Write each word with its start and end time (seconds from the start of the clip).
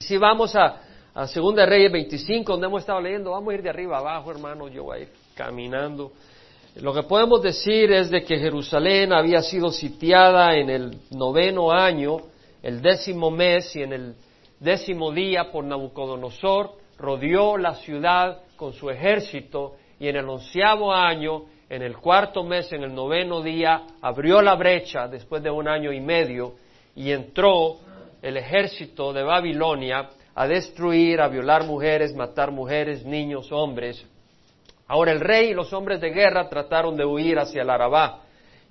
Si 0.00 0.18
vamos 0.18 0.54
a, 0.54 1.26
Segunda 1.26 1.64
Reyes 1.64 1.90
25, 1.90 2.52
donde 2.52 2.66
hemos 2.66 2.82
estado 2.82 3.00
leyendo, 3.00 3.30
vamos 3.30 3.50
a 3.50 3.54
ir 3.54 3.62
de 3.62 3.70
arriba 3.70 3.96
abajo, 3.96 4.30
hermano, 4.30 4.68
yo 4.68 4.84
voy 4.84 5.08
caminando. 5.34 6.12
Lo 6.76 6.92
que 6.92 7.02
podemos 7.02 7.42
decir 7.42 7.90
es 7.90 8.10
de 8.10 8.22
que 8.22 8.38
Jerusalén 8.38 9.14
había 9.14 9.40
sido 9.40 9.70
sitiada 9.70 10.54
en 10.54 10.68
el 10.68 10.98
noveno 11.10 11.72
año, 11.72 12.18
el 12.62 12.82
décimo 12.82 13.30
mes 13.30 13.74
y 13.74 13.82
en 13.82 13.94
el 13.94 14.14
décimo 14.60 15.12
día 15.12 15.50
por 15.50 15.64
Nabucodonosor, 15.64 16.72
rodeó 16.98 17.56
la 17.56 17.74
ciudad 17.76 18.42
con 18.54 18.74
su 18.74 18.90
ejército 18.90 19.76
y 19.98 20.08
en 20.08 20.16
el 20.16 20.28
onceavo 20.28 20.92
año, 20.92 21.46
en 21.70 21.80
el 21.80 21.96
cuarto 21.96 22.44
mes, 22.44 22.70
en 22.72 22.82
el 22.82 22.94
noveno 22.94 23.40
día, 23.40 23.82
abrió 24.02 24.42
la 24.42 24.54
brecha 24.56 25.08
después 25.08 25.42
de 25.42 25.50
un 25.50 25.66
año 25.66 25.90
y 25.90 26.00
medio 26.00 26.52
y 26.94 27.10
entró 27.10 27.78
el 28.22 28.36
ejército 28.36 29.12
de 29.12 29.22
Babilonia 29.22 30.10
a 30.34 30.46
destruir, 30.46 31.20
a 31.20 31.28
violar 31.28 31.64
mujeres, 31.64 32.14
matar 32.14 32.50
mujeres, 32.50 33.04
niños, 33.04 33.50
hombres. 33.52 34.06
Ahora 34.86 35.12
el 35.12 35.20
rey 35.20 35.50
y 35.50 35.54
los 35.54 35.72
hombres 35.72 36.00
de 36.00 36.10
guerra 36.10 36.48
trataron 36.48 36.96
de 36.96 37.04
huir 37.04 37.38
hacia 37.38 37.62
el 37.62 37.70
Arabá 37.70 38.20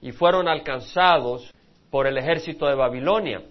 y 0.01 0.11
fueron 0.11 0.47
alcanzados 0.47 1.51
por 1.89 2.07
el 2.07 2.17
ejército 2.17 2.67
de 2.67 2.75
Babilonia 2.75 3.41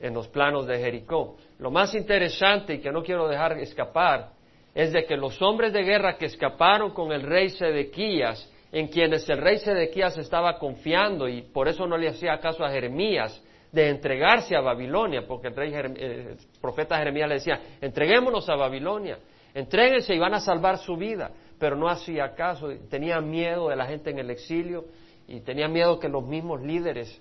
en 0.00 0.14
los 0.14 0.28
planos 0.28 0.66
de 0.66 0.78
Jericó. 0.78 1.36
Lo 1.58 1.70
más 1.70 1.94
interesante 1.94 2.74
y 2.74 2.80
que 2.80 2.92
no 2.92 3.02
quiero 3.02 3.28
dejar 3.28 3.58
escapar 3.58 4.30
es 4.74 4.92
de 4.92 5.04
que 5.04 5.16
los 5.16 5.40
hombres 5.40 5.72
de 5.72 5.82
guerra 5.82 6.16
que 6.16 6.26
escaparon 6.26 6.92
con 6.92 7.12
el 7.12 7.22
rey 7.22 7.50
Sedequías, 7.50 8.50
en 8.72 8.88
quienes 8.88 9.28
el 9.28 9.38
rey 9.38 9.58
Sedequías 9.58 10.16
estaba 10.18 10.58
confiando 10.58 11.28
y 11.28 11.42
por 11.42 11.68
eso 11.68 11.86
no 11.86 11.96
le 11.96 12.08
hacía 12.08 12.38
caso 12.38 12.64
a 12.64 12.70
Jeremías, 12.70 13.42
de 13.72 13.88
entregarse 13.88 14.54
a 14.54 14.60
Babilonia, 14.60 15.26
porque 15.26 15.48
el, 15.48 15.56
rey, 15.56 15.72
eh, 15.74 16.36
profeta 16.60 16.98
Jeremías 16.98 17.28
le 17.28 17.34
decía, 17.36 17.60
entreguémonos 17.80 18.46
a 18.50 18.54
Babilonia, 18.54 19.18
entréguense 19.54 20.14
y 20.14 20.18
van 20.18 20.34
a 20.34 20.40
salvar 20.40 20.78
su 20.78 20.94
vida, 20.94 21.30
pero 21.58 21.74
no 21.74 21.88
hacía 21.88 22.34
caso, 22.34 22.68
tenía 22.90 23.20
miedo 23.22 23.70
de 23.70 23.76
la 23.76 23.86
gente 23.86 24.10
en 24.10 24.18
el 24.18 24.30
exilio 24.30 24.84
y 25.26 25.40
tenía 25.40 25.68
miedo 25.68 25.98
que 25.98 26.08
los 26.08 26.22
mismos 26.26 26.60
líderes 26.60 27.18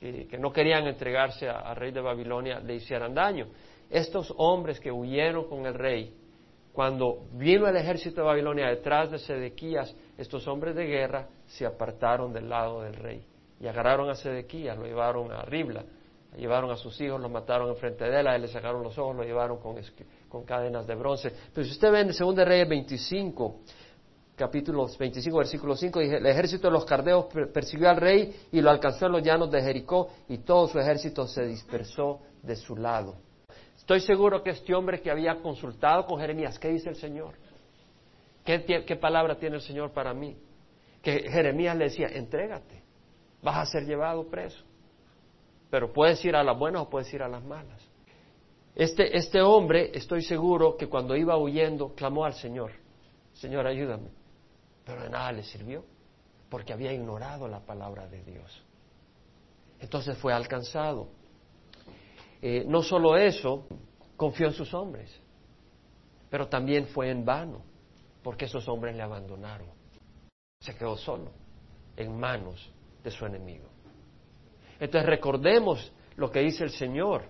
eh, 0.00 0.26
que 0.28 0.38
no 0.38 0.52
querían 0.52 0.88
entregarse 0.88 1.48
al 1.48 1.76
rey 1.76 1.92
de 1.92 2.00
Babilonia 2.00 2.58
le 2.58 2.74
hicieran 2.74 3.14
daño. 3.14 3.46
Estos 3.88 4.34
hombres 4.38 4.80
que 4.80 4.90
huyeron 4.90 5.48
con 5.48 5.66
el 5.66 5.74
rey, 5.74 6.16
cuando 6.72 7.26
vino 7.34 7.68
el 7.68 7.76
ejército 7.76 8.22
de 8.22 8.26
Babilonia 8.26 8.66
detrás 8.66 9.10
de 9.12 9.18
Sedequías, 9.18 9.94
estos 10.18 10.48
hombres 10.48 10.74
de 10.74 10.86
guerra 10.86 11.28
se 11.46 11.64
apartaron 11.64 12.32
del 12.32 12.48
lado 12.48 12.82
del 12.82 12.94
rey 12.94 13.24
y 13.62 13.68
agarraron 13.68 14.10
a 14.10 14.16
Sedequías, 14.16 14.76
lo 14.76 14.84
llevaron 14.86 15.30
a 15.30 15.42
Ribla, 15.42 15.84
llevaron 16.36 16.72
a 16.72 16.76
sus 16.76 17.00
hijos, 17.00 17.20
lo 17.20 17.28
mataron 17.28 17.68
enfrente 17.68 18.04
de 18.04 18.20
él, 18.20 18.26
a 18.26 18.34
él 18.34 18.42
le 18.42 18.48
sacaron 18.48 18.82
los 18.82 18.98
ojos, 18.98 19.14
lo 19.14 19.22
llevaron 19.22 19.58
con, 19.58 19.76
con 20.28 20.44
cadenas 20.44 20.84
de 20.84 20.96
bronce. 20.96 21.32
Pero 21.54 21.64
si 21.64 21.70
usted 21.70 21.92
ve 21.92 22.00
en 22.00 22.08
el 22.08 22.16
2 22.16 22.36
Reyes 22.38 22.68
25, 22.68 23.60
capítulo 24.34 24.88
25, 24.98 25.38
versículo 25.38 25.76
5, 25.76 26.00
dice, 26.00 26.16
el 26.16 26.26
ejército 26.26 26.66
de 26.66 26.72
los 26.72 26.84
cardeos 26.84 27.26
persiguió 27.54 27.88
al 27.88 27.98
rey 27.98 28.48
y 28.50 28.60
lo 28.60 28.68
alcanzó 28.68 29.06
en 29.06 29.12
los 29.12 29.22
llanos 29.22 29.48
de 29.48 29.62
Jericó 29.62 30.08
y 30.28 30.38
todo 30.38 30.66
su 30.66 30.80
ejército 30.80 31.28
se 31.28 31.46
dispersó 31.46 32.18
de 32.42 32.56
su 32.56 32.74
lado. 32.74 33.14
Estoy 33.76 34.00
seguro 34.00 34.42
que 34.42 34.50
este 34.50 34.74
hombre 34.74 35.00
que 35.00 35.10
había 35.10 35.36
consultado 35.36 36.04
con 36.06 36.18
Jeremías, 36.18 36.58
¿qué 36.58 36.68
dice 36.70 36.88
el 36.88 36.96
Señor? 36.96 37.34
¿Qué, 38.44 38.84
qué 38.84 38.96
palabra 38.96 39.36
tiene 39.36 39.54
el 39.54 39.62
Señor 39.62 39.92
para 39.92 40.12
mí? 40.12 40.36
Que 41.00 41.30
Jeremías 41.30 41.76
le 41.76 41.84
decía, 41.84 42.08
entrégate 42.08 42.81
vas 43.42 43.56
a 43.56 43.66
ser 43.66 43.84
llevado 43.84 44.28
preso. 44.28 44.64
Pero 45.68 45.92
puedes 45.92 46.24
ir 46.24 46.36
a 46.36 46.44
las 46.44 46.58
buenas 46.58 46.82
o 46.82 46.90
puedes 46.90 47.12
ir 47.12 47.22
a 47.22 47.28
las 47.28 47.42
malas. 47.42 47.82
Este, 48.74 49.16
este 49.16 49.42
hombre, 49.42 49.90
estoy 49.94 50.22
seguro 50.22 50.76
que 50.76 50.88
cuando 50.88 51.16
iba 51.16 51.36
huyendo, 51.36 51.94
clamó 51.94 52.24
al 52.24 52.34
Señor, 52.34 52.72
Señor, 53.34 53.66
ayúdame. 53.66 54.08
Pero 54.84 55.02
de 55.02 55.10
nada 55.10 55.32
le 55.32 55.42
sirvió, 55.42 55.84
porque 56.48 56.72
había 56.72 56.92
ignorado 56.92 57.48
la 57.48 57.60
palabra 57.60 58.06
de 58.06 58.22
Dios. 58.22 58.64
Entonces 59.80 60.16
fue 60.18 60.32
alcanzado. 60.32 61.08
Eh, 62.40 62.64
no 62.66 62.82
solo 62.82 63.16
eso, 63.16 63.66
confió 64.16 64.46
en 64.46 64.52
sus 64.52 64.72
hombres, 64.74 65.10
pero 66.30 66.48
también 66.48 66.86
fue 66.86 67.10
en 67.10 67.24
vano, 67.24 67.62
porque 68.22 68.46
esos 68.46 68.66
hombres 68.68 68.96
le 68.96 69.02
abandonaron. 69.02 69.68
Se 70.60 70.74
quedó 70.76 70.96
solo, 70.96 71.30
en 71.96 72.18
manos 72.18 72.72
de 73.02 73.10
su 73.10 73.26
enemigo. 73.26 73.68
Entonces 74.78 75.08
recordemos 75.08 75.92
lo 76.16 76.30
que 76.30 76.40
dice 76.40 76.64
el 76.64 76.70
Señor. 76.70 77.22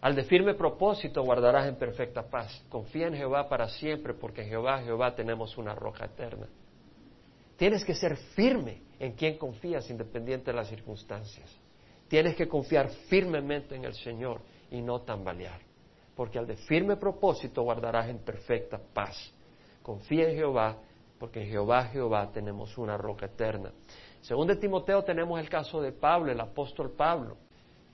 Al 0.00 0.14
de 0.14 0.24
firme 0.24 0.54
propósito 0.54 1.22
guardarás 1.22 1.68
en 1.68 1.76
perfecta 1.76 2.28
paz. 2.28 2.64
Confía 2.68 3.06
en 3.06 3.14
Jehová 3.14 3.48
para 3.48 3.68
siempre, 3.68 4.14
porque 4.14 4.44
Jehová, 4.44 4.82
Jehová 4.82 5.14
tenemos 5.14 5.56
una 5.56 5.74
roca 5.74 6.06
eterna. 6.06 6.46
Tienes 7.56 7.84
que 7.84 7.94
ser 7.94 8.16
firme 8.16 8.82
en 8.98 9.12
quien 9.12 9.38
confías, 9.38 9.88
independiente 9.90 10.50
de 10.50 10.56
las 10.56 10.68
circunstancias. 10.68 11.48
Tienes 12.08 12.34
que 12.34 12.48
confiar 12.48 12.88
firmemente 13.08 13.76
en 13.76 13.84
el 13.84 13.94
Señor 13.94 14.40
y 14.70 14.82
no 14.82 15.02
tambalear, 15.02 15.60
porque 16.14 16.38
al 16.38 16.46
de 16.46 16.56
firme 16.56 16.96
propósito 16.96 17.62
guardarás 17.62 18.08
en 18.08 18.18
perfecta 18.18 18.80
paz. 18.92 19.32
Confía 19.82 20.28
en 20.28 20.36
Jehová, 20.36 20.76
porque 21.18 21.40
en 21.42 21.48
Jehová, 21.48 21.84
Jehová 21.86 22.30
tenemos 22.32 22.76
una 22.76 22.96
roca 22.96 23.26
eterna. 23.26 23.72
Según 24.22 24.46
de 24.46 24.56
Timoteo 24.56 25.02
tenemos 25.04 25.38
el 25.40 25.48
caso 25.48 25.80
de 25.80 25.92
Pablo, 25.92 26.32
el 26.32 26.40
apóstol 26.40 26.92
Pablo, 26.92 27.36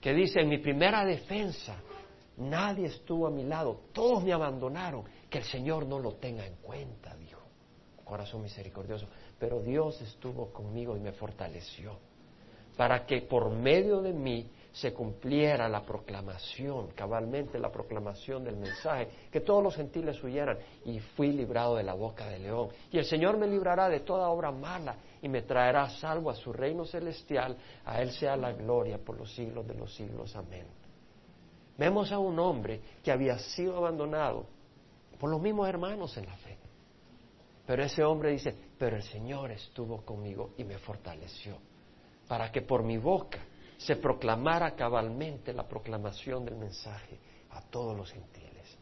que 0.00 0.12
dice, 0.12 0.40
en 0.40 0.48
mi 0.48 0.58
primera 0.58 1.04
defensa 1.04 1.76
nadie 2.36 2.86
estuvo 2.86 3.26
a 3.26 3.30
mi 3.30 3.44
lado, 3.44 3.80
todos 3.92 4.22
me 4.22 4.32
abandonaron, 4.32 5.04
que 5.28 5.38
el 5.38 5.44
Señor 5.44 5.86
no 5.86 5.98
lo 5.98 6.14
tenga 6.14 6.46
en 6.46 6.56
cuenta, 6.56 7.16
dijo, 7.16 7.42
corazón 8.04 8.42
misericordioso, 8.42 9.08
pero 9.38 9.60
Dios 9.60 10.00
estuvo 10.00 10.52
conmigo 10.52 10.96
y 10.96 11.00
me 11.00 11.12
fortaleció, 11.12 11.98
para 12.76 13.06
que 13.06 13.22
por 13.22 13.50
medio 13.50 14.00
de 14.02 14.12
mí 14.12 14.50
se 14.80 14.94
cumpliera 14.94 15.68
la 15.68 15.82
proclamación, 15.82 16.92
cabalmente 16.94 17.58
la 17.58 17.70
proclamación 17.70 18.44
del 18.44 18.56
mensaje, 18.56 19.08
que 19.28 19.40
todos 19.40 19.60
los 19.60 19.74
gentiles 19.74 20.22
huyeran, 20.22 20.56
y 20.84 21.00
fui 21.00 21.32
librado 21.32 21.74
de 21.74 21.82
la 21.82 21.94
boca 21.94 22.28
del 22.28 22.44
león. 22.44 22.68
Y 22.92 22.98
el 22.98 23.04
Señor 23.04 23.36
me 23.38 23.48
librará 23.48 23.88
de 23.88 24.00
toda 24.00 24.28
obra 24.28 24.52
mala 24.52 24.94
y 25.20 25.28
me 25.28 25.42
traerá 25.42 25.90
salvo 25.90 26.30
a 26.30 26.36
su 26.36 26.52
reino 26.52 26.84
celestial, 26.84 27.56
a 27.84 28.00
Él 28.00 28.12
sea 28.12 28.36
la 28.36 28.52
gloria 28.52 28.98
por 28.98 29.18
los 29.18 29.34
siglos 29.34 29.66
de 29.66 29.74
los 29.74 29.92
siglos. 29.92 30.36
Amén. 30.36 30.66
Vemos 31.76 32.12
a 32.12 32.20
un 32.20 32.38
hombre 32.38 32.80
que 33.02 33.10
había 33.10 33.36
sido 33.36 33.76
abandonado 33.76 34.46
por 35.18 35.28
los 35.28 35.40
mismos 35.40 35.68
hermanos 35.68 36.16
en 36.18 36.26
la 36.26 36.36
fe. 36.36 36.56
Pero 37.66 37.82
ese 37.82 38.04
hombre 38.04 38.30
dice, 38.30 38.54
pero 38.78 38.94
el 38.94 39.02
Señor 39.02 39.50
estuvo 39.50 40.02
conmigo 40.02 40.50
y 40.56 40.62
me 40.62 40.78
fortaleció, 40.78 41.58
para 42.28 42.52
que 42.52 42.62
por 42.62 42.84
mi 42.84 42.96
boca 42.96 43.40
se 43.78 43.96
proclamara 43.96 44.74
cabalmente 44.74 45.52
la 45.54 45.66
proclamación 45.66 46.44
del 46.44 46.56
mensaje 46.56 47.18
a 47.50 47.62
todos 47.62 47.96
los 47.96 48.12
gentiles. 48.12 48.76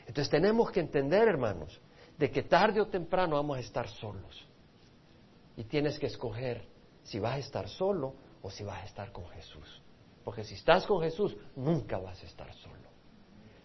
Entonces 0.00 0.28
tenemos 0.28 0.70
que 0.70 0.80
entender, 0.80 1.28
hermanos, 1.28 1.80
de 2.18 2.30
que 2.30 2.42
tarde 2.42 2.80
o 2.80 2.88
temprano 2.88 3.36
vamos 3.36 3.56
a 3.56 3.60
estar 3.60 3.88
solos. 3.88 4.46
Y 5.56 5.64
tienes 5.64 5.98
que 5.98 6.06
escoger 6.06 6.66
si 7.04 7.20
vas 7.20 7.34
a 7.34 7.38
estar 7.38 7.68
solo 7.68 8.14
o 8.42 8.50
si 8.50 8.64
vas 8.64 8.82
a 8.82 8.86
estar 8.86 9.12
con 9.12 9.28
Jesús. 9.28 9.80
Porque 10.24 10.44
si 10.44 10.54
estás 10.54 10.86
con 10.86 11.00
Jesús, 11.00 11.36
nunca 11.56 11.98
vas 11.98 12.20
a 12.22 12.26
estar 12.26 12.52
solo. 12.54 12.90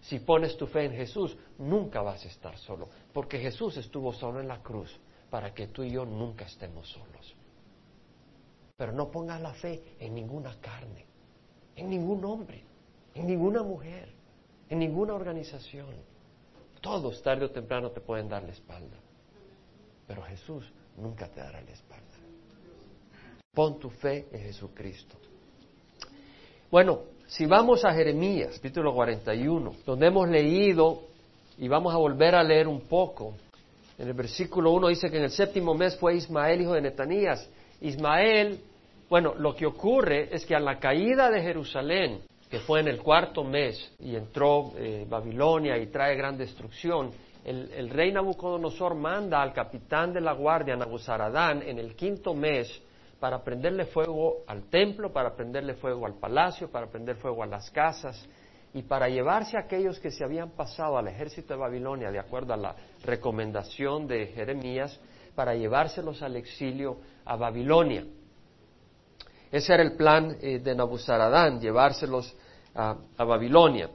Si 0.01 0.19
pones 0.19 0.55
tu 0.55 0.67
fe 0.67 0.85
en 0.85 0.93
Jesús, 0.93 1.35
nunca 1.57 2.01
vas 2.01 2.23
a 2.23 2.27
estar 2.27 2.57
solo. 2.57 2.89
Porque 3.11 3.39
Jesús 3.39 3.75
estuvo 3.77 4.13
solo 4.13 4.39
en 4.39 4.47
la 4.47 4.61
cruz 4.61 4.99
para 5.29 5.53
que 5.53 5.67
tú 5.67 5.83
y 5.83 5.91
yo 5.91 6.05
nunca 6.05 6.45
estemos 6.45 6.87
solos. 6.89 7.36
Pero 8.77 8.91
no 8.91 9.09
pongas 9.09 9.41
la 9.41 9.53
fe 9.53 9.81
en 9.99 10.13
ninguna 10.13 10.55
carne, 10.61 11.05
en 11.75 11.89
ningún 11.89 12.23
hombre, 12.23 12.63
en 13.15 13.25
ninguna 13.25 13.63
mujer, 13.63 14.09
en 14.69 14.79
ninguna 14.79 15.15
organización. 15.15 15.95
Todos 16.79 17.21
tarde 17.23 17.45
o 17.45 17.49
temprano 17.49 17.89
te 17.89 18.01
pueden 18.01 18.29
dar 18.29 18.43
la 18.43 18.51
espalda. 18.51 18.97
Pero 20.05 20.21
Jesús 20.21 20.71
nunca 20.95 21.27
te 21.27 21.39
dará 21.39 21.59
la 21.59 21.71
espalda. 21.71 22.05
Pon 23.51 23.79
tu 23.79 23.89
fe 23.89 24.27
en 24.31 24.41
Jesucristo. 24.41 25.17
Bueno, 26.69 27.01
si 27.25 27.47
vamos 27.47 27.83
a 27.83 27.93
Jeremías, 27.93 28.55
capítulo 28.57 28.93
41, 28.93 29.75
donde 29.85 30.05
hemos 30.05 30.29
leído 30.29 31.01
y 31.57 31.67
vamos 31.67 31.93
a 31.93 31.97
volver 31.97 32.35
a 32.35 32.43
leer 32.43 32.67
un 32.67 32.81
poco, 32.81 33.33
en 33.97 34.07
el 34.07 34.13
versículo 34.13 34.71
1 34.73 34.89
dice 34.89 35.09
que 35.09 35.17
en 35.17 35.23
el 35.23 35.31
séptimo 35.31 35.73
mes 35.73 35.97
fue 35.97 36.15
Ismael, 36.15 36.61
hijo 36.61 36.73
de 36.73 36.81
Netanías. 36.81 37.49
Ismael, 37.81 38.59
bueno, 39.09 39.33
lo 39.35 39.55
que 39.55 39.65
ocurre 39.65 40.33
es 40.33 40.45
que 40.45 40.55
a 40.55 40.59
la 40.59 40.79
caída 40.79 41.29
de 41.29 41.41
Jerusalén, 41.41 42.21
que 42.49 42.59
fue 42.59 42.81
en 42.81 42.87
el 42.87 43.01
cuarto 43.01 43.43
mes, 43.43 43.93
y 43.99 44.15
entró 44.15 44.73
eh, 44.77 45.05
Babilonia 45.07 45.77
y 45.77 45.87
trae 45.87 46.15
gran 46.15 46.37
destrucción, 46.37 47.11
el, 47.47 47.89
rey 47.89 48.11
Nabucodonosor 48.11 48.93
manda 48.93 49.41
al 49.41 49.53
capitán 49.53 50.11
de 50.11 50.19
la 50.19 50.33
guardia, 50.33 50.75
Nabuzaradán, 50.75 51.61
en 51.61 51.79
el 51.79 51.95
quinto 51.95 52.33
mes 52.33 52.81
para 53.21 53.41
prenderle 53.41 53.85
fuego 53.85 54.43
al 54.47 54.63
templo, 54.63 55.13
para 55.13 55.33
prenderle 55.33 55.75
fuego 55.75 56.05
al 56.05 56.15
palacio, 56.15 56.69
para 56.69 56.87
prender 56.87 57.15
fuego 57.15 57.43
a 57.43 57.47
las 57.47 57.71
casas. 57.71 58.27
y 58.73 58.83
para 58.83 59.07
llevarse 59.07 59.57
a 59.57 59.61
aquellos 59.61 59.97
que 59.97 60.11
se 60.11 60.25
habían 60.25 60.51
pasado 60.51 60.97
al 60.97 61.07
ejército 61.07 61.53
de 61.53 61.59
Babilonia, 61.59 62.11
de 62.11 62.19
acuerdo 62.19 62.53
a 62.53 62.57
la 62.57 62.75
recomendación 63.03 64.07
de 64.07 64.27
Jeremías, 64.27 64.99
para 65.33 65.55
llevárselos 65.55 66.21
al 66.21 66.35
exilio 66.35 66.97
a 67.27 67.35
Babilonia. 67.35 68.05
Ese 69.51 69.73
era 69.73 69.83
el 69.83 69.93
plan 69.93 70.37
eh, 70.41 70.59
de 70.59 70.75
Nabuzaradán, 70.75 71.59
llevárselos 71.59 72.35
a, 72.73 72.95
a 73.17 73.23
Babilonia. 73.23 73.89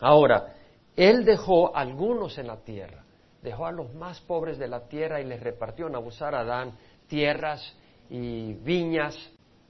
Ahora, 0.00 0.54
él 0.96 1.24
dejó 1.24 1.74
algunos 1.74 2.38
en 2.38 2.46
la 2.46 2.56
tierra, 2.56 3.04
dejó 3.42 3.66
a 3.66 3.72
los 3.72 3.94
más 3.94 4.20
pobres 4.20 4.58
de 4.58 4.68
la 4.68 4.88
tierra 4.88 5.20
y 5.20 5.24
les 5.24 5.40
repartió 5.42 5.88
Nabuzaradán 5.88 6.72
tierras 7.06 7.74
y 8.08 8.54
viñas, 8.54 9.16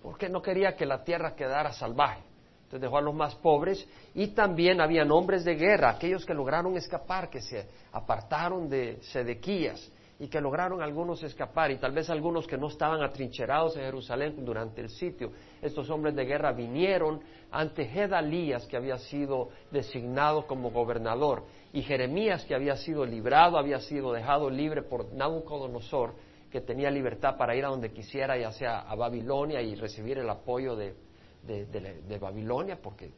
porque 0.02 0.28
no 0.28 0.42
quería 0.42 0.76
que 0.76 0.86
la 0.86 1.04
tierra 1.04 1.34
quedara 1.34 1.72
salvaje. 1.72 2.22
Entonces 2.64 2.82
dejó 2.82 2.98
a 2.98 3.02
los 3.02 3.14
más 3.14 3.34
pobres 3.34 3.86
y 4.14 4.28
también 4.28 4.80
había 4.80 5.02
hombres 5.04 5.44
de 5.44 5.56
guerra, 5.56 5.90
aquellos 5.90 6.24
que 6.24 6.34
lograron 6.34 6.76
escapar, 6.76 7.28
que 7.28 7.40
se 7.42 7.66
apartaron 7.92 8.68
de 8.68 8.98
Sedequías 9.02 9.90
y 10.20 10.28
que 10.28 10.38
lograron 10.38 10.82
algunos 10.82 11.22
escapar 11.22 11.70
y 11.70 11.78
tal 11.78 11.92
vez 11.92 12.10
algunos 12.10 12.46
que 12.46 12.58
no 12.58 12.68
estaban 12.68 13.02
atrincherados 13.02 13.74
en 13.76 13.84
Jerusalén 13.84 14.44
durante 14.44 14.82
el 14.82 14.90
sitio. 14.90 15.32
Estos 15.62 15.88
hombres 15.88 16.14
de 16.14 16.26
guerra 16.26 16.52
vinieron 16.52 17.22
ante 17.50 17.86
Gedalías, 17.86 18.66
que 18.66 18.76
había 18.76 18.98
sido 18.98 19.48
designado 19.70 20.46
como 20.46 20.70
gobernador, 20.70 21.44
y 21.72 21.80
Jeremías, 21.80 22.44
que 22.44 22.54
había 22.54 22.76
sido 22.76 23.06
librado, 23.06 23.56
había 23.56 23.80
sido 23.80 24.12
dejado 24.12 24.50
libre 24.50 24.82
por 24.82 25.10
Nabucodonosor, 25.10 26.12
que 26.50 26.60
tenía 26.60 26.90
libertad 26.90 27.38
para 27.38 27.56
ir 27.56 27.64
a 27.64 27.68
donde 27.68 27.90
quisiera, 27.90 28.36
ya 28.36 28.52
sea 28.52 28.80
a 28.80 28.94
Babilonia 28.94 29.62
y 29.62 29.74
recibir 29.74 30.18
el 30.18 30.28
apoyo 30.28 30.76
de, 30.76 30.94
de 31.46 32.18
Babilonia, 32.20 32.78
porque 32.82 33.10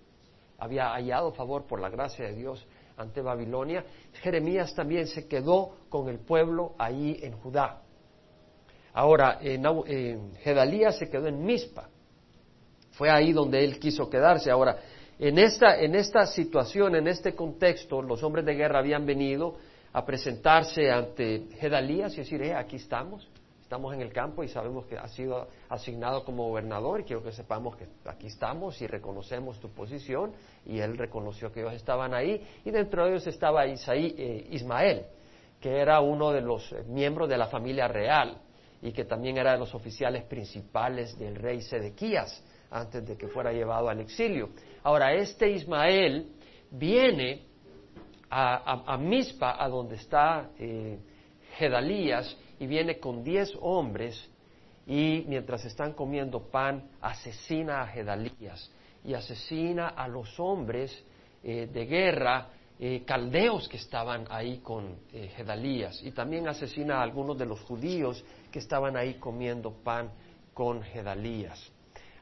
había 0.57 0.91
hallado 0.91 1.33
favor 1.33 1.67
por 1.67 1.81
la 1.81 1.89
gracia 1.89 2.27
de 2.27 2.35
Dios 2.35 2.65
ante 2.97 3.21
Babilonia, 3.21 3.85
Jeremías 4.15 4.75
también 4.75 5.06
se 5.06 5.27
quedó 5.27 5.77
con 5.89 6.09
el 6.09 6.19
pueblo 6.19 6.75
ahí 6.79 7.19
en 7.23 7.33
Judá. 7.33 7.83
Ahora, 8.93 9.39
en, 9.41 10.35
Gedalías 10.37 10.99
se 10.99 11.09
quedó 11.09 11.27
en 11.27 11.44
Mizpa. 11.44 11.89
Fue 12.93 13.11
ahí 13.11 13.33
donde 13.33 13.65
él 13.65 13.79
quiso 13.79 14.09
quedarse. 14.11 14.50
Ahora, 14.50 14.79
en 15.19 15.39
esta, 15.39 15.81
en 15.81 15.94
esta 15.94 16.27
situación, 16.27 16.94
en 16.97 17.09
este 17.09 17.35
contexto, 17.35 18.03
los 18.03 18.23
hombres 18.23 18.44
de 18.44 18.55
guerra 18.55 18.81
habían 18.81 19.06
venido 19.06 19.55
a 19.93 20.05
presentarse 20.05 20.91
ante 20.91 21.49
Gedalías 21.59 22.15
y 22.15 22.19
decir, 22.19 22.43
eh, 22.43 22.55
aquí 22.55 22.77
estamos 22.77 23.29
estamos 23.73 23.95
en 23.95 24.03
el 24.03 24.13
campo 24.13 24.45
y 24.45 24.49
sabemos 24.49 24.85
que 24.85 24.99
ha 24.99 25.09
sido 25.09 25.49
asignado 25.71 26.27
como 26.27 26.47
gobernador 26.47 27.01
y 27.01 27.05
quiero 27.05 27.23
que 27.23 27.33
sepamos 27.33 27.75
que 27.75 27.87
aquí 28.05 28.27
estamos 28.27 28.79
y 28.83 28.87
reconocemos 28.87 29.59
tu 29.61 29.71
posición 29.71 30.35
y 30.67 30.79
él 30.79 30.99
reconoció 30.99 31.51
que 31.51 31.61
ellos 31.61 31.73
estaban 31.73 32.13
ahí 32.13 32.47
y 32.67 32.71
dentro 32.71 33.03
de 33.03 33.13
ellos 33.13 33.27
estaba 33.27 33.67
Isaí, 33.67 34.15
eh, 34.19 34.47
Ismael, 34.51 35.07
que 35.59 35.79
era 35.79 36.03
uno 36.03 36.33
de 36.33 36.43
los 36.43 36.71
eh, 36.71 36.85
miembros 36.87 37.31
de 37.31 37.39
la 37.39 37.47
familia 37.47 37.89
real 37.89 38.43
y 38.83 38.93
que 38.93 39.07
también 39.07 39.39
era 39.39 39.53
de 39.53 39.61
los 39.61 39.75
oficiales 39.75 40.25
principales 40.25 41.19
del 41.19 41.37
rey 41.37 41.63
Sedequías 41.63 42.45
antes 42.71 43.07
de 43.07 43.17
que 43.17 43.29
fuera 43.29 43.55
llevado 43.55 43.89
al 43.89 44.01
exilio. 44.01 44.51
Ahora, 44.83 45.15
este 45.15 45.51
Ismael 45.51 46.31
viene 46.71 47.47
a, 48.29 48.93
a, 48.93 48.99
Mispa, 48.99 49.57
a 49.59 49.67
donde 49.67 49.95
está 49.95 50.51
eh, 50.59 50.99
Gedalías, 51.57 52.37
y 52.62 52.67
viene 52.69 53.00
con 53.00 53.25
diez 53.25 53.53
hombres 53.61 54.31
y 54.87 55.25
mientras 55.26 55.64
están 55.64 55.94
comiendo 55.94 56.49
pan 56.49 56.91
asesina 57.00 57.82
a 57.82 57.88
Gedalías 57.88 58.70
y 59.03 59.14
asesina 59.14 59.88
a 59.88 60.06
los 60.06 60.38
hombres 60.38 61.05
eh, 61.43 61.67
de 61.67 61.87
guerra 61.87 62.50
eh, 62.79 63.03
caldeos 63.05 63.69
que 63.69 63.79
estaban 63.79 64.26
ahí 64.31 64.59
con 64.59 64.94
eh, 65.12 65.32
Gedalías 65.35 66.00
y 66.05 66.12
también 66.12 66.47
asesina 66.47 66.99
a 66.99 67.03
algunos 67.03 67.37
de 67.37 67.47
los 67.47 67.61
judíos 67.62 68.25
que 68.53 68.61
estaban 68.61 68.97
ahí 68.97 69.15
comiendo 69.15 69.73
pan 69.73 70.12
con 70.55 70.82
Gedalías. 70.82 71.69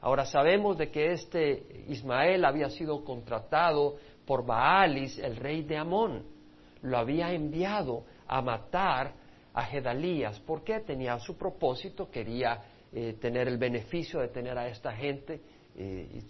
Ahora 0.00 0.25
sabemos 0.25 0.78
de 0.78 0.90
que 0.90 1.12
este 1.12 1.84
Ismael 1.88 2.46
había 2.46 2.70
sido 2.70 3.04
contratado 3.04 3.96
por 4.25 4.46
Baalis, 4.46 5.19
el 5.19 5.36
rey 5.36 5.64
de 5.64 5.76
Amón. 5.76 6.25
Lo 6.81 6.96
había 6.96 7.31
enviado 7.31 8.04
a 8.26 8.40
matar 8.40 9.20
a 9.55 9.64
Gedalías. 9.64 10.41
porque 10.41 10.81
Tenía 10.81 11.19
su 11.19 11.37
propósito, 11.37 12.11
quería 12.11 12.61
eh, 12.93 13.17
tener 13.20 13.49
el 13.49 13.58
beneficio 13.58 14.20
de 14.20 14.29
tener 14.29 14.58
a 14.58 14.69
esta 14.69 14.93
gente 14.93 15.41
eh, 15.76 16.23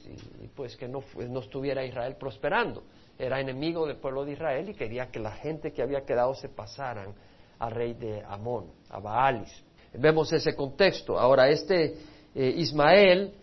y, 0.42 0.48
pues 0.48 0.76
que 0.76 0.86
no, 0.86 1.02
no 1.28 1.40
estuviera 1.40 1.84
Israel 1.84 2.16
prosperando. 2.18 2.84
Era 3.18 3.40
enemigo 3.40 3.86
del 3.86 3.96
pueblo 3.96 4.24
de 4.24 4.32
Israel 4.32 4.68
y 4.68 4.74
quería 4.74 5.10
que 5.10 5.20
la 5.20 5.32
gente 5.32 5.72
que 5.72 5.82
había 5.82 6.04
quedado 6.04 6.34
se 6.34 6.48
pasaran 6.48 7.14
al 7.58 7.70
rey 7.70 7.94
de 7.94 8.22
Amón, 8.26 8.72
a 8.90 9.00
Baalis. 9.00 9.64
Vemos 9.94 10.32
ese 10.32 10.54
contexto. 10.54 11.18
Ahora, 11.18 11.48
este 11.48 11.96
eh, 12.34 12.54
Ismael 12.56 13.34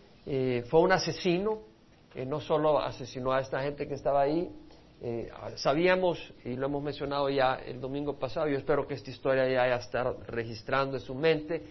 fue 0.69 0.81
un 0.81 0.91
asesino, 0.91 1.59
no 2.25 2.41
solo 2.41 2.81
asesinó 2.81 3.31
a 3.31 3.39
esta 3.39 3.62
gente 3.62 3.88
que 3.88 3.94
estaba 3.94 4.23
ahí, 4.23 4.51
eh, 5.01 5.29
sabíamos, 5.55 6.33
y 6.44 6.55
lo 6.55 6.65
hemos 6.65 6.83
mencionado 6.83 7.29
ya 7.29 7.55
el 7.55 7.79
domingo 7.79 8.17
pasado, 8.17 8.47
yo 8.47 8.57
espero 8.57 8.88
que 8.88 8.95
esta 8.95 9.11
historia 9.11 9.47
ya 9.47 9.63
haya 9.63 9.75
estado 9.75 10.17
registrando 10.27 10.97
en 10.97 11.03
su 11.03 11.13
mente, 11.13 11.63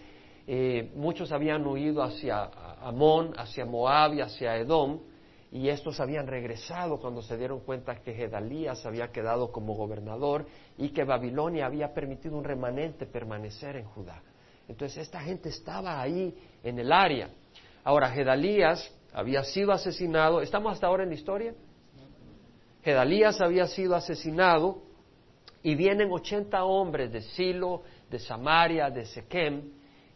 eh, 0.47 0.93
muchos 0.95 1.33
habían 1.33 1.67
huido 1.67 2.03
hacia 2.03 2.45
Amón, 2.81 3.33
hacia 3.37 3.65
Moab 3.65 4.15
y 4.15 4.21
hacia 4.21 4.57
Edom, 4.57 5.01
y 5.51 5.69
estos 5.69 5.99
habían 6.01 6.27
regresado 6.27 7.01
cuando 7.01 7.23
se 7.23 7.37
dieron 7.37 7.61
cuenta 7.61 7.97
que 7.97 8.15
Gedalías 8.15 8.85
había 8.85 9.09
quedado 9.09 9.51
como 9.51 9.75
gobernador 9.75 10.47
y 10.77 10.91
que 10.91 11.05
Babilonia 11.05 11.67
había 11.67 11.95
permitido 11.95 12.37
un 12.37 12.45
remanente 12.45 13.07
permanecer 13.07 13.77
en 13.77 13.87
Judá. 13.87 14.23
Entonces 14.69 14.99
esta 14.99 15.21
gente 15.21 15.49
estaba 15.49 16.01
ahí 16.01 16.37
en 16.63 16.79
el 16.79 16.93
área. 16.93 17.31
Ahora, 17.85 18.11
Gedalías 18.11 18.93
había 19.13 19.45
sido 19.45 19.73
asesinado, 19.73 20.41
¿estamos 20.43 20.73
hasta 20.73 20.89
ahora 20.89 21.05
en 21.05 21.11
la 21.11 21.15
historia? 21.15 21.55
Gedalías 22.87 23.41
había 23.41 23.67
sido 23.67 23.97
asesinado 23.97 24.79
y 25.61 25.75
vienen 25.75 26.09
80 26.09 26.63
hombres 26.63 27.11
de 27.11 27.21
Silo, 27.21 27.83
de 28.09 28.21
Samaria, 28.21 28.91
de 28.91 29.05
Siquem, 29.07 29.73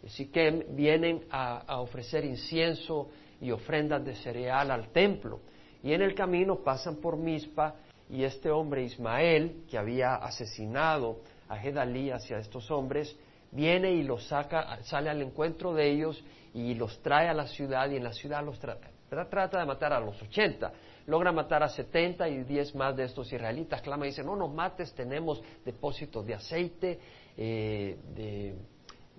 Siquem 0.07 0.77
vienen 0.77 1.25
a, 1.33 1.81
ofrecer 1.81 2.25
incienso 2.25 3.09
y 3.41 3.51
ofrendas 3.51 4.05
de 4.05 4.15
cereal 4.15 4.71
al 4.71 4.93
templo. 4.93 5.41
Y 5.83 5.95
en 5.95 6.03
el 6.03 6.15
camino 6.15 6.63
pasan 6.63 6.99
por 6.99 7.17
Mizpa 7.17 7.75
y 8.09 8.23
este 8.23 8.53
hombre 8.53 8.85
Ismael, 8.85 9.65
que 9.69 9.77
había 9.77 10.15
asesinado 10.15 11.23
a 11.49 11.57
Gedalías 11.57 12.31
y 12.31 12.35
a 12.35 12.39
estos 12.39 12.71
hombres, 12.71 13.17
viene 13.50 13.91
y 13.95 14.05
los 14.05 14.29
saca, 14.29 14.81
sale 14.85 15.11
al 15.11 15.21
encuentro 15.21 15.75
de 15.75 15.91
ellos 15.91 16.23
y 16.55 16.75
los 16.75 17.03
trae 17.03 17.29
a 17.29 17.35
la 17.35 17.49
ciudad 17.49 17.91
y 17.91 17.97
en 17.97 18.05
la 18.05 18.12
ciudad 18.12 18.45
los 18.45 18.61
trata 18.61 19.59
de 19.59 19.67
matar 19.67 19.93
a 19.93 19.99
los 19.99 20.23
80 20.23 20.73
logra 21.07 21.33
matar 21.33 21.62
a 21.62 21.69
70 21.69 22.28
y 22.28 22.45
10 22.45 22.75
más 22.75 22.97
de 22.97 23.04
estos 23.04 23.33
israelitas. 23.33 23.83
Clama 23.83 24.07
y 24.07 24.11
dice, 24.11 24.23
no 24.23 24.37
nos 24.37 24.52
mates, 24.52 24.92
tenemos 24.95 25.42
depósitos 25.64 26.26
de 26.26 26.35
aceite, 26.35 26.99
eh, 27.37 27.97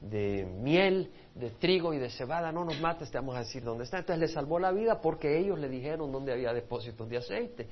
de, 0.02 0.46
miel, 0.46 1.12
de 1.36 1.52
trigo 1.52 1.94
y 1.94 2.00
de 2.00 2.10
cebada, 2.10 2.52
no 2.52 2.66
nos 2.66 2.80
mates, 2.80 3.12
te 3.12 3.18
vamos 3.18 3.36
a 3.36 3.40
decir 3.40 3.64
dónde 3.64 3.84
está. 3.84 4.00
Entonces 4.00 4.20
le 4.20 4.28
salvó 4.28 4.60
la 4.60 4.72
vida 4.72 5.00
porque 5.00 5.38
ellos 5.38 5.60
le 5.60 5.70
dijeron 5.70 6.12
dónde 6.12 6.34
había 6.34 6.54
depósitos 6.54 7.08
de 7.10 7.18
aceite. 7.18 7.68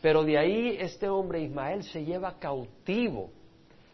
Pero 0.00 0.24
de 0.24 0.36
ahí 0.36 0.76
este 0.80 1.08
hombre 1.08 1.40
Ismael 1.40 1.84
se 1.84 2.04
lleva 2.04 2.38
cautivo 2.38 3.30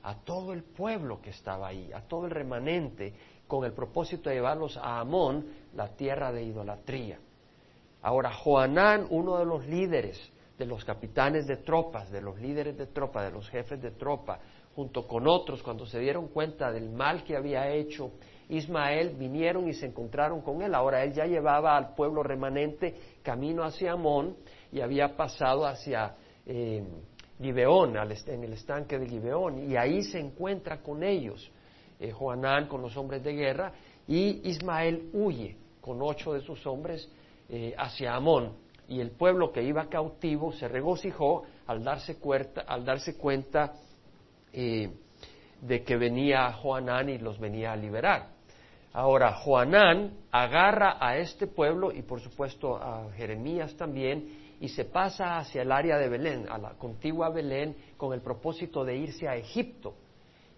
a 0.02 0.14
todo 0.14 0.52
el 0.52 0.62
pueblo 0.62 1.20
que 1.20 1.30
estaba 1.30 1.68
ahí, 1.68 1.90
a 1.92 2.00
todo 2.00 2.24
el 2.24 2.30
remanente, 2.30 3.12
con 3.46 3.64
el 3.64 3.72
propósito 3.72 4.30
de 4.30 4.36
llevarlos 4.36 4.76
a 4.76 5.00
Amón, 5.00 5.46
la 5.74 5.88
tierra 5.88 6.32
de 6.32 6.44
idolatría. 6.44 7.18
Ahora, 8.02 8.32
Joanán, 8.32 9.06
uno 9.10 9.38
de 9.38 9.44
los 9.44 9.66
líderes, 9.66 10.20
de 10.56 10.66
los 10.66 10.84
capitanes 10.84 11.46
de 11.46 11.56
tropas, 11.58 12.10
de 12.10 12.20
los 12.20 12.38
líderes 12.40 12.76
de 12.76 12.86
tropa, 12.86 13.24
de 13.24 13.30
los 13.30 13.48
jefes 13.48 13.80
de 13.80 13.92
tropa, 13.92 14.40
junto 14.74 15.06
con 15.06 15.26
otros, 15.26 15.62
cuando 15.62 15.86
se 15.86 15.98
dieron 15.98 16.28
cuenta 16.28 16.70
del 16.70 16.90
mal 16.90 17.24
que 17.24 17.36
había 17.36 17.68
hecho 17.70 18.12
Ismael, 18.48 19.16
vinieron 19.16 19.68
y 19.68 19.74
se 19.74 19.86
encontraron 19.86 20.40
con 20.40 20.62
él. 20.62 20.74
Ahora 20.74 21.02
él 21.02 21.12
ya 21.12 21.26
llevaba 21.26 21.76
al 21.76 21.94
pueblo 21.94 22.22
remanente 22.22 22.94
camino 23.22 23.64
hacia 23.64 23.92
Amón 23.92 24.36
y 24.72 24.80
había 24.80 25.16
pasado 25.16 25.66
hacia 25.66 26.14
eh, 26.46 26.82
Gibeón, 27.40 27.94
en 27.96 28.44
el 28.44 28.52
estanque 28.52 28.98
de 28.98 29.08
Gibeón, 29.08 29.70
y 29.70 29.76
ahí 29.76 30.02
se 30.02 30.18
encuentra 30.18 30.82
con 30.82 31.02
ellos, 31.02 31.50
eh, 32.00 32.10
Joanán 32.10 32.66
con 32.68 32.82
los 32.82 32.96
hombres 32.96 33.22
de 33.22 33.32
guerra, 33.32 33.72
y 34.06 34.48
Ismael 34.48 35.10
huye 35.12 35.56
con 35.80 36.02
ocho 36.02 36.32
de 36.32 36.40
sus 36.40 36.66
hombres 36.66 37.08
eh, 37.48 37.74
hacia 37.76 38.14
Amón. 38.14 38.52
Y 38.88 39.00
el 39.00 39.10
pueblo 39.10 39.52
que 39.52 39.62
iba 39.62 39.88
cautivo 39.88 40.52
se 40.52 40.68
regocijó 40.68 41.44
al 41.66 41.84
darse 41.84 42.16
cuenta, 42.16 42.62
al 42.62 42.84
darse 42.84 43.16
cuenta 43.16 43.74
eh, 44.52 44.90
de 45.60 45.82
que 45.82 45.96
venía 45.96 46.52
Joanán 46.52 47.08
y 47.08 47.18
los 47.18 47.38
venía 47.38 47.72
a 47.72 47.76
liberar. 47.76 48.28
Ahora, 48.92 49.34
Joanán 49.34 50.12
agarra 50.30 50.96
a 51.00 51.18
este 51.18 51.46
pueblo 51.46 51.92
y 51.92 52.02
por 52.02 52.20
supuesto 52.20 52.76
a 52.76 53.10
Jeremías 53.16 53.76
también 53.76 54.56
y 54.60 54.68
se 54.68 54.84
pasa 54.84 55.38
hacia 55.38 55.62
el 55.62 55.70
área 55.70 55.98
de 55.98 56.08
Belén, 56.08 56.46
a 56.48 56.58
la 56.58 56.70
contigua 56.70 57.28
Belén, 57.30 57.76
con 57.96 58.12
el 58.12 58.20
propósito 58.20 58.84
de 58.84 58.96
irse 58.96 59.28
a 59.28 59.36
Egipto. 59.36 59.94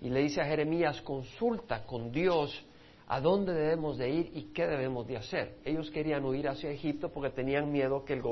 Y 0.01 0.09
le 0.09 0.21
dice 0.21 0.41
a 0.41 0.47
Jeremías, 0.47 1.03
consulta 1.03 1.85
con 1.85 2.11
Dios 2.11 2.65
a 3.13 3.21
dónde 3.21 3.53
debemos 3.53 3.99
de 3.99 4.09
ir 4.09 4.31
y 4.35 4.53
qué 4.53 4.67
debemos 4.69 5.07
de 5.07 5.17
hacer. 5.17 5.57
Ellos 5.65 5.91
querían 5.91 6.25
huir 6.25 6.49
hacia 6.49 6.71
Egipto 6.71 7.09
porque 7.09 7.31
tenían 7.31 7.71
miedo 7.73 8.05
que, 8.05 8.13
el 8.13 8.23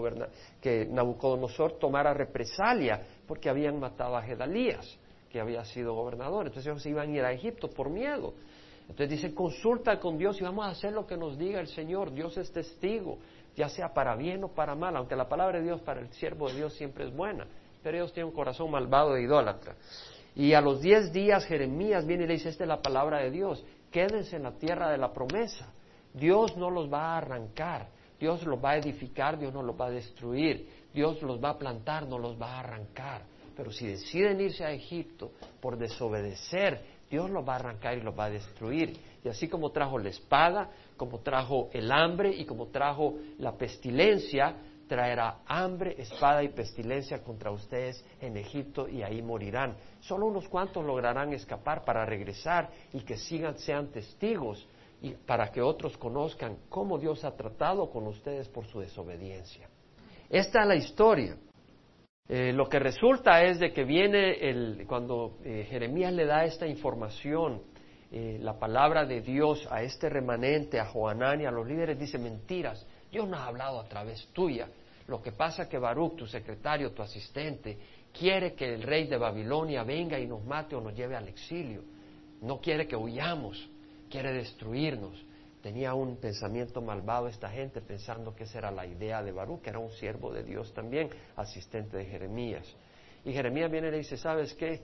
que 0.61 0.87
Nabucodonosor 0.87 1.78
tomara 1.80 2.14
represalia 2.14 3.02
porque 3.26 3.50
habían 3.50 3.80
matado 3.80 4.16
a 4.16 4.23
Gedalías, 4.23 4.99
que 5.30 5.40
había 5.40 5.64
sido 5.64 5.94
gobernador. 5.94 6.47
Entonces 6.47 6.70
ellos 6.70 6.87
iban 6.87 7.11
a 7.11 7.12
ir 7.12 7.25
a 7.25 7.32
Egipto 7.32 7.68
por 7.68 7.90
miedo. 7.90 8.35
Entonces 8.82 9.11
dice, 9.11 9.35
consulta 9.35 9.99
con 9.99 10.16
Dios 10.16 10.40
y 10.40 10.44
vamos 10.44 10.64
a 10.64 10.70
hacer 10.70 10.92
lo 10.92 11.06
que 11.06 11.16
nos 11.16 11.37
diga 11.37 11.58
el 11.61 11.66
Señor. 11.66 12.12
Dios 12.12 12.37
es 12.38 12.52
testigo 12.52 13.18
ya 13.58 13.68
sea 13.68 13.92
para 13.92 14.14
bien 14.14 14.44
o 14.44 14.49
para 14.49 14.76
mal, 14.76 14.97
aunque 14.97 15.16
la 15.16 15.28
palabra 15.28 15.58
de 15.58 15.64
Dios 15.64 15.80
para 15.80 16.00
el 16.00 16.08
siervo 16.12 16.49
de 16.49 16.54
Dios 16.54 16.75
siempre 16.75 17.04
es 17.04 17.14
buena, 17.14 17.44
pero 17.82 17.97
ellos 17.97 18.12
tienen 18.12 18.30
un 18.30 18.37
corazón 18.37 18.70
malvado 18.70 19.16
e 19.16 19.23
idólatra. 19.23 19.75
Y 20.37 20.52
a 20.52 20.61
los 20.61 20.80
diez 20.80 21.12
días 21.12 21.44
Jeremías 21.44 22.06
viene 22.06 22.23
y 22.23 22.26
le 22.28 22.35
dice, 22.35 22.50
esta 22.50 22.62
es 22.62 22.68
la 22.68 22.80
palabra 22.80 23.18
de 23.18 23.32
Dios, 23.32 23.64
quédense 23.90 24.37
en 24.37 24.45
la 24.45 24.52
tierra 24.52 24.90
de 24.90 24.99
la 24.99 25.12
promesa, 25.12 25.73
Dios 26.12 26.57
no 26.57 26.71
los 26.71 26.92
va 26.92 27.14
a 27.14 27.18
arrancar, 27.18 27.88
Dios 28.18 28.45
los 28.45 28.62
va 28.62 28.71
a 28.71 28.76
edificar, 28.78 29.38
Dios 29.38 29.52
no 29.52 29.62
los 29.62 29.78
va 29.78 29.87
a 29.87 29.90
destruir, 29.90 30.68
Dios 30.92 31.23
los 31.23 31.42
va 31.42 31.50
a 31.50 31.59
plantar, 31.59 32.07
no 32.07 32.18
los 32.18 32.40
va 32.40 32.57
a 32.57 32.61
arrancar. 32.61 33.23
Pero 33.57 33.73
si 33.73 33.87
deciden 33.87 34.40
irse 34.40 34.64
a 34.64 34.73
Egipto 34.73 35.33
por 35.61 35.76
desobedecer, 35.76 36.80
Dios 37.11 37.30
los 37.30 37.47
va 37.47 37.54
a 37.54 37.57
arrancar 37.57 37.97
y 37.99 38.02
los 38.02 38.16
va 38.16 38.26
a 38.26 38.30
destruir. 38.30 38.97
Y 39.25 39.28
así 39.28 39.49
como 39.49 39.71
trajo 39.71 39.99
la 39.99 40.11
espada, 40.11 40.71
como 40.97 41.21
trajo 41.21 41.68
el 41.73 41.90
hambre 41.90 42.35
y 42.35 42.45
como 42.45 42.66
trajo 42.66 43.14
la 43.38 43.52
pestilencia, 43.52 44.54
traerá 44.88 45.38
hambre, 45.47 45.95
espada 45.99 46.42
y 46.42 46.49
pestilencia 46.49 47.23
contra 47.23 47.50
ustedes 47.50 48.04
en 48.21 48.37
Egipto 48.37 48.88
y 48.88 49.02
ahí 49.02 49.23
morirán. 49.23 49.76
Solo 50.00 50.26
unos 50.26 50.49
cuantos 50.49 50.85
lograrán 50.85 51.33
escapar 51.33 51.85
para 51.85 52.04
regresar 52.04 52.71
y 52.92 53.02
que 53.02 53.16
sigan, 53.16 53.59
sean 53.59 53.88
testigos 53.88 54.66
y 55.00 55.11
para 55.12 55.52
que 55.52 55.62
otros 55.62 55.97
conozcan 55.97 56.57
cómo 56.68 56.99
Dios 56.99 57.25
ha 57.25 57.37
tratado 57.37 57.90
con 57.90 58.07
ustedes 58.07 58.49
por 58.49 58.66
su 58.66 58.80
desobediencia. 58.80 59.68
Esta 60.28 60.62
es 60.62 60.66
la 60.66 60.75
historia. 60.75 61.37
Eh, 62.28 62.52
lo 62.52 62.68
que 62.68 62.78
resulta 62.78 63.42
es 63.45 63.59
de 63.59 63.73
que 63.73 63.85
viene 63.85 64.33
el, 64.50 64.85
cuando 64.87 65.38
eh, 65.45 65.66
Jeremías 65.71 66.12
le 66.12 66.26
da 66.26 66.45
esta 66.45 66.66
información 66.66 67.62
eh, 68.11 68.38
la 68.40 68.59
palabra 68.59 69.04
de 69.04 69.21
Dios 69.21 69.66
a 69.71 69.83
este 69.83 70.09
remanente, 70.09 70.80
a 70.80 70.87
Joanán 70.87 71.42
y 71.42 71.47
a 71.47 71.50
los 71.50 71.66
líderes, 71.66 71.99
dice 71.99 72.18
mentiras. 72.18 72.87
Dios 73.10 73.28
no 73.28 73.36
ha 73.36 73.46
hablado 73.46 73.80
a 73.80 73.88
través 73.88 74.26
tuya. 74.32 74.68
Lo 75.06 75.22
que 75.22 75.32
pasa 75.32 75.62
es 75.62 75.68
que 75.68 75.78
Baruch, 75.78 76.16
tu 76.16 76.26
secretario, 76.26 76.92
tu 76.92 77.02
asistente, 77.02 77.78
quiere 78.12 78.54
que 78.54 78.74
el 78.74 78.82
rey 78.82 79.06
de 79.06 79.16
Babilonia 79.16 79.82
venga 79.82 80.18
y 80.18 80.26
nos 80.26 80.44
mate 80.44 80.76
o 80.76 80.80
nos 80.80 80.94
lleve 80.94 81.16
al 81.16 81.28
exilio. 81.28 81.82
No 82.42 82.60
quiere 82.60 82.86
que 82.86 82.96
huyamos, 82.96 83.68
quiere 84.10 84.32
destruirnos. 84.32 85.24
Tenía 85.62 85.94
un 85.94 86.16
pensamiento 86.16 86.80
malvado 86.80 87.26
esta 87.26 87.48
gente 87.50 87.80
pensando 87.80 88.34
que 88.34 88.44
esa 88.44 88.58
era 88.58 88.70
la 88.70 88.86
idea 88.86 89.22
de 89.22 89.32
Baruch, 89.32 89.62
que 89.62 89.70
era 89.70 89.78
un 89.78 89.90
siervo 89.92 90.32
de 90.32 90.44
Dios 90.44 90.72
también, 90.74 91.10
asistente 91.36 91.96
de 91.96 92.04
Jeremías. 92.04 92.66
Y 93.24 93.32
Jeremías 93.32 93.70
viene 93.70 93.88
y 93.88 93.90
le 93.90 93.98
dice, 93.98 94.16
¿sabes 94.16 94.54
qué? 94.54 94.80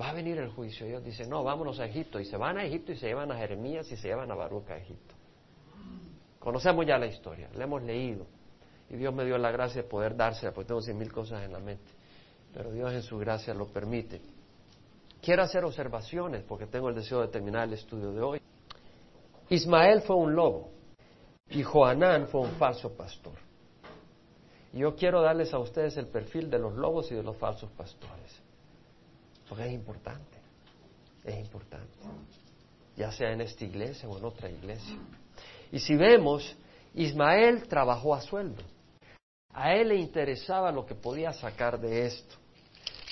va 0.00 0.10
a 0.10 0.12
venir 0.12 0.38
el 0.38 0.48
juicio. 0.48 0.86
Ellos 0.86 1.04
dicen, 1.04 1.30
no, 1.30 1.44
vámonos 1.44 1.78
a 1.78 1.86
Egipto. 1.86 2.18
Y 2.18 2.24
se 2.24 2.36
van 2.36 2.58
a 2.58 2.64
Egipto 2.64 2.92
y 2.92 2.96
se 2.96 3.06
llevan 3.06 3.30
a 3.30 3.36
Jeremías 3.36 3.90
y 3.92 3.96
se 3.96 4.08
llevan 4.08 4.30
a 4.30 4.34
Baruch 4.34 4.68
a 4.70 4.76
Egipto. 4.76 5.14
Conocemos 6.38 6.86
ya 6.86 6.98
la 6.98 7.06
historia, 7.06 7.48
la 7.54 7.64
hemos 7.64 7.82
leído. 7.82 8.26
Y 8.90 8.96
Dios 8.96 9.12
me 9.14 9.24
dio 9.24 9.36
la 9.38 9.50
gracia 9.50 9.82
de 9.82 9.88
poder 9.88 10.16
dársela, 10.16 10.52
porque 10.52 10.68
tengo 10.68 10.80
cien 10.80 10.96
mil 10.96 11.12
cosas 11.12 11.44
en 11.44 11.52
la 11.52 11.58
mente. 11.58 11.90
Pero 12.54 12.72
Dios 12.72 12.92
en 12.92 13.02
su 13.02 13.18
gracia 13.18 13.52
lo 13.52 13.66
permite. 13.66 14.20
Quiero 15.20 15.42
hacer 15.42 15.64
observaciones 15.64 16.42
porque 16.44 16.66
tengo 16.66 16.88
el 16.88 16.94
deseo 16.94 17.20
de 17.20 17.28
terminar 17.28 17.64
el 17.64 17.74
estudio 17.74 18.12
de 18.12 18.20
hoy. 18.20 18.40
Ismael 19.50 20.02
fue 20.02 20.16
un 20.16 20.34
lobo 20.34 20.70
y 21.50 21.62
Joanán 21.62 22.28
fue 22.28 22.42
un 22.42 22.52
falso 22.52 22.94
pastor. 22.96 23.34
Yo 24.72 24.94
quiero 24.94 25.22
darles 25.22 25.52
a 25.54 25.58
ustedes 25.58 25.96
el 25.96 26.06
perfil 26.06 26.50
de 26.50 26.58
los 26.58 26.74
lobos 26.74 27.10
y 27.10 27.14
de 27.14 27.22
los 27.22 27.36
falsos 27.36 27.70
pastores. 27.72 28.40
Porque 29.48 29.66
es 29.66 29.72
importante, 29.72 30.38
es 31.24 31.38
importante, 31.38 31.88
ya 32.96 33.10
sea 33.10 33.32
en 33.32 33.40
esta 33.40 33.64
iglesia 33.64 34.08
o 34.08 34.18
en 34.18 34.24
otra 34.24 34.50
iglesia. 34.50 34.96
Y 35.72 35.78
si 35.78 35.96
vemos, 35.96 36.56
Ismael 36.94 37.68
trabajó 37.68 38.14
a 38.14 38.20
sueldo. 38.20 38.62
A 39.52 39.74
él 39.74 39.88
le 39.88 39.96
interesaba 39.96 40.70
lo 40.72 40.86
que 40.86 40.94
podía 40.94 41.32
sacar 41.32 41.80
de 41.80 42.06
esto. 42.06 42.36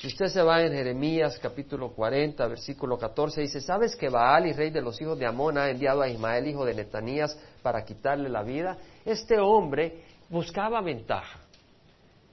Si 0.01 0.09
usted 0.09 0.27
se 0.27 0.43
va 0.43 0.63
en 0.63 0.73
Jeremías 0.73 1.39
capítulo 1.39 1.91
40, 1.91 2.47
versículo 2.47 2.99
14, 2.99 3.41
dice, 3.41 3.61
¿sabes 3.61 3.97
que 3.97 4.11
Baal 4.11 4.55
rey 4.55 4.71
de 4.71 4.83
los 4.83 5.01
hijos 5.01 5.19
de 5.19 5.27
Amón 5.27 5.57
ha 5.57 5.71
enviado 5.71 6.03
a 6.03 6.09
Ismael, 6.09 6.47
hijo 6.47 6.67
de 6.67 6.75
Netanías, 6.75 7.39
para 7.63 7.85
quitarle 7.85 8.29
la 8.29 8.43
vida? 8.43 8.77
Este 9.05 9.39
hombre 9.39 10.05
buscaba 10.29 10.83
ventaja. 10.83 11.41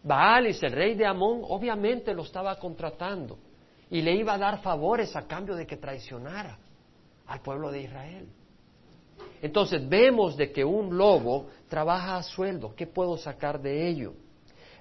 Baal, 0.04 0.48
el 0.48 0.72
rey 0.74 0.96
de 0.96 1.06
Amón, 1.06 1.42
obviamente 1.44 2.14
lo 2.14 2.24
estaba 2.24 2.60
contratando 2.60 3.38
y 3.90 4.02
le 4.02 4.14
iba 4.14 4.34
a 4.34 4.38
dar 4.38 4.62
favores 4.62 5.16
a 5.16 5.26
cambio 5.26 5.56
de 5.56 5.66
que 5.66 5.78
traicionara 5.78 6.58
al 7.28 7.42
pueblo 7.42 7.72
de 7.72 7.84
Israel. 7.84 8.28
Entonces 9.44 9.88
vemos 9.90 10.38
de 10.38 10.54
que 10.54 10.64
un 10.64 10.98
lobo 10.98 11.48
trabaja 11.68 12.16
a 12.16 12.24
sueldo. 12.24 12.74
¿Qué 12.74 12.88
puedo 12.88 13.18
sacar 13.18 13.62
de 13.62 13.90
ello? 13.90 14.14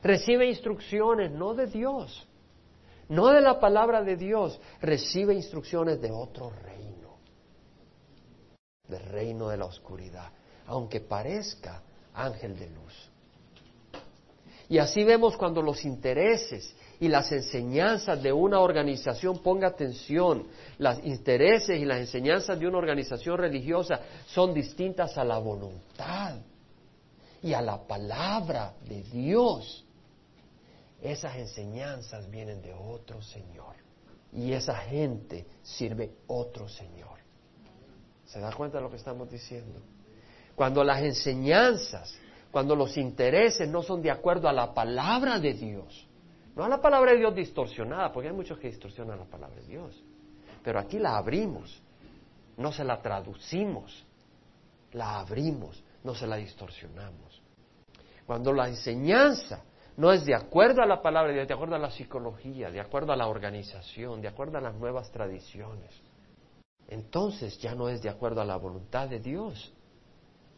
Recibe 0.04 0.48
instrucciones 0.48 1.32
no 1.32 1.52
de 1.52 1.66
Dios, 1.66 2.28
no 3.08 3.30
de 3.30 3.40
la 3.40 3.58
palabra 3.58 4.04
de 4.04 4.16
Dios, 4.16 4.60
recibe 4.80 5.34
instrucciones 5.34 6.00
de 6.00 6.12
otro 6.12 6.50
reino, 6.50 7.18
del 8.86 9.02
reino 9.02 9.48
de 9.48 9.56
la 9.56 9.64
oscuridad, 9.64 10.30
aunque 10.66 11.00
parezca 11.00 11.82
ángel 12.14 12.56
de 12.56 12.70
luz. 12.70 13.10
Y 14.72 14.78
así 14.78 15.04
vemos 15.04 15.36
cuando 15.36 15.60
los 15.60 15.84
intereses 15.84 16.74
y 16.98 17.06
las 17.08 17.30
enseñanzas 17.30 18.22
de 18.22 18.32
una 18.32 18.58
organización, 18.58 19.42
ponga 19.42 19.68
atención, 19.68 20.46
los 20.78 21.04
intereses 21.04 21.78
y 21.78 21.84
las 21.84 21.98
enseñanzas 21.98 22.58
de 22.58 22.66
una 22.66 22.78
organización 22.78 23.36
religiosa 23.36 24.00
son 24.28 24.54
distintas 24.54 25.18
a 25.18 25.24
la 25.24 25.36
voluntad 25.36 26.36
y 27.42 27.52
a 27.52 27.60
la 27.60 27.86
palabra 27.86 28.72
de 28.88 29.02
Dios. 29.02 29.84
Esas 31.02 31.36
enseñanzas 31.36 32.30
vienen 32.30 32.62
de 32.62 32.72
otro 32.72 33.20
Señor 33.20 33.76
y 34.32 34.54
esa 34.54 34.76
gente 34.76 35.44
sirve 35.62 36.12
otro 36.28 36.66
Señor. 36.66 37.18
¿Se 38.24 38.40
da 38.40 38.50
cuenta 38.54 38.78
de 38.78 38.84
lo 38.84 38.90
que 38.90 38.96
estamos 38.96 39.30
diciendo? 39.30 39.82
Cuando 40.54 40.82
las 40.82 41.02
enseñanzas, 41.02 42.18
cuando 42.52 42.76
los 42.76 42.98
intereses 42.98 43.66
no 43.66 43.82
son 43.82 44.02
de 44.02 44.10
acuerdo 44.10 44.46
a 44.46 44.52
la 44.52 44.74
palabra 44.74 45.38
de 45.38 45.54
Dios, 45.54 46.06
no 46.54 46.62
a 46.62 46.68
la 46.68 46.82
palabra 46.82 47.12
de 47.12 47.18
Dios 47.18 47.34
distorsionada, 47.34 48.12
porque 48.12 48.28
hay 48.28 48.34
muchos 48.34 48.58
que 48.58 48.68
distorsionan 48.68 49.18
la 49.18 49.24
palabra 49.24 49.56
de 49.56 49.66
Dios. 49.66 50.04
Pero 50.62 50.78
aquí 50.78 50.98
la 50.98 51.16
abrimos, 51.16 51.82
no 52.58 52.70
se 52.70 52.84
la 52.84 53.00
traducimos, 53.00 54.06
la 54.92 55.20
abrimos, 55.20 55.82
no 56.04 56.14
se 56.14 56.26
la 56.26 56.36
distorsionamos. 56.36 57.40
Cuando 58.26 58.52
la 58.52 58.68
enseñanza 58.68 59.64
no 59.96 60.12
es 60.12 60.26
de 60.26 60.34
acuerdo 60.34 60.82
a 60.82 60.86
la 60.86 61.00
palabra 61.00 61.30
de 61.30 61.38
Dios, 61.38 61.48
de 61.48 61.54
acuerdo 61.54 61.76
a 61.76 61.78
la 61.78 61.90
psicología, 61.90 62.70
de 62.70 62.80
acuerdo 62.80 63.14
a 63.14 63.16
la 63.16 63.28
organización, 63.28 64.20
de 64.20 64.28
acuerdo 64.28 64.58
a 64.58 64.60
las 64.60 64.74
nuevas 64.74 65.10
tradiciones, 65.10 65.90
entonces 66.86 67.58
ya 67.58 67.74
no 67.74 67.88
es 67.88 68.02
de 68.02 68.10
acuerdo 68.10 68.42
a 68.42 68.44
la 68.44 68.56
voluntad 68.56 69.08
de 69.08 69.20
Dios, 69.20 69.72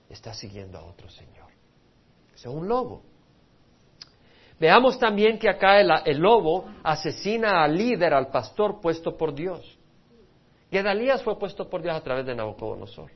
está 0.08 0.34
siguiendo 0.34 0.76
a 0.76 0.84
otro 0.84 1.08
Señor. 1.08 1.43
Es 2.34 2.46
un 2.46 2.68
lobo. 2.68 3.02
Veamos 4.58 4.98
también 4.98 5.38
que 5.38 5.48
acá 5.48 5.80
el, 5.80 6.18
lobo 6.18 6.66
asesina 6.82 7.64
al 7.64 7.76
líder, 7.76 8.14
al 8.14 8.28
pastor 8.28 8.80
puesto 8.80 9.16
por 9.16 9.34
Dios. 9.34 9.78
Gedalías 10.70 11.22
fue 11.22 11.38
puesto 11.38 11.68
por 11.68 11.82
Dios 11.82 11.94
a 11.94 12.00
través 12.00 12.24
de 12.26 12.34
Nabucodonosor. 12.34 13.10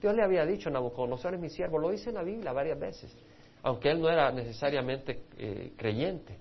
Dios 0.00 0.14
le 0.14 0.22
había 0.22 0.44
dicho, 0.44 0.70
Nabucodonosor 0.70 1.34
es 1.34 1.40
mi 1.40 1.50
siervo, 1.50 1.78
lo 1.78 1.90
dice 1.90 2.10
en 2.10 2.14
la 2.14 2.22
Biblia 2.22 2.52
varias 2.52 2.78
veces, 2.78 3.16
aunque 3.62 3.90
él 3.90 4.00
no 4.00 4.08
era 4.08 4.30
necesariamente 4.30 5.24
eh, 5.38 5.72
creyente, 5.76 6.38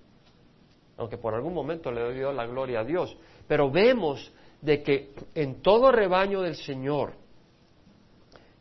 aunque 0.98 1.18
por 1.18 1.34
algún 1.34 1.54
momento 1.54 1.92
le 1.92 2.14
dio 2.14 2.32
la 2.32 2.46
gloria 2.46 2.82
a 2.82 2.84
Dios. 2.84 3.18
Pero 3.48 3.72
vemos 3.72 4.32
de 4.62 4.84
que 4.84 5.14
en 5.34 5.62
todo 5.62 5.92
rebaño 5.92 6.42
del 6.42 6.56
Señor, 6.56 7.14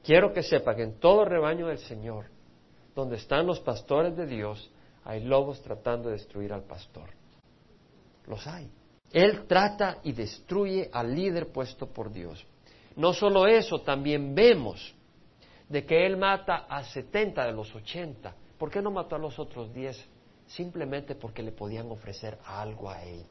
quiero 0.03 0.33
que 0.33 0.43
sepa 0.43 0.75
que 0.75 0.83
en 0.83 0.99
todo 0.99 1.25
rebaño 1.25 1.69
del 1.69 1.79
Señor, 1.79 2.34
donde 2.95 3.17
están 3.17 3.47
los 3.47 3.61
pastores 3.61 4.17
de 4.17 4.27
Dios, 4.27 4.71
hay 5.05 5.25
lobos 5.25 5.61
tratando 5.63 6.09
de 6.09 6.17
destruir 6.17 6.53
al 6.53 6.63
pastor. 6.63 7.11
Los 8.27 8.47
hay. 8.47 8.71
Él 9.13 9.47
trata 9.47 9.99
y 10.03 10.13
destruye 10.13 10.91
al 10.93 11.15
líder 11.15 11.53
puesto 11.53 11.87
por 11.87 12.13
Dios. 12.13 12.47
No 12.97 13.13
solo 13.13 13.47
eso, 13.47 13.81
también 13.81 14.35
vemos 14.35 14.95
de 15.69 15.85
que 15.85 16.07
Él 16.07 16.17
mata 16.17 16.67
a 16.69 16.85
70 16.85 17.45
de 17.45 17.53
los 17.53 17.75
80. 17.75 18.35
¿Por 18.59 18.71
qué 18.71 18.81
no 18.81 18.91
mató 18.91 19.17
a 19.17 19.19
los 19.19 19.39
otros 19.39 19.73
10 19.73 20.15
simplemente 20.47 21.15
porque 21.15 21.43
le 21.43 21.53
podían 21.53 21.91
ofrecer 21.91 22.39
algo 22.45 22.91
a 22.91 23.03
él. 23.03 23.25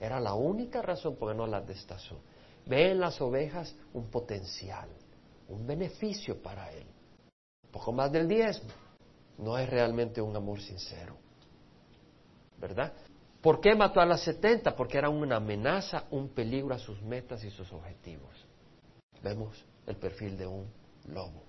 Era 0.00 0.20
la 0.20 0.34
única 0.34 0.82
razón 0.82 1.16
por 1.16 1.32
que 1.32 1.36
no 1.36 1.46
las 1.46 1.66
destazó. 1.66 2.20
Ve 2.66 2.90
en 2.90 3.00
las 3.00 3.20
ovejas 3.20 3.74
un 3.92 4.10
potencial, 4.10 4.88
un 5.48 5.66
beneficio 5.66 6.42
para 6.42 6.70
él. 6.72 6.86
Poco 7.74 7.90
más 7.90 8.12
del 8.12 8.28
diezmo. 8.28 8.70
No 9.36 9.58
es 9.58 9.68
realmente 9.68 10.22
un 10.22 10.36
amor 10.36 10.60
sincero. 10.60 11.16
¿Verdad? 12.56 12.92
¿Por 13.40 13.60
qué 13.60 13.74
mató 13.74 14.00
a 14.00 14.06
las 14.06 14.22
setenta? 14.22 14.76
Porque 14.76 14.96
era 14.96 15.08
una 15.08 15.38
amenaza, 15.38 16.04
un 16.12 16.28
peligro 16.28 16.72
a 16.72 16.78
sus 16.78 17.02
metas 17.02 17.42
y 17.42 17.50
sus 17.50 17.72
objetivos. 17.72 18.30
Vemos 19.24 19.64
el 19.88 19.96
perfil 19.96 20.38
de 20.38 20.46
un 20.46 20.68
lobo. 21.08 21.42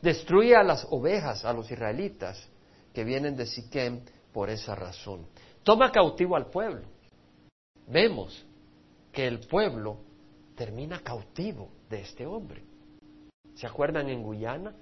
Destruye 0.00 0.56
a 0.56 0.62
las 0.62 0.86
ovejas, 0.90 1.44
a 1.44 1.52
los 1.52 1.70
israelitas 1.70 2.48
que 2.94 3.04
vienen 3.04 3.36
de 3.36 3.44
Siquem 3.44 4.06
por 4.32 4.48
esa 4.48 4.74
razón. 4.74 5.26
Toma 5.62 5.92
cautivo 5.92 6.34
al 6.34 6.46
pueblo. 6.46 6.86
Vemos 7.86 8.42
que 9.12 9.26
el 9.26 9.40
pueblo 9.40 9.98
termina 10.54 11.00
cautivo 11.00 11.68
de 11.90 12.00
este 12.00 12.24
hombre. 12.24 12.64
¿Se 13.54 13.66
acuerdan 13.66 14.08
en 14.08 14.22
Guyana? 14.22 14.74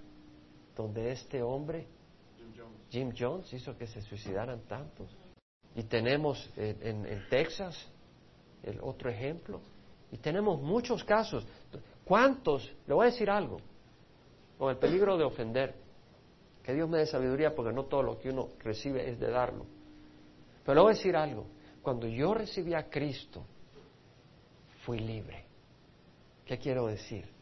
Donde 0.76 1.12
este 1.12 1.42
hombre, 1.42 1.86
Jim 2.90 3.12
Jones, 3.16 3.52
hizo 3.52 3.76
que 3.76 3.86
se 3.86 4.00
suicidaran 4.02 4.60
tantos. 4.62 5.08
Y 5.74 5.84
tenemos 5.84 6.50
en, 6.56 7.06
en 7.06 7.28
Texas 7.28 7.88
el 8.62 8.80
otro 8.80 9.10
ejemplo. 9.10 9.60
Y 10.10 10.18
tenemos 10.18 10.60
muchos 10.60 11.02
casos. 11.04 11.46
¿Cuántos? 12.04 12.72
Le 12.86 12.94
voy 12.94 13.06
a 13.06 13.10
decir 13.10 13.30
algo 13.30 13.58
con 14.58 14.70
el 14.70 14.76
peligro 14.78 15.16
de 15.16 15.24
ofender. 15.24 15.74
Que 16.62 16.72
Dios 16.72 16.88
me 16.88 16.98
dé 16.98 17.06
sabiduría 17.06 17.54
porque 17.54 17.72
no 17.72 17.84
todo 17.84 18.02
lo 18.02 18.18
que 18.18 18.30
uno 18.30 18.48
recibe 18.60 19.10
es 19.10 19.18
de 19.20 19.30
darlo. 19.30 19.66
Pero 20.64 20.74
le 20.74 20.80
voy 20.80 20.92
a 20.92 20.96
decir 20.96 21.16
algo. 21.16 21.46
Cuando 21.82 22.06
yo 22.06 22.32
recibí 22.32 22.72
a 22.72 22.88
Cristo, 22.88 23.44
fui 24.84 24.98
libre. 24.98 25.44
¿Qué 26.46 26.58
quiero 26.58 26.86
decir? 26.86 27.33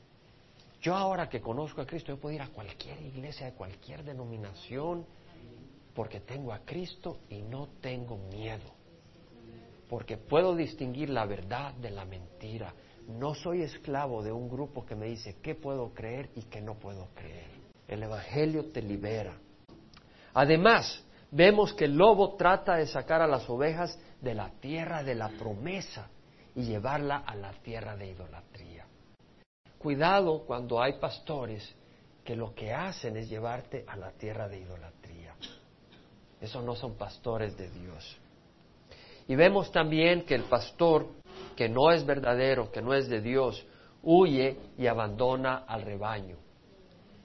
Yo 0.83 0.97
ahora 0.97 1.29
que 1.29 1.41
conozco 1.41 1.81
a 1.81 1.87
Cristo, 1.87 2.09
yo 2.09 2.19
puedo 2.19 2.35
ir 2.35 2.43
a 2.43 2.49
cualquier 2.49 3.01
iglesia 3.01 3.47
de 3.47 3.53
cualquier 3.53 4.03
denominación 4.03 5.07
porque 5.95 6.19
tengo 6.19 6.53
a 6.53 6.59
Cristo 6.65 7.21
y 7.29 7.41
no 7.41 7.69
tengo 7.81 8.17
miedo. 8.17 8.69
Porque 9.89 10.17
puedo 10.17 10.57
distinguir 10.57 11.09
la 11.09 11.25
verdad 11.25 11.73
de 11.75 11.91
la 11.91 12.05
mentira. 12.05 12.75
No 13.07 13.33
soy 13.33 13.63
esclavo 13.63 14.25
de 14.25 14.33
un 14.33 14.49
grupo 14.49 14.85
que 14.85 14.97
me 14.97 15.07
dice 15.07 15.37
qué 15.41 15.55
puedo 15.55 15.95
creer 15.95 16.31
y 16.35 16.43
qué 16.43 16.61
no 16.61 16.75
puedo 16.75 17.11
creer. 17.15 17.51
El 17.87 18.03
Evangelio 18.03 18.65
te 18.73 18.83
libera. 18.83 19.37
Además, 20.35 21.05
vemos 21.31 21.75
que 21.75 21.85
el 21.85 21.97
lobo 21.97 22.35
trata 22.35 22.75
de 22.75 22.89
sacar 22.89 23.23
a 23.23 23.29
las 23.29 23.49
ovejas 23.49 23.97
de 24.21 24.35
la 24.35 24.51
tierra 24.61 25.05
de 25.05 25.15
la 25.15 25.29
promesa 25.29 26.09
y 26.57 26.63
llevarla 26.63 27.19
a 27.19 27.37
la 27.37 27.53
tierra 27.53 27.97
de 27.97 28.11
idolatría. 28.11 28.87
Cuidado 29.83 30.45
cuando 30.47 30.81
hay 30.81 30.93
pastores 31.01 31.75
que 32.25 32.37
lo 32.37 32.55
que 32.55 32.73
hacen 32.73 33.17
es 33.17 33.29
llevarte 33.29 33.85
a 33.89 33.97
la 33.97 34.13
tierra 34.13 34.49
de 34.49 34.61
idolatría. 34.61 35.35
Esos 36.41 36.63
no 36.63 36.77
son 36.77 36.95
pastores 36.95 37.57
de 37.57 37.69
Dios. 37.69 38.17
Y 39.27 39.35
vemos 39.35 39.73
también 39.73 40.25
que 40.25 40.37
el 40.37 40.45
pastor 40.45 41.09
que 41.57 41.69
no 41.69 41.91
es 41.91 42.07
verdadero, 42.07 42.71
que 42.71 42.81
no 42.81 42.95
es 42.95 43.09
de 43.09 43.21
Dios, 43.21 43.67
huye 44.05 44.57
y 44.79 44.87
abandona 44.87 45.65
al 45.67 45.83
rebaño. 45.83 46.37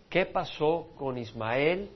¿Qué 0.09 0.25
pasó 0.25 0.87
con 0.97 1.19
Ismael 1.19 1.91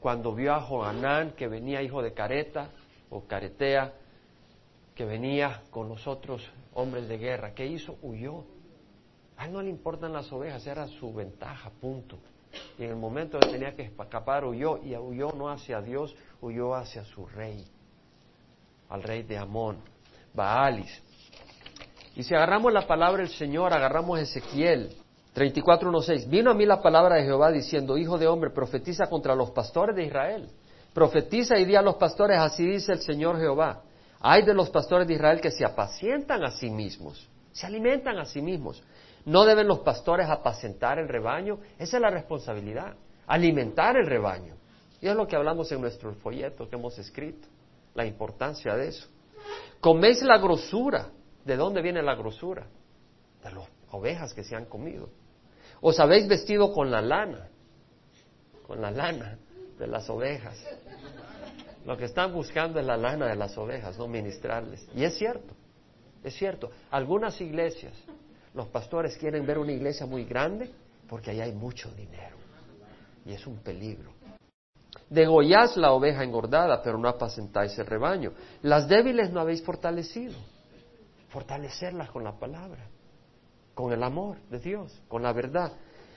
cuando 0.00 0.34
vio 0.34 0.54
a 0.54 0.60
Johanán 0.60 1.32
que 1.36 1.46
venía 1.46 1.82
hijo 1.82 2.02
de 2.02 2.12
Careta 2.12 2.68
o 3.10 3.26
Caretea, 3.28 3.92
que 4.94 5.04
venía 5.04 5.62
con 5.70 5.88
los 5.88 6.04
otros 6.08 6.44
hombres 6.72 7.06
de 7.08 7.16
guerra? 7.16 7.54
¿Qué 7.54 7.66
hizo? 7.66 7.96
Huyó. 8.02 8.53
A 9.36 9.46
él 9.46 9.52
no 9.52 9.62
le 9.62 9.70
importan 9.70 10.12
las 10.12 10.30
ovejas, 10.32 10.66
era 10.66 10.86
su 10.86 11.12
ventaja, 11.12 11.70
punto. 11.80 12.18
Y 12.78 12.84
en 12.84 12.90
el 12.90 12.96
momento 12.96 13.38
que 13.38 13.48
tenía 13.48 13.74
que 13.74 13.82
escapar, 13.82 14.44
huyó, 14.44 14.78
y 14.82 14.96
huyó 14.96 15.32
no 15.32 15.48
hacia 15.48 15.80
Dios, 15.80 16.14
huyó 16.40 16.74
hacia 16.74 17.04
su 17.04 17.26
rey, 17.26 17.64
al 18.88 19.02
rey 19.02 19.22
de 19.22 19.38
Amón, 19.38 19.78
Baalis. 20.32 21.02
Y 22.14 22.22
si 22.22 22.34
agarramos 22.34 22.72
la 22.72 22.86
palabra 22.86 23.22
del 23.22 23.32
Señor, 23.32 23.72
agarramos 23.72 24.20
Ezequiel 24.20 24.96
34.1.6, 25.34 26.28
vino 26.28 26.50
a 26.50 26.54
mí 26.54 26.64
la 26.64 26.80
palabra 26.80 27.16
de 27.16 27.24
Jehová 27.24 27.50
diciendo, 27.50 27.98
Hijo 27.98 28.18
de 28.18 28.28
hombre, 28.28 28.50
profetiza 28.50 29.06
contra 29.06 29.34
los 29.34 29.50
pastores 29.50 29.96
de 29.96 30.04
Israel. 30.04 30.48
Profetiza 30.92 31.58
y 31.58 31.64
di 31.64 31.74
a 31.74 31.82
los 31.82 31.96
pastores, 31.96 32.38
así 32.38 32.64
dice 32.64 32.92
el 32.92 33.00
Señor 33.00 33.38
Jehová. 33.38 33.82
Hay 34.20 34.44
de 34.44 34.54
los 34.54 34.70
pastores 34.70 35.08
de 35.08 35.14
Israel 35.14 35.40
que 35.40 35.50
se 35.50 35.64
apacientan 35.64 36.44
a 36.44 36.52
sí 36.52 36.70
mismos, 36.70 37.28
se 37.52 37.66
alimentan 37.66 38.16
a 38.18 38.24
sí 38.24 38.40
mismos. 38.40 38.80
¿No 39.24 39.44
deben 39.44 39.66
los 39.66 39.80
pastores 39.80 40.28
apacentar 40.28 40.98
el 40.98 41.08
rebaño? 41.08 41.58
Esa 41.78 41.96
es 41.96 42.00
la 42.00 42.10
responsabilidad, 42.10 42.94
alimentar 43.26 43.96
el 43.96 44.06
rebaño. 44.06 44.54
Y 45.00 45.08
es 45.08 45.16
lo 45.16 45.26
que 45.26 45.36
hablamos 45.36 45.70
en 45.72 45.80
nuestro 45.80 46.14
folleto 46.14 46.68
que 46.68 46.76
hemos 46.76 46.98
escrito, 46.98 47.48
la 47.94 48.04
importancia 48.04 48.74
de 48.74 48.88
eso. 48.88 49.08
Coméis 49.80 50.22
la 50.22 50.38
grosura 50.38 51.08
¿De 51.44 51.56
dónde 51.56 51.82
viene 51.82 52.02
la 52.02 52.14
grosura? 52.14 52.66
De 53.42 53.52
las 53.52 53.68
ovejas 53.90 54.32
que 54.32 54.42
se 54.42 54.56
han 54.56 54.64
comido. 54.64 55.10
Os 55.80 56.00
habéis 56.00 56.26
vestido 56.26 56.72
con 56.72 56.90
la 56.90 57.02
lana, 57.02 57.48
con 58.66 58.80
la 58.80 58.90
lana 58.90 59.38
de 59.78 59.86
las 59.86 60.08
ovejas. 60.08 60.56
Lo 61.84 61.96
que 61.98 62.06
están 62.06 62.32
buscando 62.32 62.80
es 62.80 62.86
la 62.86 62.96
lana 62.96 63.26
de 63.26 63.36
las 63.36 63.58
ovejas, 63.58 63.98
no 63.98 64.08
ministrarles. 64.08 64.88
Y 64.94 65.04
es 65.04 65.18
cierto, 65.18 65.54
es 66.22 66.34
cierto. 66.34 66.70
Algunas 66.90 67.38
iglesias, 67.42 67.92
los 68.54 68.68
pastores 68.68 69.16
quieren 69.16 69.44
ver 69.44 69.58
una 69.58 69.72
iglesia 69.72 70.06
muy 70.06 70.24
grande 70.24 70.70
porque 71.08 71.30
ahí 71.30 71.40
hay 71.40 71.52
mucho 71.52 71.90
dinero. 71.90 72.36
Y 73.26 73.32
es 73.32 73.46
un 73.46 73.58
peligro. 73.58 74.12
Degolláis 75.10 75.76
la 75.76 75.92
oveja 75.92 76.24
engordada, 76.24 76.82
pero 76.82 76.98
no 76.98 77.08
apacentáis 77.08 77.78
el 77.78 77.86
rebaño. 77.86 78.32
Las 78.62 78.88
débiles 78.88 79.30
no 79.30 79.40
habéis 79.40 79.62
fortalecido 79.62 80.34
fortalecerlas 81.34 82.12
con 82.12 82.22
la 82.22 82.38
palabra, 82.38 82.86
con 83.74 83.92
el 83.92 84.00
amor 84.04 84.36
de 84.50 84.60
Dios, 84.60 85.02
con 85.08 85.24
la 85.24 85.32
verdad. 85.32 85.72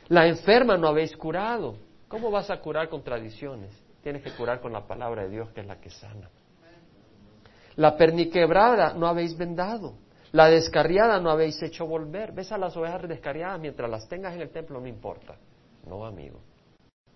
La 0.10 0.28
enferma 0.28 0.78
no 0.78 0.88
habéis 0.88 1.18
curado. 1.18 1.76
¿Cómo 2.08 2.30
vas 2.30 2.52
a 2.52 2.60
curar 2.60 2.88
con 2.88 3.04
tradiciones? 3.04 3.72
Tienes 4.04 4.22
que 4.22 4.32
curar 4.36 4.62
con 4.62 4.72
la 4.72 4.86
palabra 4.86 5.24
de 5.24 5.30
Dios, 5.30 5.50
que 5.50 5.62
es 5.62 5.68
la 5.68 5.82
que 5.82 5.90
sana. 5.90 6.30
La 7.78 7.98
perniquebrada 7.98 8.94
no 8.94 9.08
habéis 9.08 9.36
vendado. 9.36 9.96
La 10.32 10.50
descarriada 10.50 11.20
no 11.20 11.30
habéis 11.30 11.62
hecho 11.62 11.86
volver. 11.86 12.32
Ves 12.32 12.52
a 12.52 12.58
las 12.58 12.76
ovejas 12.76 13.08
descarriadas 13.08 13.60
mientras 13.60 13.90
las 13.90 14.08
tengas 14.08 14.34
en 14.36 14.42
el 14.42 14.50
templo, 14.50 14.80
no 14.80 14.88
importa. 14.88 15.36
No, 15.88 16.06
amigo. 16.06 16.40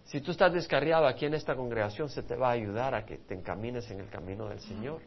Si 0.06 0.22
tú 0.22 0.32
estás 0.32 0.54
descarriado 0.54 1.06
aquí 1.08 1.26
en 1.26 1.34
esta 1.34 1.56
congregación, 1.56 2.10
se 2.10 2.24
te 2.24 2.36
va 2.36 2.50
a 2.50 2.54
ayudar 2.54 2.96
a 2.96 3.06
que 3.06 3.18
te 3.18 3.34
encamines 3.34 3.90
en 3.92 4.00
el 4.00 4.10
camino 4.10 4.48
del 4.48 4.60
Señor 4.60 5.02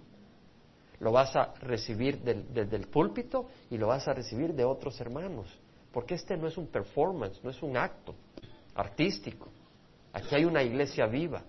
lo 1.01 1.13
vas 1.13 1.35
a 1.37 1.55
recibir 1.61 2.21
desde 2.21 2.77
el 2.77 2.87
púlpito 2.89 3.49
y 3.71 3.79
lo 3.79 3.89
vas 3.89 4.07
a 4.09 4.15
recibir 4.15 4.55
de 4.55 4.65
otros 4.65 5.01
hermanos, 5.01 5.47
porque 5.93 6.15
este 6.15 6.37
no 6.37 6.47
es 6.47 6.57
un 6.57 6.69
performance, 6.69 7.43
no 7.43 7.51
es 7.51 7.63
un 7.63 7.77
acto 7.77 8.15
artístico. 8.75 9.51
Aquí 10.13 10.35
hay 10.35 10.45
una 10.45 10.63
iglesia 10.63 11.07
viva 11.07 11.43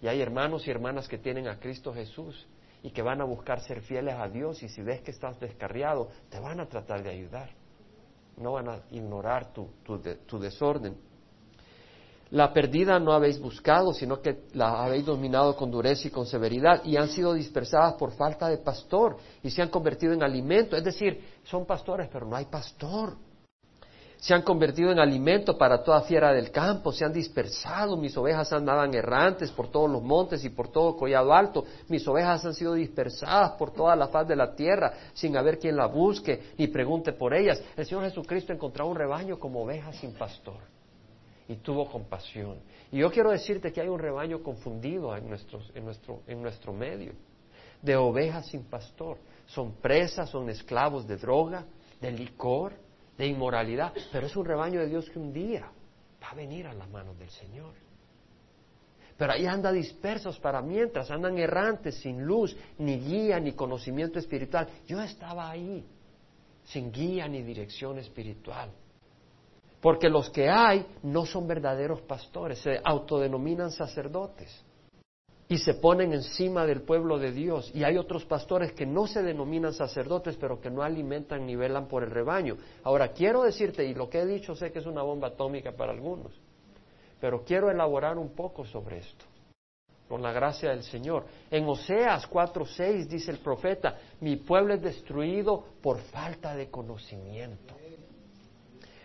y 0.00 0.06
hay 0.06 0.20
hermanos 0.20 0.66
y 0.66 0.70
hermanas 0.70 1.08
que 1.08 1.18
tienen 1.18 1.48
a 1.48 1.58
Cristo 1.58 1.92
Jesús 1.92 2.46
y 2.82 2.90
que 2.90 3.02
van 3.02 3.20
a 3.20 3.24
buscar 3.24 3.60
ser 3.60 3.82
fieles 3.82 4.14
a 4.14 4.28
Dios 4.28 4.62
y 4.62 4.68
si 4.68 4.82
ves 4.82 5.02
que 5.02 5.10
estás 5.10 5.38
descarriado, 5.40 6.08
te 6.28 6.38
van 6.40 6.60
a 6.60 6.68
tratar 6.68 7.02
de 7.02 7.10
ayudar. 7.10 7.50
No 8.36 8.52
van 8.52 8.68
a 8.68 8.80
ignorar 8.90 9.52
tu, 9.52 9.70
tu 10.26 10.38
desorden. 10.38 10.96
La 12.30 12.52
perdida 12.52 12.98
no 12.98 13.12
habéis 13.12 13.40
buscado, 13.40 13.92
sino 13.92 14.20
que 14.20 14.46
la 14.54 14.84
habéis 14.84 15.06
dominado 15.06 15.54
con 15.54 15.70
dureza 15.70 16.08
y 16.08 16.10
con 16.10 16.26
severidad, 16.26 16.84
y 16.84 16.96
han 16.96 17.08
sido 17.08 17.32
dispersadas 17.32 17.94
por 17.94 18.12
falta 18.12 18.48
de 18.48 18.58
pastor, 18.58 19.16
y 19.42 19.50
se 19.50 19.62
han 19.62 19.68
convertido 19.68 20.12
en 20.12 20.24
alimento. 20.24 20.76
Es 20.76 20.82
decir, 20.82 21.22
son 21.44 21.64
pastores, 21.64 22.08
pero 22.12 22.26
no 22.26 22.34
hay 22.34 22.46
pastor. 22.46 23.16
Se 24.26 24.34
han 24.34 24.42
convertido 24.42 24.90
en 24.90 24.98
alimento 24.98 25.56
para 25.56 25.84
toda 25.84 26.00
fiera 26.00 26.32
del 26.32 26.50
campo, 26.50 26.90
se 26.90 27.04
han 27.04 27.12
dispersado, 27.12 27.96
mis 27.96 28.16
ovejas 28.16 28.52
andaban 28.52 28.92
errantes 28.92 29.52
por 29.52 29.68
todos 29.70 29.88
los 29.88 30.02
montes 30.02 30.44
y 30.44 30.48
por 30.48 30.66
todo 30.66 30.96
collado 30.96 31.32
alto, 31.32 31.64
mis 31.86 32.04
ovejas 32.08 32.44
han 32.44 32.52
sido 32.52 32.74
dispersadas 32.74 33.52
por 33.52 33.72
toda 33.72 33.94
la 33.94 34.08
faz 34.08 34.26
de 34.26 34.34
la 34.34 34.52
tierra, 34.56 34.92
sin 35.14 35.36
haber 35.36 35.60
quien 35.60 35.76
la 35.76 35.86
busque 35.86 36.54
ni 36.58 36.66
pregunte 36.66 37.12
por 37.12 37.34
ellas. 37.34 37.62
El 37.76 37.86
Señor 37.86 38.02
Jesucristo 38.02 38.52
encontró 38.52 38.88
un 38.88 38.96
rebaño 38.96 39.38
como 39.38 39.62
ovejas 39.62 39.94
sin 39.94 40.12
pastor 40.14 40.58
y 41.46 41.54
tuvo 41.54 41.88
compasión. 41.88 42.56
Y 42.90 42.98
yo 42.98 43.12
quiero 43.12 43.30
decirte 43.30 43.72
que 43.72 43.80
hay 43.80 43.88
un 43.88 44.00
rebaño 44.00 44.42
confundido 44.42 45.16
en, 45.16 45.22
en, 45.22 45.84
nuestro, 45.84 46.22
en 46.26 46.42
nuestro 46.42 46.72
medio, 46.72 47.12
de 47.80 47.94
ovejas 47.94 48.46
sin 48.46 48.64
pastor. 48.64 49.18
Son 49.46 49.74
presas, 49.74 50.30
son 50.30 50.50
esclavos 50.50 51.06
de 51.06 51.16
droga, 51.16 51.64
de 52.00 52.10
licor, 52.10 52.72
de 53.16 53.26
inmoralidad, 53.26 53.92
pero 54.12 54.26
es 54.26 54.36
un 54.36 54.44
rebaño 54.44 54.80
de 54.80 54.88
Dios 54.88 55.08
que 55.10 55.18
un 55.18 55.32
día 55.32 55.70
va 56.22 56.28
a 56.28 56.34
venir 56.34 56.66
a 56.66 56.74
las 56.74 56.88
manos 56.90 57.18
del 57.18 57.30
Señor. 57.30 57.72
Pero 59.16 59.32
ahí 59.32 59.46
anda 59.46 59.72
dispersos 59.72 60.38
para 60.38 60.60
mientras, 60.60 61.10
andan 61.10 61.38
errantes, 61.38 61.96
sin 61.96 62.22
luz, 62.22 62.54
ni 62.78 62.98
guía, 62.98 63.40
ni 63.40 63.52
conocimiento 63.52 64.18
espiritual. 64.18 64.68
Yo 64.86 65.00
estaba 65.00 65.50
ahí, 65.50 65.84
sin 66.64 66.92
guía 66.92 67.26
ni 67.26 67.42
dirección 67.42 67.98
espiritual. 67.98 68.70
Porque 69.80 70.10
los 70.10 70.28
que 70.28 70.50
hay 70.50 70.86
no 71.02 71.24
son 71.24 71.46
verdaderos 71.46 72.02
pastores, 72.02 72.58
se 72.58 72.78
autodenominan 72.84 73.70
sacerdotes 73.70 74.65
y 75.48 75.58
se 75.58 75.74
ponen 75.74 76.12
encima 76.12 76.66
del 76.66 76.82
pueblo 76.82 77.18
de 77.18 77.30
Dios. 77.30 77.70
Y 77.72 77.84
hay 77.84 77.96
otros 77.96 78.24
pastores 78.24 78.72
que 78.72 78.84
no 78.84 79.06
se 79.06 79.22
denominan 79.22 79.72
sacerdotes, 79.72 80.36
pero 80.36 80.60
que 80.60 80.70
no 80.70 80.82
alimentan 80.82 81.46
ni 81.46 81.54
velan 81.54 81.86
por 81.86 82.02
el 82.02 82.10
rebaño. 82.10 82.56
Ahora, 82.82 83.12
quiero 83.12 83.42
decirte, 83.42 83.84
y 83.84 83.94
lo 83.94 84.10
que 84.10 84.20
he 84.20 84.26
dicho 84.26 84.56
sé 84.56 84.72
que 84.72 84.80
es 84.80 84.86
una 84.86 85.02
bomba 85.02 85.28
atómica 85.28 85.72
para 85.72 85.92
algunos, 85.92 86.32
pero 87.20 87.44
quiero 87.44 87.70
elaborar 87.70 88.18
un 88.18 88.34
poco 88.34 88.64
sobre 88.64 88.98
esto, 88.98 89.24
con 90.08 90.20
la 90.20 90.32
gracia 90.32 90.70
del 90.70 90.82
Señor. 90.82 91.24
En 91.50 91.64
Oseas 91.68 92.28
4:6 92.28 93.06
dice 93.06 93.30
el 93.30 93.38
profeta, 93.38 93.98
mi 94.20 94.36
pueblo 94.36 94.74
es 94.74 94.82
destruido 94.82 95.64
por 95.80 95.98
falta 95.98 96.56
de 96.56 96.68
conocimiento. 96.70 97.74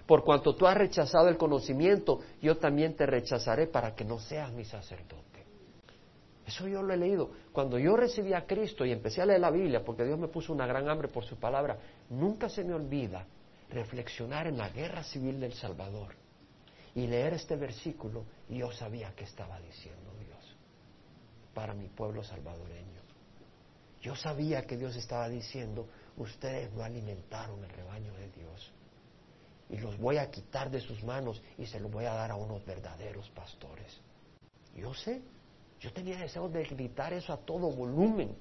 Por 0.07 0.23
cuanto 0.25 0.55
tú 0.55 0.65
has 0.65 0.75
rechazado 0.75 1.29
el 1.29 1.37
conocimiento, 1.37 2.19
yo 2.41 2.57
también 2.57 2.95
te 2.95 3.05
rechazaré 3.05 3.67
para 3.67 3.95
que 3.95 4.03
no 4.03 4.19
seas 4.19 4.51
mi 4.51 4.65
sacerdote. 4.65 5.30
Eso 6.51 6.67
yo 6.67 6.83
lo 6.83 6.93
he 6.93 6.97
leído. 6.97 7.31
Cuando 7.53 7.79
yo 7.79 7.95
recibí 7.95 8.33
a 8.33 8.45
Cristo 8.45 8.85
y 8.85 8.91
empecé 8.91 9.21
a 9.21 9.25
leer 9.25 9.39
la 9.39 9.51
Biblia, 9.51 9.85
porque 9.85 10.03
Dios 10.03 10.19
me 10.19 10.27
puso 10.27 10.51
una 10.51 10.67
gran 10.67 10.89
hambre 10.89 11.07
por 11.07 11.23
su 11.23 11.37
palabra, 11.37 11.77
nunca 12.09 12.49
se 12.49 12.65
me 12.65 12.73
olvida 12.73 13.25
reflexionar 13.69 14.47
en 14.47 14.57
la 14.57 14.67
guerra 14.67 15.01
civil 15.01 15.39
del 15.39 15.53
Salvador 15.53 16.13
y 16.93 17.07
leer 17.07 17.35
este 17.35 17.55
versículo 17.55 18.25
y 18.49 18.57
yo 18.57 18.69
sabía 18.73 19.15
que 19.15 19.23
estaba 19.23 19.61
diciendo 19.61 20.11
Dios 20.19 20.57
para 21.53 21.73
mi 21.73 21.87
pueblo 21.87 22.21
salvadoreño. 22.21 22.99
Yo 24.01 24.13
sabía 24.17 24.65
que 24.65 24.75
Dios 24.75 24.97
estaba 24.97 25.29
diciendo, 25.29 25.87
ustedes 26.17 26.73
no 26.73 26.83
alimentaron 26.83 27.63
el 27.63 27.69
rebaño 27.69 28.13
de 28.15 28.29
Dios 28.31 28.73
y 29.69 29.77
los 29.77 29.97
voy 29.97 30.17
a 30.17 30.29
quitar 30.29 30.69
de 30.69 30.81
sus 30.81 31.01
manos 31.01 31.41
y 31.57 31.65
se 31.65 31.79
los 31.79 31.89
voy 31.89 32.03
a 32.03 32.13
dar 32.13 32.31
a 32.31 32.35
unos 32.35 32.65
verdaderos 32.65 33.29
pastores. 33.29 34.01
Yo 34.75 34.93
sé, 34.93 35.21
yo 35.81 35.91
tenía 35.91 36.19
deseo 36.19 36.47
de 36.47 36.63
gritar 36.63 37.11
eso 37.11 37.33
a 37.33 37.37
todo 37.37 37.71
volumen. 37.71 38.35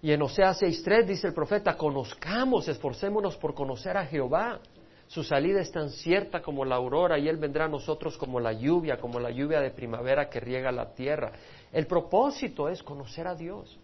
Y 0.00 0.12
en 0.12 0.22
Oseas 0.22 0.62
6.3 0.62 1.04
dice 1.04 1.26
el 1.26 1.34
profeta, 1.34 1.76
conozcamos, 1.76 2.68
esforcémonos 2.68 3.36
por 3.36 3.54
conocer 3.54 3.98
a 3.98 4.06
Jehová. 4.06 4.60
Su 5.06 5.22
salida 5.22 5.60
es 5.60 5.70
tan 5.70 5.90
cierta 5.90 6.40
como 6.40 6.64
la 6.64 6.76
aurora 6.76 7.18
y 7.18 7.28
Él 7.28 7.36
vendrá 7.36 7.66
a 7.66 7.68
nosotros 7.68 8.16
como 8.16 8.40
la 8.40 8.52
lluvia, 8.52 8.98
como 8.98 9.20
la 9.20 9.30
lluvia 9.30 9.60
de 9.60 9.70
primavera 9.70 10.30
que 10.30 10.40
riega 10.40 10.72
la 10.72 10.94
tierra. 10.94 11.32
El 11.70 11.86
propósito 11.86 12.68
es 12.68 12.82
conocer 12.82 13.26
a 13.26 13.34
Dios. 13.34 13.78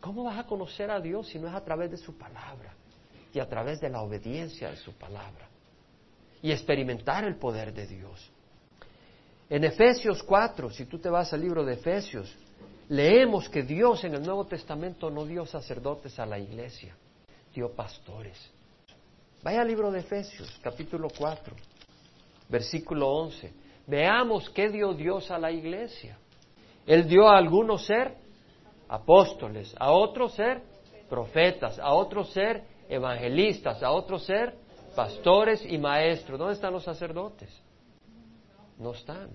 ¿Cómo 0.00 0.24
vas 0.24 0.38
a 0.38 0.46
conocer 0.46 0.90
a 0.90 1.00
Dios 1.00 1.28
si 1.28 1.38
no 1.38 1.48
es 1.48 1.54
a 1.54 1.64
través 1.64 1.90
de 1.90 1.96
su 1.96 2.18
palabra 2.18 2.74
y 3.32 3.40
a 3.40 3.48
través 3.48 3.80
de 3.80 3.88
la 3.88 4.02
obediencia 4.02 4.70
de 4.70 4.76
su 4.76 4.92
palabra? 4.92 5.48
Y 6.42 6.52
experimentar 6.52 7.24
el 7.24 7.36
poder 7.36 7.72
de 7.72 7.86
Dios. 7.86 8.31
En 9.52 9.64
Efesios 9.64 10.22
4, 10.22 10.70
si 10.70 10.86
tú 10.86 10.98
te 10.98 11.10
vas 11.10 11.30
al 11.34 11.42
libro 11.42 11.62
de 11.62 11.74
Efesios, 11.74 12.34
leemos 12.88 13.50
que 13.50 13.62
Dios 13.62 14.02
en 14.02 14.14
el 14.14 14.22
Nuevo 14.22 14.46
Testamento 14.46 15.10
no 15.10 15.26
dio 15.26 15.44
sacerdotes 15.44 16.18
a 16.18 16.24
la 16.24 16.38
iglesia, 16.38 16.96
dio 17.52 17.70
pastores. 17.74 18.50
Vaya 19.42 19.60
al 19.60 19.68
libro 19.68 19.90
de 19.90 19.98
Efesios, 19.98 20.58
capítulo 20.62 21.08
4, 21.18 21.54
versículo 22.48 23.10
11. 23.10 23.52
Veamos 23.88 24.48
qué 24.48 24.70
dio 24.70 24.94
Dios 24.94 25.30
a 25.30 25.38
la 25.38 25.52
iglesia. 25.52 26.16
Él 26.86 27.06
dio 27.06 27.28
a 27.28 27.36
algunos 27.36 27.84
ser 27.84 28.16
apóstoles, 28.88 29.74
a 29.78 29.92
otros 29.92 30.32
ser 30.32 30.62
profetas, 31.10 31.78
a 31.78 31.92
otros 31.92 32.32
ser 32.32 32.64
evangelistas, 32.88 33.82
a 33.82 33.90
otros 33.90 34.24
ser 34.24 34.54
pastores 34.96 35.62
y 35.70 35.76
maestros. 35.76 36.38
¿Dónde 36.38 36.54
están 36.54 36.72
los 36.72 36.84
sacerdotes? 36.84 37.62
No 38.78 38.92
están. 38.92 39.30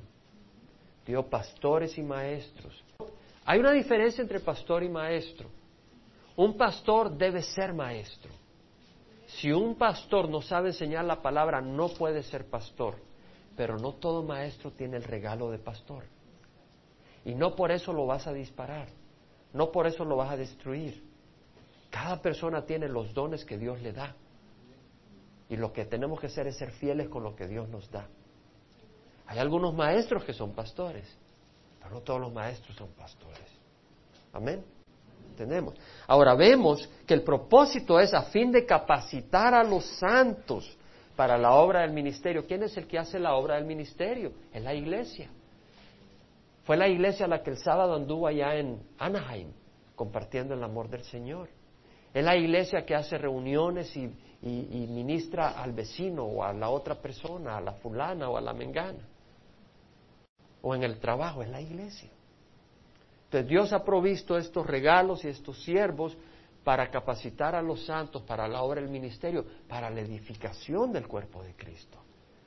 Dio 1.05 1.27
pastores 1.27 1.97
y 1.97 2.03
maestros. 2.03 2.83
Hay 3.45 3.59
una 3.59 3.71
diferencia 3.71 4.21
entre 4.21 4.39
pastor 4.39 4.83
y 4.83 4.89
maestro. 4.89 5.49
Un 6.35 6.57
pastor 6.57 7.17
debe 7.17 7.41
ser 7.41 7.73
maestro. 7.73 8.31
Si 9.27 9.51
un 9.51 9.75
pastor 9.75 10.29
no 10.29 10.41
sabe 10.41 10.69
enseñar 10.69 11.05
la 11.05 11.21
palabra, 11.21 11.61
no 11.61 11.89
puede 11.89 12.23
ser 12.23 12.45
pastor. 12.45 12.95
Pero 13.55 13.77
no 13.77 13.93
todo 13.93 14.23
maestro 14.23 14.71
tiene 14.71 14.97
el 14.97 15.03
regalo 15.03 15.49
de 15.49 15.59
pastor. 15.59 16.03
Y 17.25 17.35
no 17.35 17.55
por 17.55 17.71
eso 17.71 17.91
lo 17.91 18.05
vas 18.05 18.27
a 18.27 18.33
disparar. 18.33 18.87
No 19.53 19.71
por 19.71 19.87
eso 19.87 20.05
lo 20.05 20.17
vas 20.17 20.31
a 20.31 20.37
destruir. 20.37 21.03
Cada 21.89 22.21
persona 22.21 22.65
tiene 22.65 22.87
los 22.87 23.13
dones 23.13 23.43
que 23.45 23.57
Dios 23.57 23.81
le 23.81 23.93
da. 23.93 24.15
Y 25.49 25.55
lo 25.55 25.71
que 25.71 25.85
tenemos 25.85 26.19
que 26.19 26.27
hacer 26.27 26.47
es 26.47 26.57
ser 26.57 26.71
fieles 26.71 27.07
con 27.07 27.23
lo 27.23 27.35
que 27.35 27.47
Dios 27.47 27.67
nos 27.69 27.89
da. 27.89 28.07
Hay 29.27 29.39
algunos 29.39 29.73
maestros 29.73 30.23
que 30.23 30.33
son 30.33 30.53
pastores, 30.53 31.05
pero 31.79 31.95
no 31.95 32.01
todos 32.01 32.19
los 32.19 32.33
maestros 32.33 32.75
son 32.77 32.89
pastores. 32.89 33.45
Amén. 34.33 34.63
Tenemos. 35.35 35.75
Ahora 36.07 36.33
vemos 36.33 36.89
que 37.05 37.13
el 37.13 37.21
propósito 37.21 37.99
es 37.99 38.13
a 38.13 38.23
fin 38.23 38.51
de 38.51 38.65
capacitar 38.65 39.53
a 39.53 39.63
los 39.63 39.85
santos 39.85 40.75
para 41.15 41.37
la 41.37 41.53
obra 41.53 41.81
del 41.81 41.91
ministerio. 41.91 42.45
¿Quién 42.47 42.63
es 42.63 42.75
el 42.77 42.87
que 42.87 42.97
hace 42.97 43.19
la 43.19 43.35
obra 43.35 43.55
del 43.55 43.65
ministerio? 43.65 44.31
Es 44.51 44.63
la 44.63 44.73
iglesia. 44.73 45.29
Fue 46.63 46.75
la 46.77 46.87
iglesia 46.87 47.27
la 47.27 47.43
que 47.43 47.51
el 47.51 47.57
sábado 47.57 47.95
anduvo 47.95 48.27
allá 48.27 48.55
en 48.55 48.81
Anaheim 48.97 49.51
compartiendo 49.95 50.53
el 50.53 50.63
amor 50.63 50.89
del 50.89 51.03
Señor. 51.03 51.49
Es 52.13 52.23
la 52.23 52.35
iglesia 52.35 52.85
que 52.85 52.95
hace 52.95 53.17
reuniones 53.17 53.95
y 53.95 54.87
ministra 54.89 55.49
al 55.61 55.73
vecino 55.73 56.23
o 56.23 56.43
a 56.43 56.53
la 56.53 56.69
otra 56.69 56.95
persona, 56.95 57.57
a 57.57 57.61
la 57.61 57.73
fulana 57.73 58.29
o 58.29 58.37
a 58.37 58.41
la 58.41 58.53
mengana. 58.53 59.16
O 60.67 60.75
en 60.75 60.83
el 60.83 60.99
trabajo, 60.99 61.41
es 61.41 61.47
la 61.47 61.61
iglesia. 61.61 62.09
Entonces 63.23 63.47
Dios 63.47 63.71
ha 63.71 63.85
provisto 63.85 64.37
estos 64.37 64.67
regalos 64.67 65.23
y 65.23 65.29
estos 65.29 65.63
siervos 65.63 66.17
para 66.65 66.91
capacitar 66.91 67.55
a 67.55 67.61
los 67.61 67.85
santos 67.85 68.23
para 68.23 68.49
la 68.49 68.61
obra 68.61 68.81
del 68.81 68.89
ministerio, 68.89 69.45
para 69.69 69.89
la 69.89 70.01
edificación 70.01 70.91
del 70.91 71.07
cuerpo 71.07 71.41
de 71.41 71.53
Cristo, 71.53 71.97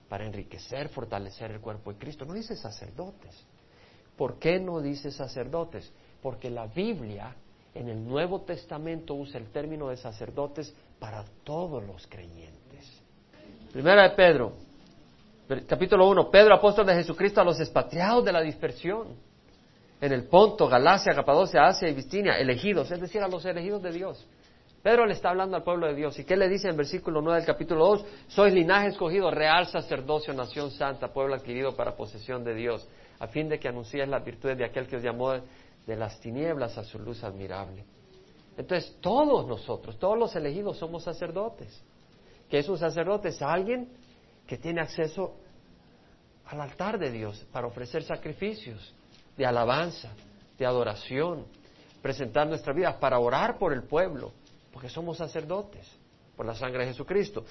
para 0.06 0.26
enriquecer, 0.26 0.90
fortalecer 0.90 1.50
el 1.50 1.61
cuerpo 1.61 1.94
de 1.94 1.98
Cristo. 1.98 2.26
No 2.26 2.35
dice 2.35 2.56
sacerdotes. 2.56 3.42
¿Por 4.18 4.38
qué 4.38 4.61
no 4.61 4.83
dice 4.83 5.11
sacerdotes? 5.11 5.90
Porque 6.20 6.50
la 6.50 6.66
Biblia 6.66 7.35
en 7.74 7.88
el 7.88 8.06
Nuevo 8.06 8.42
Testamento 8.42 9.14
usa 9.14 9.40
el 9.40 9.50
término 9.50 9.88
de 9.88 9.96
sacerdotes 9.96 10.74
para 10.98 11.24
todos 11.42 11.83
los 11.87 12.06
creyentes. 12.06 13.02
Primera 13.72 14.11
de 14.11 14.14
Pedro, 14.14 14.52
capítulo 15.66 16.08
1, 16.08 16.30
Pedro, 16.30 16.54
apóstol 16.54 16.86
de 16.86 16.94
Jesucristo 16.94 17.40
a 17.40 17.44
los 17.44 17.58
expatriados 17.58 18.24
de 18.24 18.32
la 18.32 18.40
dispersión 18.40 19.08
en 20.00 20.12
el 20.12 20.24
Ponto, 20.24 20.68
Galacia, 20.68 21.12
Capadocia, 21.14 21.64
Asia 21.66 21.88
y 21.88 21.94
Bistinia, 21.94 22.38
elegidos, 22.38 22.90
es 22.90 23.00
decir, 23.00 23.20
a 23.22 23.28
los 23.28 23.44
elegidos 23.44 23.82
de 23.82 23.92
Dios. 23.92 24.26
Pedro 24.82 25.04
le 25.04 25.12
está 25.12 25.28
hablando 25.30 25.56
al 25.56 25.62
pueblo 25.62 25.88
de 25.88 25.94
Dios. 25.94 26.18
¿Y 26.18 26.24
qué 26.24 26.36
le 26.36 26.48
dice 26.48 26.68
en 26.68 26.76
versículo 26.76 27.20
9 27.20 27.40
del 27.40 27.46
capítulo 27.46 27.86
2? 27.86 28.04
Sois 28.28 28.54
linaje 28.54 28.88
escogido, 28.88 29.30
real 29.30 29.66
sacerdocio, 29.66 30.32
nación 30.32 30.70
santa, 30.70 31.12
pueblo 31.12 31.34
adquirido 31.34 31.76
para 31.76 31.94
posesión 31.94 32.42
de 32.44 32.54
Dios, 32.54 32.88
a 33.18 33.26
fin 33.26 33.48
de 33.48 33.58
que 33.58 33.68
anunciéis 33.68 34.08
las 34.08 34.24
virtudes 34.24 34.56
de 34.56 34.64
aquel 34.64 34.86
que 34.86 34.96
os 34.96 35.02
llamó 35.02 35.32
de 35.32 35.96
las 35.96 36.18
tinieblas 36.20 36.78
a 36.78 36.84
su 36.84 36.98
luz 36.98 37.22
admirable. 37.24 37.84
Entonces, 38.56 38.96
todos 39.00 39.46
nosotros, 39.46 39.98
todos 39.98 40.18
los 40.18 40.34
elegidos 40.34 40.78
somos 40.78 41.02
sacerdotes. 41.02 41.82
¿Qué 42.48 42.58
es 42.58 42.68
un 42.68 42.78
sacerdote? 42.78 43.28
Es 43.28 43.42
alguien 43.42 43.88
que 44.50 44.58
tiene 44.58 44.80
acceso 44.80 45.36
al 46.46 46.60
altar 46.60 46.98
de 46.98 47.08
Dios 47.08 47.46
para 47.52 47.68
ofrecer 47.68 48.02
sacrificios 48.02 48.92
de 49.36 49.46
alabanza, 49.46 50.10
de 50.58 50.66
adoración, 50.66 51.46
presentar 52.02 52.48
nuestra 52.48 52.72
vida 52.72 52.98
para 52.98 53.20
orar 53.20 53.58
por 53.58 53.72
el 53.72 53.84
pueblo, 53.84 54.32
porque 54.72 54.88
somos 54.88 55.18
sacerdotes 55.18 55.88
por 56.36 56.46
la 56.46 56.56
sangre 56.56 56.80
de 56.80 56.90
Jesucristo. 56.90 57.44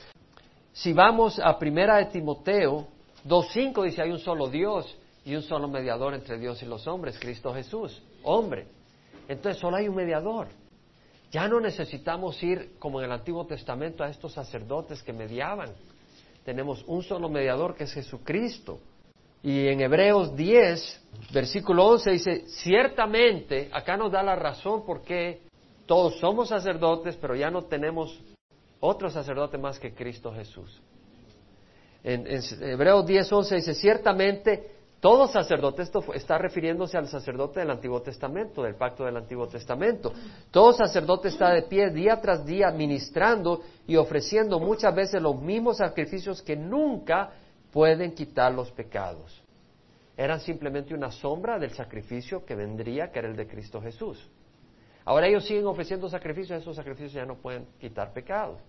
Si 0.73 0.91
vamos 0.91 1.39
a 1.39 1.57
primera 1.57 1.95
de 1.99 2.07
Timoteo 2.07 2.89
2.5 3.25 3.85
dice 3.85 4.01
hay 4.01 4.11
un 4.11 4.19
solo 4.19 4.49
Dios 4.49 4.93
y 5.23 5.35
un 5.35 5.43
solo 5.43 5.69
mediador 5.69 6.13
entre 6.13 6.37
Dios 6.37 6.61
y 6.63 6.65
los 6.65 6.85
hombres, 6.85 7.17
Cristo 7.17 7.53
Jesús, 7.53 8.03
hombre. 8.23 8.67
Entonces 9.29 9.61
solo 9.61 9.77
hay 9.77 9.87
un 9.87 9.95
mediador. 9.95 10.49
Ya 11.31 11.47
no 11.47 11.61
necesitamos 11.61 12.43
ir 12.43 12.77
como 12.77 12.99
en 12.99 13.05
el 13.05 13.13
Antiguo 13.13 13.45
Testamento 13.45 14.03
a 14.03 14.09
estos 14.09 14.33
sacerdotes 14.33 15.01
que 15.01 15.13
mediaban. 15.13 15.69
Tenemos 16.49 16.83
un 16.87 17.03
solo 17.03 17.29
mediador 17.29 17.75
que 17.75 17.83
es 17.83 17.93
Jesucristo. 17.93 18.79
Y 19.43 19.67
en 19.67 19.81
Hebreos 19.81 20.35
10, 20.35 21.07
versículo 21.31 21.85
11 21.85 22.09
dice, 22.09 22.43
ciertamente, 22.47 23.69
acá 23.71 23.95
nos 23.95 24.11
da 24.11 24.23
la 24.23 24.35
razón 24.35 24.83
por 24.83 25.03
qué 25.03 25.41
todos 25.85 26.17
somos 26.17 26.49
sacerdotes, 26.49 27.15
pero 27.17 27.35
ya 27.35 27.51
no 27.51 27.65
tenemos 27.65 28.19
otro 28.79 29.11
sacerdote 29.11 29.59
más 29.59 29.77
que 29.77 29.93
Cristo 29.93 30.33
Jesús. 30.33 30.81
En, 32.03 32.25
Hebreos 32.27 33.05
10, 33.05 33.31
11 33.31 33.55
dice, 33.57 33.75
ciertamente 33.75 34.71
Todo 34.99 35.27
sacerdote, 35.27 35.81
esto 35.83 36.03
está 36.13 36.37
refiriéndose 36.37 36.97
al 36.97 37.07
sacerdote 37.07 37.61
del 37.61 37.71
Antiguo 37.71 38.01
Testamento, 38.01 38.63
del 38.63 38.75
pacto 38.75 39.05
del 39.05 39.15
Antiguo 39.15 39.47
Testamento. 39.47 40.11
Todo 40.51 40.73
sacerdote 40.73 41.29
está 41.29 41.51
de 41.53 41.61
pie 41.63 41.89
día 41.89 42.19
tras 42.19 42.45
día 42.45 42.69
ministrando 42.71 43.61
y 43.87 43.95
ofreciendo 43.95 44.59
muchas 44.59 44.93
veces 44.93 45.21
los 45.21 45.41
mismos 45.41 45.77
sacrificios 45.77 46.41
que 46.41 46.57
nunca 46.57 47.31
pueden 47.71 48.13
quitar 48.13 48.53
los 48.53 48.71
pecados. 48.71 49.41
Eran 50.17 50.41
simplemente 50.41 50.93
una 50.93 51.11
sombra 51.11 51.57
del 51.57 51.71
sacrificio 51.71 52.43
que 52.43 52.55
vendría, 52.55 53.09
que 53.09 53.19
era 53.19 53.29
el 53.29 53.37
de 53.37 53.47
Cristo 53.47 53.81
Jesús. 53.81 54.29
Ahora 55.05 55.27
ellos 55.27 55.45
siguen 55.45 55.65
ofreciendo 55.65 56.09
sacrificios, 56.09 56.61
esos 56.61 56.75
sacrificios 56.75 57.13
ya 57.13 57.25
no 57.25 57.35
pueden 57.35 57.65
quitar 57.79 58.11
pecados. 58.11 58.59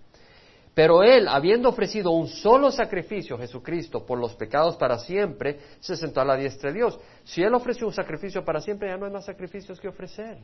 Pero 0.75 1.03
él, 1.03 1.27
habiendo 1.27 1.69
ofrecido 1.69 2.13
un 2.13 2.29
solo 2.29 2.71
sacrificio, 2.71 3.37
Jesucristo, 3.37 4.07
por 4.07 4.19
los 4.19 4.35
pecados 4.37 4.77
para 4.77 4.99
siempre, 4.99 5.59
se 5.81 5.97
sentó 5.97 6.21
a 6.21 6.25
la 6.25 6.37
diestra 6.37 6.71
de 6.71 6.77
Dios. 6.77 6.99
Si 7.25 7.43
él 7.43 7.53
ofreció 7.55 7.87
un 7.87 7.93
sacrificio 7.93 8.45
para 8.45 8.61
siempre, 8.61 8.89
ya 8.89 8.97
no 8.97 9.07
hay 9.07 9.13
más 9.13 9.25
sacrificios 9.25 9.81
que 9.81 9.89
ofrecer. 9.89 10.39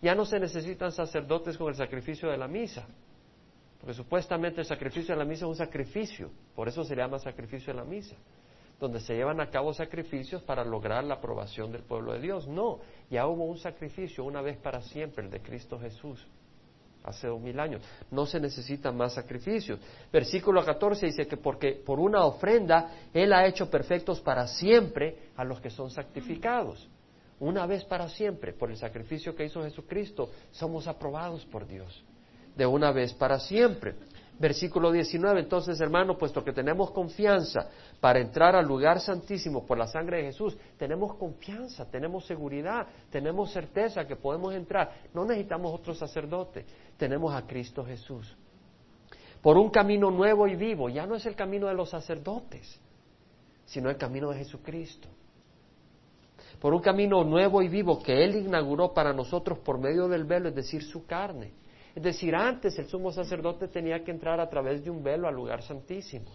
Ya 0.00 0.14
no 0.14 0.24
se 0.24 0.38
necesitan 0.38 0.92
sacerdotes 0.92 1.58
con 1.58 1.68
el 1.68 1.74
sacrificio 1.74 2.30
de 2.30 2.36
la 2.36 2.46
misa. 2.46 2.86
Porque 3.80 3.94
supuestamente 3.94 4.60
el 4.60 4.66
sacrificio 4.66 5.14
de 5.14 5.18
la 5.18 5.24
misa 5.24 5.44
es 5.44 5.48
un 5.48 5.56
sacrificio, 5.56 6.30
por 6.54 6.68
eso 6.68 6.84
se 6.84 6.94
llama 6.94 7.18
sacrificio 7.18 7.72
de 7.72 7.80
la 7.80 7.84
misa, 7.84 8.14
donde 8.78 9.00
se 9.00 9.14
llevan 9.14 9.40
a 9.40 9.50
cabo 9.50 9.74
sacrificios 9.74 10.40
para 10.42 10.64
lograr 10.64 11.02
la 11.02 11.14
aprobación 11.14 11.72
del 11.72 11.82
pueblo 11.82 12.12
de 12.12 12.20
Dios. 12.20 12.46
No, 12.46 12.78
ya 13.10 13.26
hubo 13.26 13.44
un 13.44 13.58
sacrificio 13.58 14.22
una 14.22 14.40
vez 14.40 14.56
para 14.58 14.80
siempre, 14.82 15.24
el 15.24 15.30
de 15.30 15.40
Cristo 15.40 15.80
Jesús 15.80 16.24
hace 17.04 17.26
dos 17.26 17.40
mil 17.40 17.58
años. 17.58 17.82
No 18.10 18.26
se 18.26 18.40
necesitan 18.40 18.96
más 18.96 19.14
sacrificios. 19.14 19.80
Versículo 20.12 20.64
14 20.64 21.06
dice 21.06 21.26
que 21.26 21.36
porque 21.36 21.72
por 21.72 21.98
una 21.98 22.24
ofrenda 22.24 22.90
Él 23.12 23.32
ha 23.32 23.46
hecho 23.46 23.70
perfectos 23.70 24.20
para 24.20 24.46
siempre 24.46 25.30
a 25.36 25.44
los 25.44 25.60
que 25.60 25.70
son 25.70 25.90
santificados. 25.90 26.88
Una 27.40 27.66
vez 27.66 27.84
para 27.84 28.08
siempre, 28.08 28.52
por 28.52 28.70
el 28.70 28.76
sacrificio 28.76 29.34
que 29.34 29.44
hizo 29.44 29.64
Jesucristo, 29.64 30.30
somos 30.52 30.86
aprobados 30.86 31.44
por 31.46 31.66
Dios. 31.66 32.04
De 32.56 32.64
una 32.64 32.92
vez 32.92 33.12
para 33.14 33.40
siempre. 33.40 33.94
Versículo 34.38 34.90
19, 34.90 35.40
entonces 35.40 35.80
hermano, 35.80 36.16
puesto 36.16 36.42
que 36.42 36.52
tenemos 36.52 36.90
confianza 36.90 37.68
para 38.00 38.18
entrar 38.18 38.56
al 38.56 38.66
lugar 38.66 38.98
santísimo 38.98 39.64
por 39.64 39.78
la 39.78 39.86
sangre 39.86 40.18
de 40.18 40.24
Jesús, 40.24 40.56
tenemos 40.76 41.14
confianza, 41.14 41.88
tenemos 41.88 42.26
seguridad, 42.26 42.86
tenemos 43.10 43.52
certeza 43.52 44.06
que 44.06 44.16
podemos 44.16 44.54
entrar. 44.54 44.90
No 45.14 45.24
necesitamos 45.24 45.72
otro 45.72 45.94
sacerdote, 45.94 46.64
tenemos 46.96 47.34
a 47.34 47.46
Cristo 47.46 47.84
Jesús. 47.84 48.36
Por 49.42 49.58
un 49.58 49.70
camino 49.70 50.10
nuevo 50.10 50.48
y 50.48 50.56
vivo, 50.56 50.88
ya 50.88 51.06
no 51.06 51.14
es 51.14 51.26
el 51.26 51.36
camino 51.36 51.68
de 51.68 51.74
los 51.74 51.90
sacerdotes, 51.90 52.80
sino 53.66 53.90
el 53.90 53.96
camino 53.96 54.30
de 54.30 54.38
Jesucristo. 54.38 55.08
Por 56.58 56.74
un 56.74 56.80
camino 56.80 57.22
nuevo 57.22 57.60
y 57.62 57.68
vivo 57.68 58.02
que 58.02 58.24
Él 58.24 58.36
inauguró 58.36 58.94
para 58.94 59.12
nosotros 59.12 59.58
por 59.58 59.78
medio 59.78 60.08
del 60.08 60.24
velo, 60.24 60.48
es 60.48 60.54
decir, 60.54 60.82
su 60.82 61.06
carne 61.06 61.61
es 61.94 62.02
decir, 62.02 62.34
antes 62.34 62.78
el 62.78 62.88
sumo 62.88 63.12
sacerdote 63.12 63.68
tenía 63.68 64.02
que 64.02 64.10
entrar 64.10 64.40
a 64.40 64.48
través 64.48 64.82
de 64.82 64.90
un 64.90 65.02
velo 65.02 65.28
al 65.28 65.34
lugar 65.34 65.62
santísimo. 65.62 66.30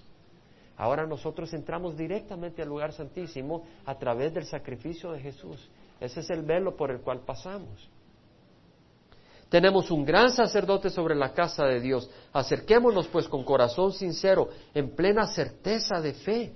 Ahora 0.78 1.08
nosotros 1.08 1.52
entramos 1.54 1.98
directamente 1.98 2.62
al 2.62 2.70
lugar 2.70 2.93
santísimo 2.93 3.63
a 3.86 3.98
través 3.98 4.34
del 4.34 4.46
sacrificio 4.46 5.12
de 5.12 5.20
Jesús. 5.20 5.67
Ese 6.00 6.20
es 6.20 6.30
el 6.30 6.43
velo 6.43 6.76
por 6.76 6.91
el 6.91 7.02
cual 7.02 7.22
pasamos. 7.22 7.89
Tenemos 9.50 9.89
un 9.89 10.06
gran 10.06 10.32
sacerdote 10.32 10.89
sobre 10.91 11.15
la 11.15 11.34
casa 11.34 11.65
de 11.65 11.80
Dios. 11.80 12.10
Acerquémonos 12.34 13.08
pues 13.08 13.28
con 13.28 13.43
corazón 13.43 13.93
sincero, 13.93 14.50
en 14.74 14.91
plena 14.91 15.26
certeza 15.26 16.00
de 16.00 16.13
fe. 16.13 16.54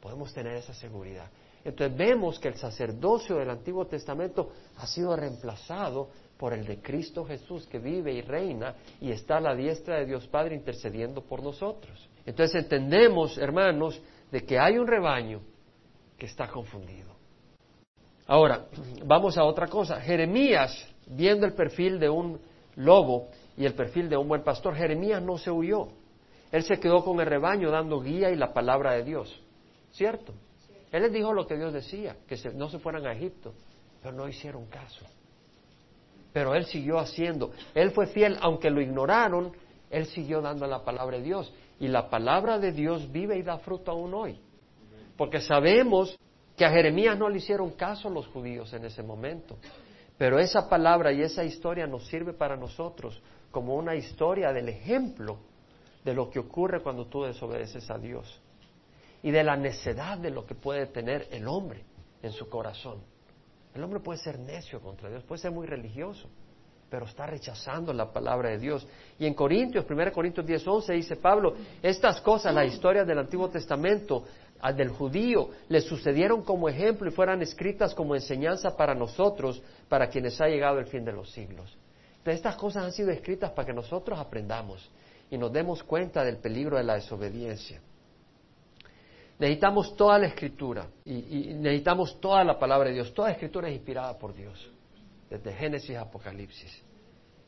Podemos 0.00 0.34
tener 0.34 0.56
esa 0.56 0.74
seguridad. 0.74 1.30
Entonces 1.64 1.96
vemos 1.96 2.38
que 2.38 2.48
el 2.48 2.56
sacerdocio 2.56 3.36
del 3.36 3.50
Antiguo 3.50 3.86
Testamento 3.86 4.50
ha 4.76 4.86
sido 4.86 5.14
reemplazado 5.14 6.08
por 6.40 6.54
el 6.54 6.64
de 6.64 6.80
Cristo 6.80 7.22
Jesús 7.26 7.66
que 7.66 7.78
vive 7.78 8.14
y 8.14 8.22
reina 8.22 8.74
y 8.98 9.10
está 9.10 9.36
a 9.36 9.40
la 9.42 9.54
diestra 9.54 9.98
de 9.98 10.06
Dios 10.06 10.26
Padre 10.26 10.54
intercediendo 10.54 11.20
por 11.20 11.42
nosotros. 11.42 12.08
Entonces 12.24 12.62
entendemos, 12.62 13.36
hermanos, 13.36 14.00
de 14.32 14.40
que 14.46 14.58
hay 14.58 14.78
un 14.78 14.86
rebaño 14.86 15.42
que 16.16 16.24
está 16.24 16.48
confundido. 16.48 17.10
Ahora, 18.26 18.68
vamos 19.04 19.36
a 19.36 19.44
otra 19.44 19.66
cosa. 19.66 20.00
Jeremías, 20.00 20.72
viendo 21.08 21.44
el 21.44 21.52
perfil 21.52 22.00
de 22.00 22.08
un 22.08 22.40
lobo 22.76 23.28
y 23.58 23.66
el 23.66 23.74
perfil 23.74 24.08
de 24.08 24.16
un 24.16 24.26
buen 24.26 24.42
pastor, 24.42 24.74
Jeremías 24.74 25.22
no 25.22 25.36
se 25.36 25.50
huyó. 25.50 25.88
Él 26.50 26.62
se 26.62 26.80
quedó 26.80 27.04
con 27.04 27.20
el 27.20 27.26
rebaño 27.26 27.70
dando 27.70 28.00
guía 28.00 28.30
y 28.30 28.36
la 28.36 28.54
palabra 28.54 28.94
de 28.94 29.04
Dios. 29.04 29.38
¿Cierto? 29.90 30.32
Él 30.90 31.02
les 31.02 31.12
dijo 31.12 31.34
lo 31.34 31.46
que 31.46 31.58
Dios 31.58 31.74
decía, 31.74 32.16
que 32.26 32.36
no 32.54 32.70
se 32.70 32.78
fueran 32.78 33.06
a 33.06 33.12
Egipto, 33.12 33.52
pero 34.02 34.14
no 34.14 34.26
hicieron 34.26 34.64
caso. 34.68 35.04
Pero 36.32 36.54
él 36.54 36.64
siguió 36.66 36.98
haciendo. 36.98 37.52
Él 37.74 37.90
fue 37.90 38.06
fiel, 38.06 38.38
aunque 38.40 38.70
lo 38.70 38.80
ignoraron, 38.80 39.52
él 39.90 40.06
siguió 40.06 40.40
dando 40.40 40.66
la 40.66 40.84
palabra 40.84 41.18
de 41.18 41.24
Dios. 41.24 41.52
Y 41.78 41.88
la 41.88 42.08
palabra 42.08 42.58
de 42.58 42.72
Dios 42.72 43.10
vive 43.10 43.38
y 43.38 43.42
da 43.42 43.58
fruto 43.58 43.90
aún 43.90 44.14
hoy. 44.14 44.38
Porque 45.16 45.40
sabemos 45.40 46.18
que 46.56 46.64
a 46.64 46.70
Jeremías 46.70 47.18
no 47.18 47.28
le 47.28 47.38
hicieron 47.38 47.70
caso 47.70 48.10
los 48.10 48.26
judíos 48.28 48.72
en 48.72 48.84
ese 48.84 49.02
momento. 49.02 49.56
Pero 50.18 50.38
esa 50.38 50.68
palabra 50.68 51.12
y 51.12 51.22
esa 51.22 51.42
historia 51.42 51.86
nos 51.86 52.06
sirve 52.06 52.34
para 52.34 52.56
nosotros 52.56 53.20
como 53.50 53.74
una 53.74 53.94
historia 53.94 54.52
del 54.52 54.68
ejemplo 54.68 55.38
de 56.04 56.14
lo 56.14 56.30
que 56.30 56.38
ocurre 56.38 56.82
cuando 56.82 57.06
tú 57.06 57.24
desobedeces 57.24 57.90
a 57.90 57.98
Dios 57.98 58.40
y 59.22 59.30
de 59.30 59.42
la 59.42 59.56
necedad 59.56 60.18
de 60.18 60.30
lo 60.30 60.46
que 60.46 60.54
puede 60.54 60.86
tener 60.86 61.28
el 61.30 61.46
hombre 61.46 61.84
en 62.22 62.32
su 62.32 62.48
corazón. 62.48 63.00
El 63.74 63.84
hombre 63.84 64.00
puede 64.00 64.18
ser 64.18 64.38
necio 64.38 64.80
contra 64.80 65.08
Dios, 65.08 65.22
puede 65.24 65.40
ser 65.40 65.52
muy 65.52 65.66
religioso, 65.66 66.28
pero 66.88 67.06
está 67.06 67.26
rechazando 67.26 67.92
la 67.92 68.12
palabra 68.12 68.50
de 68.50 68.58
Dios. 68.58 68.86
Y 69.18 69.26
en 69.26 69.34
Corintios, 69.34 69.86
1 69.88 70.12
Corintios 70.12 70.44
10, 70.44 70.66
11, 70.66 70.92
dice 70.94 71.16
Pablo, 71.16 71.54
estas 71.82 72.20
cosas, 72.20 72.52
la 72.52 72.64
historia 72.64 73.04
del 73.04 73.18
Antiguo 73.18 73.48
Testamento, 73.48 74.24
del 74.76 74.90
judío, 74.90 75.50
le 75.68 75.80
sucedieron 75.80 76.42
como 76.42 76.68
ejemplo 76.68 77.08
y 77.08 77.12
fueran 77.12 77.40
escritas 77.42 77.94
como 77.94 78.14
enseñanza 78.14 78.76
para 78.76 78.94
nosotros, 78.94 79.62
para 79.88 80.08
quienes 80.08 80.40
ha 80.40 80.48
llegado 80.48 80.78
el 80.78 80.86
fin 80.86 81.04
de 81.04 81.12
los 81.12 81.30
siglos. 81.30 81.78
Estas 82.24 82.56
cosas 82.56 82.84
han 82.84 82.92
sido 82.92 83.10
escritas 83.10 83.52
para 83.52 83.66
que 83.66 83.72
nosotros 83.72 84.18
aprendamos 84.18 84.90
y 85.30 85.38
nos 85.38 85.52
demos 85.52 85.82
cuenta 85.82 86.24
del 86.24 86.36
peligro 86.36 86.76
de 86.76 86.84
la 86.84 86.94
desobediencia. 86.94 87.80
Necesitamos 89.40 89.96
toda 89.96 90.18
la 90.18 90.26
escritura 90.26 90.86
y, 91.02 91.54
necesitamos 91.54 92.20
toda 92.20 92.44
la 92.44 92.58
palabra 92.58 92.90
de 92.90 92.96
Dios. 92.96 93.14
Toda 93.14 93.30
escritura 93.30 93.68
es 93.68 93.74
inspirada 93.76 94.18
por 94.18 94.34
Dios, 94.34 94.70
desde 95.30 95.54
Génesis 95.54 95.96
a 95.96 96.02
Apocalipsis. 96.02 96.82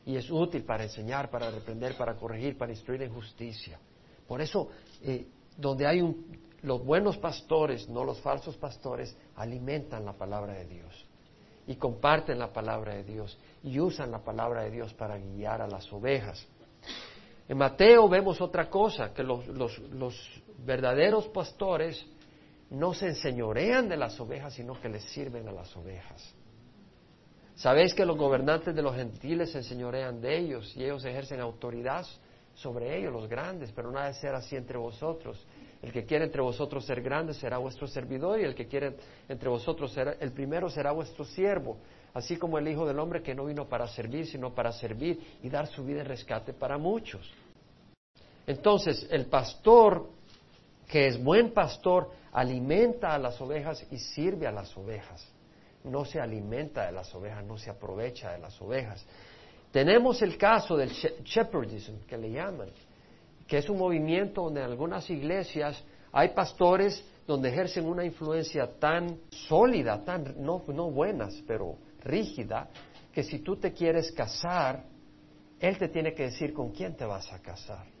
Y 0.03 0.15
es 0.15 0.29
útil 0.31 0.63
para 0.63 0.83
enseñar, 0.83 1.29
para 1.29 1.51
reprender, 1.51 1.95
para 1.95 2.15
corregir, 2.15 2.57
para 2.57 2.71
instruir 2.71 3.03
en 3.03 3.13
justicia. 3.13 3.79
Por 4.27 4.41
eso, 4.41 4.69
eh, 5.03 5.27
donde 5.55 5.85
hay 5.85 6.01
los 6.63 6.83
buenos 6.83 7.17
pastores, 7.17 7.87
no 7.87 8.03
los 8.03 8.19
falsos 8.21 8.57
pastores, 8.57 9.15
alimentan 9.35 10.03
la 10.03 10.13
palabra 10.13 10.53
de 10.53 10.65
Dios 10.65 11.05
y 11.67 11.75
comparten 11.75 12.39
la 12.39 12.51
palabra 12.51 12.95
de 12.95 13.03
Dios 13.03 13.37
y 13.61 13.79
usan 13.79 14.09
la 14.09 14.23
palabra 14.23 14.63
de 14.63 14.71
Dios 14.71 14.95
para 14.95 15.19
guiar 15.19 15.61
a 15.61 15.67
las 15.67 15.93
ovejas. 15.93 16.43
En 17.47 17.57
Mateo 17.57 18.07
vemos 18.07 18.39
otra 18.41 18.69
cosa, 18.69 19.13
que 19.13 19.21
los, 19.21 19.45
verdaderos 20.65 21.27
pastores 21.27 22.05
no 22.69 22.93
se 22.93 23.07
enseñorean 23.07 23.87
de 23.87 23.97
las 23.97 24.19
ovejas, 24.19 24.53
sino 24.53 24.79
que 24.79 24.89
les 24.89 25.03
sirven 25.03 25.47
a 25.47 25.51
las 25.51 25.75
ovejas. 25.75 26.33
Sabéis 27.55 27.93
que 27.93 28.05
los 28.05 28.17
gobernantes 28.17 28.73
de 28.75 28.81
los 28.81 28.95
gentiles 28.95 29.51
se 29.51 29.59
enseñorean 29.59 30.19
de 30.19 30.37
ellos 30.37 30.75
y 30.75 30.83
ellos 30.83 31.05
ejercen 31.05 31.39
autoridad 31.39 32.05
sobre 32.55 32.97
ellos, 32.97 33.13
los 33.13 33.27
grandes, 33.27 33.71
pero 33.71 33.91
no 33.91 33.99
ha 33.99 34.07
de 34.07 34.13
ser 34.15 34.33
así 34.33 34.55
entre 34.55 34.77
vosotros. 34.77 35.45
El 35.81 35.91
que 35.91 36.05
quiere 36.05 36.25
entre 36.25 36.41
vosotros 36.41 36.85
ser 36.85 37.01
grande 37.01 37.33
será 37.33 37.57
vuestro 37.57 37.87
servidor 37.87 38.39
y 38.39 38.43
el 38.43 38.55
que 38.55 38.67
quiere 38.67 38.95
entre 39.27 39.49
vosotros 39.49 39.91
ser 39.91 40.17
el 40.19 40.31
primero 40.31 40.69
será 40.69 40.91
vuestro 40.91 41.25
siervo, 41.25 41.77
así 42.13 42.37
como 42.37 42.57
el 42.57 42.67
Hijo 42.67 42.87
del 42.87 42.99
Hombre 42.99 43.21
que 43.21 43.35
no 43.35 43.45
vino 43.45 43.67
para 43.67 43.87
servir, 43.87 44.25
sino 44.25 44.53
para 44.55 44.71
servir 44.71 45.19
y 45.43 45.49
dar 45.49 45.67
su 45.67 45.83
vida 45.83 46.01
en 46.01 46.07
rescate 46.07 46.53
para 46.53 46.77
muchos. 46.77 47.29
Entonces, 48.47 49.07
el 49.11 49.25
pastor 49.27 50.09
que 50.87 51.07
es 51.07 51.23
buen 51.23 51.53
pastor, 51.53 52.11
alimenta 52.31 53.13
a 53.13 53.17
las 53.17 53.39
ovejas 53.41 53.85
y 53.91 53.97
sirve 53.97 54.47
a 54.47 54.51
las 54.51 54.75
ovejas. 54.77 55.27
No 55.83 56.05
se 56.05 56.19
alimenta 56.19 56.85
de 56.85 56.91
las 56.91 57.13
ovejas, 57.13 57.43
no 57.45 57.57
se 57.57 57.69
aprovecha 57.69 58.31
de 58.31 58.39
las 58.39 58.59
ovejas. 58.61 59.05
Tenemos 59.71 60.21
el 60.21 60.37
caso 60.37 60.77
del 60.77 60.89
shepherdism, 60.89 62.05
que 62.07 62.17
le 62.17 62.31
llaman, 62.31 62.69
que 63.47 63.57
es 63.57 63.69
un 63.69 63.77
movimiento 63.77 64.43
donde 64.43 64.61
en 64.61 64.67
algunas 64.67 65.09
iglesias 65.09 65.83
hay 66.11 66.29
pastores 66.29 67.03
donde 67.25 67.49
ejercen 67.49 67.85
una 67.85 68.05
influencia 68.05 68.67
tan 68.79 69.19
sólida, 69.29 70.03
tan 70.03 70.35
no, 70.43 70.63
no 70.67 70.91
buenas, 70.91 71.33
pero 71.47 71.77
rígida, 72.03 72.69
que 73.11 73.23
si 73.23 73.39
tú 73.39 73.55
te 73.55 73.73
quieres 73.73 74.11
casar, 74.11 74.83
él 75.59 75.77
te 75.77 75.87
tiene 75.87 76.13
que 76.13 76.23
decir 76.23 76.53
con 76.53 76.71
quién 76.71 76.95
te 76.95 77.05
vas 77.05 77.31
a 77.31 77.39
casar. 77.39 77.92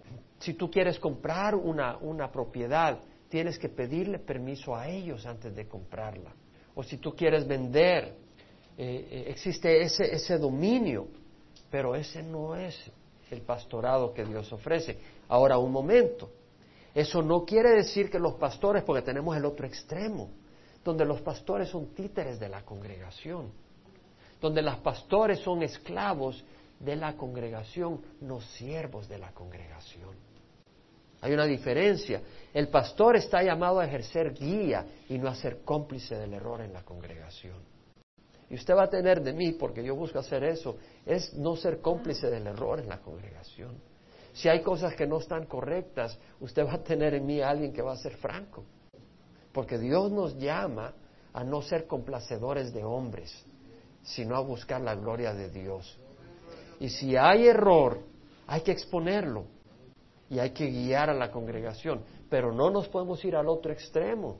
Si 0.43 0.55
tú 0.55 0.69
quieres 0.69 0.99
comprar 0.99 1.55
una, 1.55 1.95
una 1.99 2.29
propiedad, 2.29 2.99
tienes 3.29 3.57
que 3.57 3.69
pedirle 3.69 4.19
permiso 4.19 4.75
a 4.75 4.89
ellos 4.89 5.25
antes 5.25 5.55
de 5.55 5.69
comprarla. 5.69 6.33
O 6.75 6.83
si 6.83 6.97
tú 6.97 7.15
quieres 7.15 7.47
vender, 7.47 8.17
eh, 8.77 9.07
eh, 9.09 9.23
existe 9.27 9.81
ese, 9.81 10.13
ese 10.13 10.37
dominio, 10.37 11.07
pero 11.71 11.95
ese 11.95 12.21
no 12.21 12.57
es 12.57 12.77
el 13.31 13.39
pastorado 13.43 14.13
que 14.13 14.25
Dios 14.25 14.51
ofrece. 14.51 14.97
Ahora, 15.29 15.57
un 15.57 15.71
momento. 15.71 16.29
Eso 16.93 17.21
no 17.21 17.45
quiere 17.45 17.69
decir 17.69 18.09
que 18.09 18.19
los 18.19 18.33
pastores, 18.33 18.83
porque 18.83 19.01
tenemos 19.01 19.37
el 19.37 19.45
otro 19.45 19.65
extremo, 19.65 20.29
donde 20.83 21.05
los 21.05 21.21
pastores 21.21 21.69
son 21.69 21.93
títeres 21.93 22.37
de 22.37 22.49
la 22.49 22.65
congregación, 22.65 23.49
donde 24.41 24.61
los 24.61 24.75
pastores 24.79 25.39
son 25.39 25.63
esclavos 25.63 26.43
de 26.81 26.97
la 26.97 27.15
congregación, 27.15 28.01
no 28.19 28.41
siervos 28.41 29.07
de 29.07 29.19
la 29.19 29.31
congregación. 29.31 30.32
Hay 31.23 31.31
una 31.31 31.45
diferencia. 31.45 32.21
El 32.53 32.67
pastor 32.67 33.15
está 33.15 33.41
llamado 33.41 33.79
a 33.79 33.85
ejercer 33.85 34.33
guía 34.33 34.85
y 35.07 35.17
no 35.17 35.29
a 35.29 35.35
ser 35.35 35.61
cómplice 35.63 36.15
del 36.17 36.33
error 36.33 36.59
en 36.59 36.73
la 36.73 36.83
congregación. 36.83 37.55
Y 38.49 38.55
usted 38.55 38.75
va 38.75 38.83
a 38.83 38.89
tener 38.89 39.21
de 39.21 39.31
mí, 39.31 39.53
porque 39.53 39.81
yo 39.81 39.95
busco 39.95 40.19
hacer 40.19 40.43
eso, 40.43 40.75
es 41.05 41.33
no 41.35 41.55
ser 41.55 41.79
cómplice 41.79 42.29
del 42.29 42.45
error 42.45 42.81
en 42.81 42.89
la 42.89 42.99
congregación. 42.99 43.77
Si 44.33 44.49
hay 44.49 44.61
cosas 44.61 44.95
que 44.95 45.07
no 45.07 45.19
están 45.19 45.45
correctas, 45.45 46.19
usted 46.41 46.65
va 46.65 46.73
a 46.73 46.83
tener 46.83 47.13
en 47.13 47.25
mí 47.25 47.39
a 47.39 47.51
alguien 47.51 47.71
que 47.71 47.81
va 47.81 47.93
a 47.93 47.97
ser 47.97 48.17
franco. 48.17 48.65
Porque 49.53 49.77
Dios 49.77 50.11
nos 50.11 50.37
llama 50.37 50.93
a 51.31 51.41
no 51.45 51.61
ser 51.61 51.87
complacedores 51.87 52.73
de 52.73 52.83
hombres, 52.83 53.33
sino 54.01 54.35
a 54.35 54.41
buscar 54.41 54.81
la 54.81 54.95
gloria 54.95 55.33
de 55.33 55.49
Dios. 55.49 55.97
Y 56.81 56.89
si 56.89 57.15
hay 57.15 57.47
error, 57.47 58.01
hay 58.45 58.59
que 58.59 58.73
exponerlo 58.73 59.45
y 60.33 60.39
hay 60.39 60.49
que 60.49 60.65
guiar 60.65 61.11
a 61.11 61.13
la 61.13 61.29
congregación, 61.29 62.03
pero 62.27 62.51
no 62.51 62.71
nos 62.71 62.89
podemos 62.89 63.23
ir 63.23 63.35
al 63.35 63.47
otro 63.47 63.71
extremo. 63.71 64.39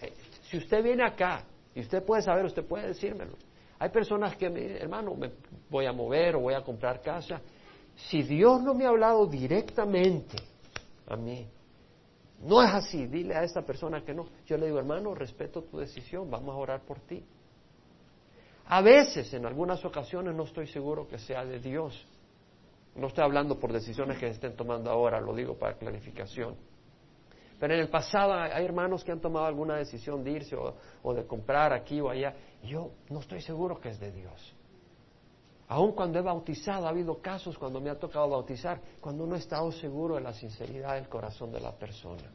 Eh, 0.00 0.12
si 0.50 0.58
usted 0.58 0.82
viene 0.82 1.04
acá 1.04 1.44
y 1.74 1.80
usted 1.80 2.04
puede 2.04 2.22
saber, 2.22 2.44
usted 2.44 2.64
puede 2.64 2.88
decírmelo. 2.88 3.36
Hay 3.78 3.90
personas 3.90 4.36
que 4.36 4.50
me 4.50 4.76
hermano, 4.76 5.14
me 5.14 5.30
voy 5.70 5.86
a 5.86 5.92
mover 5.92 6.34
o 6.34 6.40
voy 6.40 6.54
a 6.54 6.62
comprar 6.62 7.00
casa. 7.00 7.40
Si 7.94 8.22
Dios 8.22 8.60
no 8.62 8.74
me 8.74 8.84
ha 8.84 8.88
hablado 8.88 9.26
directamente 9.26 10.36
a 11.06 11.14
mí, 11.16 11.46
no 12.42 12.60
es 12.60 12.70
así, 12.72 13.06
dile 13.06 13.36
a 13.36 13.44
esta 13.44 13.62
persona 13.62 14.04
que 14.04 14.14
no. 14.14 14.26
Yo 14.44 14.56
le 14.56 14.66
digo, 14.66 14.78
hermano, 14.78 15.14
respeto 15.14 15.62
tu 15.62 15.78
decisión, 15.78 16.28
vamos 16.28 16.52
a 16.52 16.58
orar 16.58 16.80
por 16.80 16.98
ti. 17.00 17.24
A 18.66 18.82
veces, 18.82 19.32
en 19.34 19.46
algunas 19.46 19.84
ocasiones, 19.84 20.34
no 20.34 20.42
estoy 20.42 20.66
seguro 20.66 21.06
que 21.06 21.18
sea 21.18 21.44
de 21.44 21.60
Dios. 21.60 22.06
No 22.94 23.06
estoy 23.08 23.24
hablando 23.24 23.58
por 23.58 23.72
decisiones 23.72 24.18
que 24.18 24.28
estén 24.28 24.56
tomando 24.56 24.90
ahora, 24.90 25.20
lo 25.20 25.34
digo 25.34 25.56
para 25.56 25.74
clarificación. 25.76 26.56
Pero 27.58 27.74
en 27.74 27.80
el 27.80 27.88
pasado 27.88 28.34
hay 28.34 28.64
hermanos 28.64 29.02
que 29.02 29.10
han 29.12 29.20
tomado 29.20 29.46
alguna 29.46 29.76
decisión 29.76 30.22
de 30.22 30.30
irse 30.30 30.56
o, 30.56 31.14
de 31.14 31.26
comprar 31.26 31.72
aquí 31.72 32.00
o 32.00 32.08
allá. 32.08 32.34
yo 32.62 32.92
no 33.10 33.20
estoy 33.20 33.40
seguro 33.40 33.80
que 33.80 33.88
es 33.88 33.98
de 33.98 34.12
Dios. 34.12 34.54
Aun 35.68 35.92
cuando 35.92 36.18
he 36.18 36.22
bautizado, 36.22 36.86
ha 36.86 36.90
habido 36.90 37.20
casos 37.20 37.58
cuando 37.58 37.80
me 37.80 37.90
ha 37.90 37.98
tocado 37.98 38.28
bautizar, 38.28 38.80
cuando 39.00 39.26
no 39.26 39.34
he 39.34 39.38
estado 39.38 39.70
seguro 39.72 40.14
de 40.14 40.22
la 40.22 40.32
sinceridad 40.32 40.94
del 40.94 41.08
corazón 41.08 41.52
de 41.52 41.60
la 41.60 41.72
persona. 41.72 42.30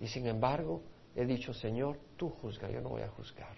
Y 0.00 0.08
sin 0.08 0.26
embargo, 0.26 0.82
he 1.14 1.24
dicho, 1.24 1.54
Señor, 1.54 1.98
tú 2.16 2.30
juzga, 2.30 2.68
yo 2.70 2.80
no 2.80 2.88
voy 2.88 3.02
a 3.02 3.08
juzgar. 3.08 3.56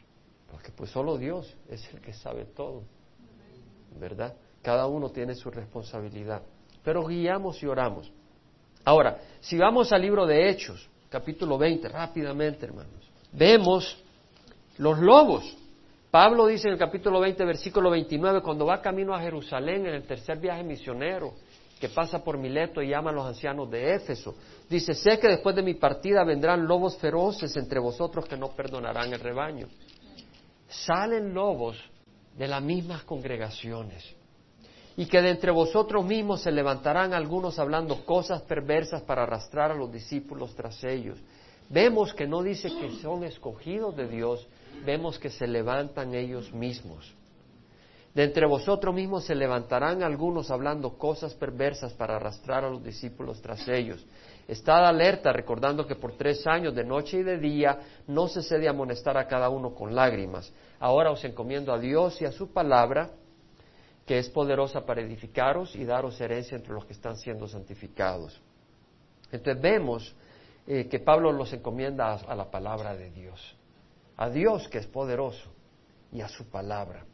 Porque 0.51 0.73
pues 0.73 0.91
solo 0.91 1.17
Dios 1.17 1.57
es 1.69 1.89
el 1.95 2.01
que 2.01 2.13
sabe 2.13 2.45
todo. 2.45 2.83
¿Verdad? 3.99 4.37
Cada 4.65 4.87
uno 4.87 5.11
tiene 5.11 5.35
su 5.35 5.51
responsabilidad. 5.51 6.41
Pero 6.83 7.05
guiamos 7.05 7.63
y 7.63 7.67
oramos. 7.67 8.11
Ahora, 8.83 9.19
si 9.41 9.59
vamos 9.59 9.93
al 9.93 10.01
libro 10.01 10.27
de 10.27 10.49
Hechos, 10.49 10.89
capítulo 11.11 11.59
20, 11.59 11.87
rápidamente, 11.91 12.65
hermanos, 12.65 13.11
vemos 13.31 14.03
los 14.79 14.99
lobos. 14.99 15.55
Pablo 16.11 16.47
dice 16.47 16.69
en 16.69 16.75
el 16.75 16.79
capítulo 16.79 17.21
20, 17.21 17.45
versículo 17.45 17.91
29, 17.91 18.41
cuando 18.41 18.65
va 18.65 18.81
camino 18.81 19.15
a 19.15 19.21
Jerusalén 19.21 19.85
en 19.85 19.97
el 19.97 20.07
tercer 20.07 20.39
viaje 20.39 20.65
misionero, 20.65 21.35
que 21.79 21.91
pasa 21.91 22.25
por 22.25 22.39
Mileto 22.39 22.81
y 22.81 22.89
llama 22.89 23.11
a 23.11 23.15
los 23.15 23.27
ancianos 23.27 23.71
de 23.71 23.95
Éfeso, 23.95 24.35
dice, 24.71 24.95
sé 24.95 25.19
que 25.19 25.29
después 25.29 25.55
de 25.55 25.63
mi 25.63 25.75
partida 25.75 26.25
vendrán 26.25 26.67
lobos 26.67 26.97
feroces 26.97 27.55
entre 27.59 27.81
vosotros 27.81 28.25
que 28.25 28.39
no 28.39 28.49
perdonarán 28.53 29.13
el 29.13 29.21
rebaño. 29.21 29.67
Salen 30.69 31.35
lobos 31.35 31.79
de 32.35 32.49
las 32.49 32.63
mismas 32.63 33.05
congregaciones 33.05 34.24
y 34.97 35.07
que 35.07 35.21
de 35.21 35.31
entre 35.31 35.51
vosotros 35.51 36.05
mismos 36.05 36.43
se 36.43 36.53
levantarán 36.53 37.15
algunos 37.15 37.59
hablando 37.59 38.05
cosas 38.05 38.43
perversas 38.43 39.03
para 39.03 39.25
arrastrar 39.25 39.71
a 39.71 39.75
los 39.75 39.93
discípulos 39.93 40.55
tras 40.55 40.83
ellos. 40.85 41.19
Vemos 41.69 42.15
que 42.15 42.27
no 42.27 42.43
dice 42.43 42.69
que 42.69 42.91
son 43.03 43.25
escogidos 43.25 43.97
de 43.97 44.07
Dios, 44.07 44.47
vemos 44.85 45.19
que 45.19 45.31
se 45.31 45.47
levantan 45.47 46.15
ellos 46.15 46.53
mismos. 46.53 47.15
De 48.15 48.23
entre 48.23 48.47
vosotros 48.47 48.95
mismos 48.95 49.25
se 49.25 49.35
levantarán 49.35 50.05
algunos 50.05 50.53
hablando 50.53 50.97
cosas 50.97 51.35
perversas 51.35 51.93
para 51.95 52.15
arrastrar 52.15 52.65
a 52.65 52.71
los 52.71 52.85
discípulos 52.85 53.43
tras 53.43 53.67
ellos. 53.67 54.07
Estad 54.47 54.87
alerta, 54.87 55.33
recordando 55.33 55.85
que 55.85 55.97
por 55.97 56.17
tres 56.17 56.47
años, 56.47 56.77
de 56.77 56.85
noche 56.85 57.19
y 57.19 57.23
de 57.25 57.39
día, 57.39 57.81
no 58.07 58.29
se 58.29 58.59
de 58.59 58.69
amonestar 58.69 59.17
a 59.17 59.27
cada 59.27 59.49
uno 59.49 59.75
con 59.75 59.97
lágrimas. 59.97 60.53
Ahora 60.79 61.11
os 61.11 61.25
encomiendo 61.25 61.73
a 61.73 61.79
Dios 61.79 62.23
y 62.23 62.25
a 62.25 62.31
su 62.31 62.53
palabra, 62.53 63.11
que 64.07 64.19
es 64.19 64.29
poderosa 64.29 64.85
para 64.85 65.01
edificaros 65.01 65.75
y 65.77 65.85
daros 65.85 66.21
herencia 66.21 66.57
entre 66.57 66.75
los 66.75 66.85
que 66.85 66.93
están 66.93 67.17
siendo 67.17 67.49
santificados. 67.49 68.41
Entonces 69.33 69.63
vemos 69.63 70.15
eh, 70.67 70.89
que 70.89 70.99
Pablo 70.99 71.33
los 71.33 71.53
encomienda 71.53 72.15
a 72.15 72.35
la 72.35 72.51
palabra 72.51 72.95
de 72.95 73.11
Dios 73.11 73.57
a 74.17 74.31
Dios 74.31 74.69
que 74.69 74.79
es 74.79 74.87
poderoso 74.87 75.51
y 76.13 76.21
a 76.21 76.29
su 76.29 76.47
palabra. 76.47 77.05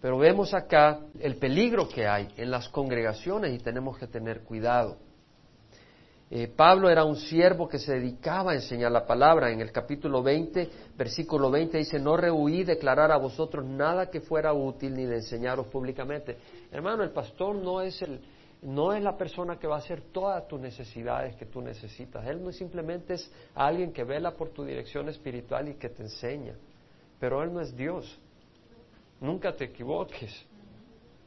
Pero 0.00 0.18
vemos 0.18 0.54
acá 0.54 1.00
el 1.18 1.36
peligro 1.36 1.88
que 1.88 2.06
hay 2.06 2.28
en 2.36 2.50
las 2.50 2.68
congregaciones 2.68 3.54
y 3.54 3.58
tenemos 3.58 3.98
que 3.98 4.06
tener 4.06 4.42
cuidado. 4.42 4.98
Eh, 6.28 6.48
Pablo 6.48 6.90
era 6.90 7.04
un 7.04 7.14
siervo 7.14 7.68
que 7.68 7.78
se 7.78 7.94
dedicaba 7.94 8.50
a 8.50 8.54
enseñar 8.56 8.90
la 8.90 9.06
palabra. 9.06 9.50
En 9.50 9.60
el 9.60 9.70
capítulo 9.70 10.22
20, 10.22 10.68
versículo 10.96 11.50
20 11.50 11.78
dice, 11.78 12.00
no 12.00 12.16
rehuí 12.16 12.64
declarar 12.64 13.12
a 13.12 13.16
vosotros 13.16 13.64
nada 13.64 14.10
que 14.10 14.20
fuera 14.20 14.52
útil 14.52 14.94
ni 14.94 15.04
de 15.04 15.16
enseñaros 15.16 15.68
públicamente. 15.68 16.36
Hermano, 16.72 17.04
el 17.04 17.10
pastor 17.10 17.54
no 17.54 17.80
es 17.80 18.02
el, 18.02 18.20
no 18.62 18.92
es 18.92 19.02
la 19.04 19.16
persona 19.16 19.56
que 19.56 19.68
va 19.68 19.76
a 19.76 19.78
hacer 19.78 20.00
todas 20.12 20.48
tus 20.48 20.60
necesidades 20.60 21.36
que 21.36 21.46
tú 21.46 21.60
necesitas. 21.60 22.26
Él 22.26 22.42
no 22.42 22.50
simplemente 22.50 23.14
es 23.14 23.30
alguien 23.54 23.92
que 23.92 24.02
vela 24.02 24.32
por 24.32 24.48
tu 24.48 24.64
dirección 24.64 25.08
espiritual 25.08 25.68
y 25.68 25.74
que 25.74 25.90
te 25.90 26.02
enseña. 26.02 26.54
Pero 27.20 27.40
Él 27.44 27.52
no 27.52 27.60
es 27.60 27.76
Dios. 27.76 28.18
Nunca 29.20 29.54
te 29.54 29.66
equivoques. 29.66 30.44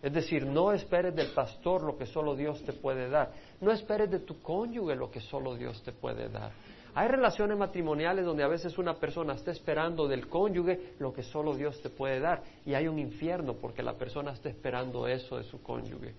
Es 0.02 0.14
decir, 0.14 0.46
no 0.46 0.72
esperes 0.72 1.16
del 1.16 1.32
pastor 1.34 1.84
lo 1.84 1.98
que 1.98 2.06
solo 2.06 2.36
Dios 2.36 2.64
te 2.64 2.74
puede 2.74 3.10
dar. 3.10 3.32
No 3.60 3.72
esperes 3.72 4.10
de 4.10 4.20
tu 4.20 4.42
cónyuge 4.42 4.96
lo 4.96 5.12
que 5.12 5.20
solo 5.20 5.56
Dios 5.56 5.82
te 5.84 5.92
puede 5.92 6.30
dar. 6.30 6.52
Hay 6.96 7.08
relaciones 7.08 7.58
matrimoniales 7.58 8.26
donde 8.26 8.44
a 8.44 8.48
veces 8.48 8.78
una 8.78 8.96
persona 8.96 9.34
está 9.34 9.52
esperando 9.52 10.08
del 10.08 10.28
cónyuge 10.28 10.94
lo 11.00 11.14
que 11.14 11.24
solo 11.24 11.54
Dios 11.54 11.82
te 11.82 11.90
puede 11.90 12.20
dar. 12.20 12.44
Y 12.66 12.74
hay 12.74 12.88
un 12.88 12.98
infierno 12.98 13.56
porque 13.56 13.84
la 13.84 13.94
persona 13.94 14.32
está 14.32 14.50
esperando 14.50 15.08
eso 15.08 15.38
de 15.38 15.44
su 15.44 15.62
cónyuge 15.62 16.16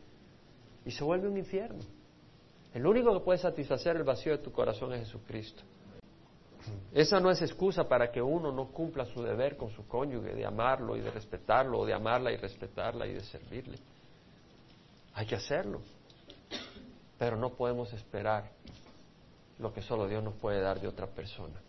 y 0.84 0.90
se 0.90 1.04
vuelve 1.04 1.28
un 1.28 1.36
infierno. 1.36 1.82
El 2.72 2.86
único 2.86 3.12
que 3.12 3.24
puede 3.24 3.38
satisfacer 3.38 3.96
el 3.96 4.04
vacío 4.04 4.32
de 4.32 4.42
tu 4.42 4.52
corazón 4.52 4.92
es 4.92 5.00
Jesucristo. 5.00 5.62
Esa 6.92 7.20
no 7.20 7.30
es 7.30 7.40
excusa 7.42 7.88
para 7.88 8.10
que 8.10 8.20
uno 8.20 8.52
no 8.52 8.68
cumpla 8.68 9.04
su 9.04 9.22
deber 9.22 9.56
con 9.56 9.70
su 9.70 9.86
cónyuge, 9.86 10.34
de 10.34 10.44
amarlo 10.44 10.96
y 10.96 11.00
de 11.00 11.10
respetarlo, 11.10 11.80
o 11.80 11.86
de 11.86 11.94
amarla 11.94 12.32
y 12.32 12.36
respetarla 12.36 13.06
y 13.06 13.14
de 13.14 13.20
servirle. 13.20 13.78
Hay 15.14 15.26
que 15.26 15.36
hacerlo. 15.36 15.80
Pero 17.18 17.36
no 17.36 17.50
podemos 17.50 17.92
esperar 17.92 18.50
lo 19.58 19.72
que 19.72 19.82
solo 19.82 20.08
Dios 20.08 20.22
nos 20.22 20.34
puede 20.34 20.60
dar 20.60 20.80
de 20.80 20.88
otra 20.88 21.06
persona. 21.06 21.60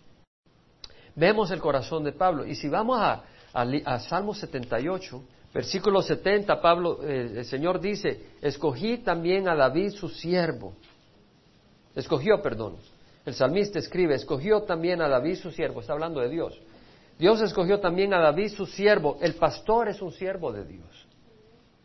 Vemos 1.16 1.52
el 1.52 1.60
corazón 1.60 2.04
de 2.04 2.14
Pablo. 2.14 2.46
Y 2.46 2.56
si 2.56 2.70
vamos 2.70 3.00
a, 3.00 3.24
a, 3.54 4.00
Salmo 4.00 4.34
78, 4.34 5.22
Versículo 5.54 6.02
70, 6.02 6.62
Pablo, 6.62 7.04
eh, 7.04 7.34
el 7.40 7.46
Señor 7.46 7.82
dice, 7.82 8.28
escogí 8.42 9.00
también 9.00 9.50
a 9.50 9.56
David 9.56 9.92
su 9.92 10.08
siervo. 10.08 10.74
Escogió, 11.94 12.42
perdón. 12.42 12.78
El 13.26 13.36
salmista 13.36 13.80
escribe, 13.80 14.16
escogió 14.16 14.64
también 14.64 15.02
a 15.02 15.08
David 15.08 15.36
su 15.36 15.52
siervo. 15.52 15.82
Está 15.82 15.94
hablando 15.94 16.22
de 16.22 16.30
Dios. 16.30 16.60
Dios 17.20 17.40
escogió 17.42 17.80
también 17.80 18.14
a 18.14 18.20
David 18.20 18.50
su 18.50 18.66
siervo. 18.66 19.18
El 19.22 19.36
pastor 19.36 19.90
es 19.90 20.02
un 20.02 20.12
siervo 20.12 20.52
de 20.52 20.66
Dios. 20.66 21.08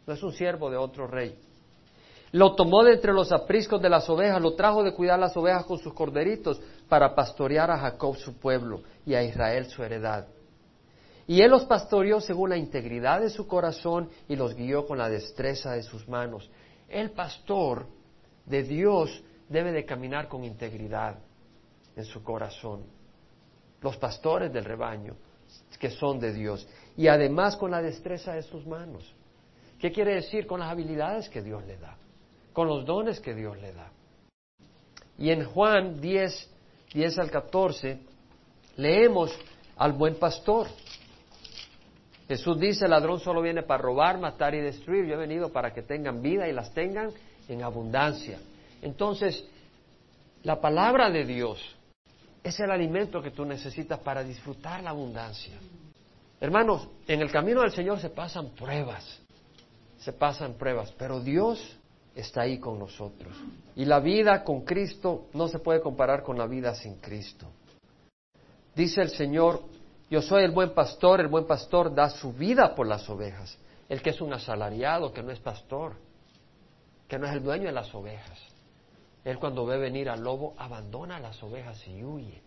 No 0.06 0.14
es 0.14 0.22
un 0.22 0.32
siervo 0.32 0.70
de 0.70 0.78
otro 0.78 1.06
rey. 1.06 1.38
Lo 2.32 2.54
tomó 2.54 2.82
de 2.84 2.94
entre 2.94 3.12
los 3.12 3.32
apriscos 3.32 3.80
de 3.80 3.88
las 3.88 4.08
ovejas, 4.08 4.40
lo 4.40 4.54
trajo 4.54 4.82
de 4.82 4.94
cuidar 4.94 5.18
las 5.18 5.36
ovejas 5.36 5.64
con 5.64 5.78
sus 5.78 5.92
corderitos 5.92 6.60
para 6.88 7.14
pastorear 7.14 7.70
a 7.70 7.78
Jacob 7.78 8.16
su 8.16 8.38
pueblo 8.38 8.82
y 9.04 9.14
a 9.14 9.22
Israel 9.22 9.66
su 9.66 9.82
heredad. 9.82 10.26
Y 11.26 11.42
él 11.42 11.50
los 11.50 11.64
pastoreó 11.64 12.20
según 12.20 12.50
la 12.50 12.56
integridad 12.56 13.20
de 13.20 13.30
su 13.30 13.46
corazón 13.46 14.08
y 14.28 14.36
los 14.36 14.54
guió 14.54 14.86
con 14.86 14.98
la 14.98 15.08
destreza 15.08 15.72
de 15.72 15.82
sus 15.82 16.08
manos. 16.08 16.48
El 16.88 17.10
pastor 17.10 17.86
de 18.44 18.62
Dios 18.62 19.22
debe 19.48 19.72
de 19.72 19.84
caminar 19.84 20.28
con 20.28 20.44
integridad 20.44 21.18
en 21.96 22.04
su 22.04 22.22
corazón. 22.22 22.84
los 23.82 23.96
pastores 23.98 24.52
del 24.52 24.64
rebaño, 24.64 25.14
que 25.78 25.90
son 25.90 26.18
de 26.18 26.32
Dios, 26.32 26.66
y 26.96 27.08
además 27.08 27.56
con 27.56 27.70
la 27.70 27.82
destreza 27.82 28.32
de 28.32 28.42
sus 28.42 28.66
manos. 28.66 29.14
¿Qué 29.78 29.92
quiere 29.92 30.14
decir? 30.14 30.46
Con 30.46 30.60
las 30.60 30.70
habilidades 30.70 31.28
que 31.28 31.42
Dios 31.42 31.64
le 31.66 31.76
da, 31.76 31.96
con 32.52 32.66
los 32.66 32.84
dones 32.84 33.20
que 33.20 33.34
Dios 33.34 33.56
le 33.58 33.72
da. 33.72 33.90
Y 35.18 35.30
en 35.30 35.44
Juan 35.44 36.00
10, 36.00 36.50
10 36.94 37.18
al 37.18 37.30
14, 37.30 38.00
leemos 38.76 39.38
al 39.76 39.92
buen 39.92 40.16
pastor. 40.16 40.66
Jesús 42.26 42.58
dice, 42.58 42.86
el 42.86 42.90
ladrón 42.90 43.20
solo 43.20 43.40
viene 43.40 43.62
para 43.62 43.82
robar, 43.82 44.18
matar 44.18 44.54
y 44.54 44.60
destruir. 44.60 45.06
Yo 45.06 45.14
he 45.14 45.18
venido 45.18 45.52
para 45.52 45.72
que 45.72 45.82
tengan 45.82 46.22
vida 46.22 46.48
y 46.48 46.52
las 46.52 46.72
tengan 46.72 47.10
en 47.46 47.62
abundancia. 47.62 48.38
Entonces, 48.82 49.46
la 50.42 50.60
palabra 50.60 51.10
de 51.10 51.24
Dios 51.24 51.75
es 52.46 52.60
el 52.60 52.70
alimento 52.70 53.20
que 53.20 53.32
tú 53.32 53.44
necesitas 53.44 53.98
para 53.98 54.22
disfrutar 54.22 54.80
la 54.80 54.90
abundancia. 54.90 55.54
Hermanos, 56.40 56.88
en 57.08 57.20
el 57.20 57.32
camino 57.32 57.62
del 57.62 57.72
Señor 57.72 57.98
se 57.98 58.10
pasan 58.10 58.50
pruebas, 58.50 59.20
se 59.98 60.12
pasan 60.12 60.54
pruebas, 60.54 60.92
pero 60.96 61.18
Dios 61.18 61.76
está 62.14 62.42
ahí 62.42 62.60
con 62.60 62.78
nosotros. 62.78 63.36
Y 63.74 63.84
la 63.84 63.98
vida 63.98 64.44
con 64.44 64.60
Cristo 64.60 65.26
no 65.32 65.48
se 65.48 65.58
puede 65.58 65.80
comparar 65.80 66.22
con 66.22 66.38
la 66.38 66.46
vida 66.46 66.72
sin 66.76 66.98
Cristo. 66.98 67.48
Dice 68.76 69.02
el 69.02 69.10
Señor, 69.10 69.64
yo 70.08 70.22
soy 70.22 70.44
el 70.44 70.52
buen 70.52 70.70
pastor, 70.70 71.20
el 71.20 71.26
buen 71.26 71.48
pastor 71.48 71.92
da 71.92 72.10
su 72.10 72.32
vida 72.32 72.76
por 72.76 72.86
las 72.86 73.10
ovejas. 73.10 73.58
El 73.88 74.02
que 74.02 74.10
es 74.10 74.20
un 74.20 74.32
asalariado, 74.32 75.12
que 75.12 75.22
no 75.22 75.32
es 75.32 75.40
pastor, 75.40 75.94
que 77.08 77.18
no 77.18 77.26
es 77.26 77.32
el 77.32 77.42
dueño 77.42 77.64
de 77.64 77.72
las 77.72 77.92
ovejas. 77.92 78.38
Él 79.26 79.40
cuando 79.40 79.66
ve 79.66 79.76
venir 79.76 80.08
al 80.08 80.20
lobo 80.20 80.54
abandona 80.56 81.18
las 81.18 81.42
ovejas 81.42 81.84
y 81.88 82.04
huye. 82.04 82.40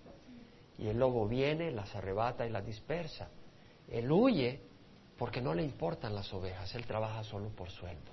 Y 0.77 0.87
el 0.87 0.97
lobo 0.97 1.27
viene, 1.27 1.71
las 1.71 1.93
arrebata 1.93 2.47
y 2.47 2.49
las 2.49 2.65
dispersa. 2.65 3.27
Él 3.89 4.09
huye 4.09 4.61
porque 5.17 5.41
no 5.41 5.53
le 5.53 5.61
importan 5.61 6.15
las 6.15 6.33
ovejas, 6.33 6.73
él 6.75 6.85
trabaja 6.85 7.21
solo 7.25 7.49
por 7.49 7.69
sueldo. 7.69 8.11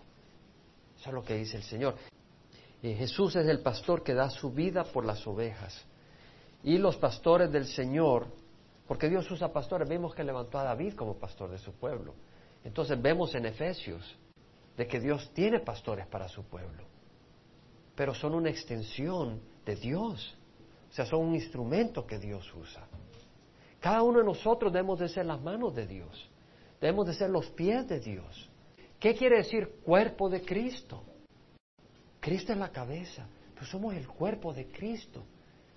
Eso 0.99 1.11
es 1.11 1.14
lo 1.14 1.23
que 1.23 1.37
dice 1.37 1.59
el 1.59 1.62
Señor. 1.62 1.95
Y 2.83 2.93
Jesús 2.95 3.37
es 3.37 3.47
el 3.47 3.61
pastor 3.61 4.03
que 4.03 4.14
da 4.14 4.29
su 4.31 4.51
vida 4.51 4.83
por 4.83 5.05
las 5.05 5.25
ovejas. 5.29 5.87
Y 6.64 6.79
los 6.79 6.97
pastores 6.97 7.53
del 7.53 7.67
Señor 7.67 8.27
porque 8.89 9.09
Dios 9.09 9.31
usa 9.31 9.53
pastores. 9.53 9.89
Vimos 9.89 10.12
que 10.12 10.25
levantó 10.25 10.59
a 10.59 10.64
David 10.64 10.95
como 10.95 11.14
pastor 11.14 11.53
de 11.53 11.59
su 11.59 11.73
pueblo. 11.75 12.14
Entonces 12.64 13.01
vemos 13.01 13.33
en 13.37 13.47
Efesios 13.47 14.19
de 14.77 14.89
que 14.89 14.99
Dios 14.99 15.31
tiene 15.33 15.61
pastores 15.61 16.09
para 16.09 16.29
su 16.29 16.43
pueblo. 16.43 16.95
Pero 17.97 18.14
son 18.14 18.34
una 18.34 18.51
extensión 18.51 19.40
de 19.64 19.74
Dios. 19.74 20.36
O 20.90 20.92
sea, 20.92 21.05
son 21.07 21.26
un 21.26 21.34
instrumento 21.34 22.07
que 22.07 22.18
Dios 22.18 22.53
usa. 22.55 22.86
Cada 23.80 24.03
uno 24.03 24.20
de 24.20 24.24
nosotros 24.24 24.72
debemos 24.72 24.99
de 24.99 25.09
ser 25.09 25.26
las 25.26 25.40
manos 25.40 25.74
de 25.74 25.86
Dios. 25.86 26.30
Debemos 26.80 27.07
de 27.07 27.14
ser 27.14 27.30
los 27.30 27.47
pies 27.51 27.88
de 27.88 28.01
Dios. 28.01 28.49
¿Qué 29.01 29.14
quiere 29.14 29.38
decir 29.38 29.80
cuerpo 29.84 30.28
de 30.28 30.42
Cristo? 30.42 31.03
Cristo 32.20 32.53
es 32.53 32.59
la 32.59 32.70
cabeza, 32.70 33.26
pero 33.55 33.66
somos 33.66 33.94
el 33.94 34.07
cuerpo 34.07 34.53
de 34.53 34.66
Cristo. 34.68 35.24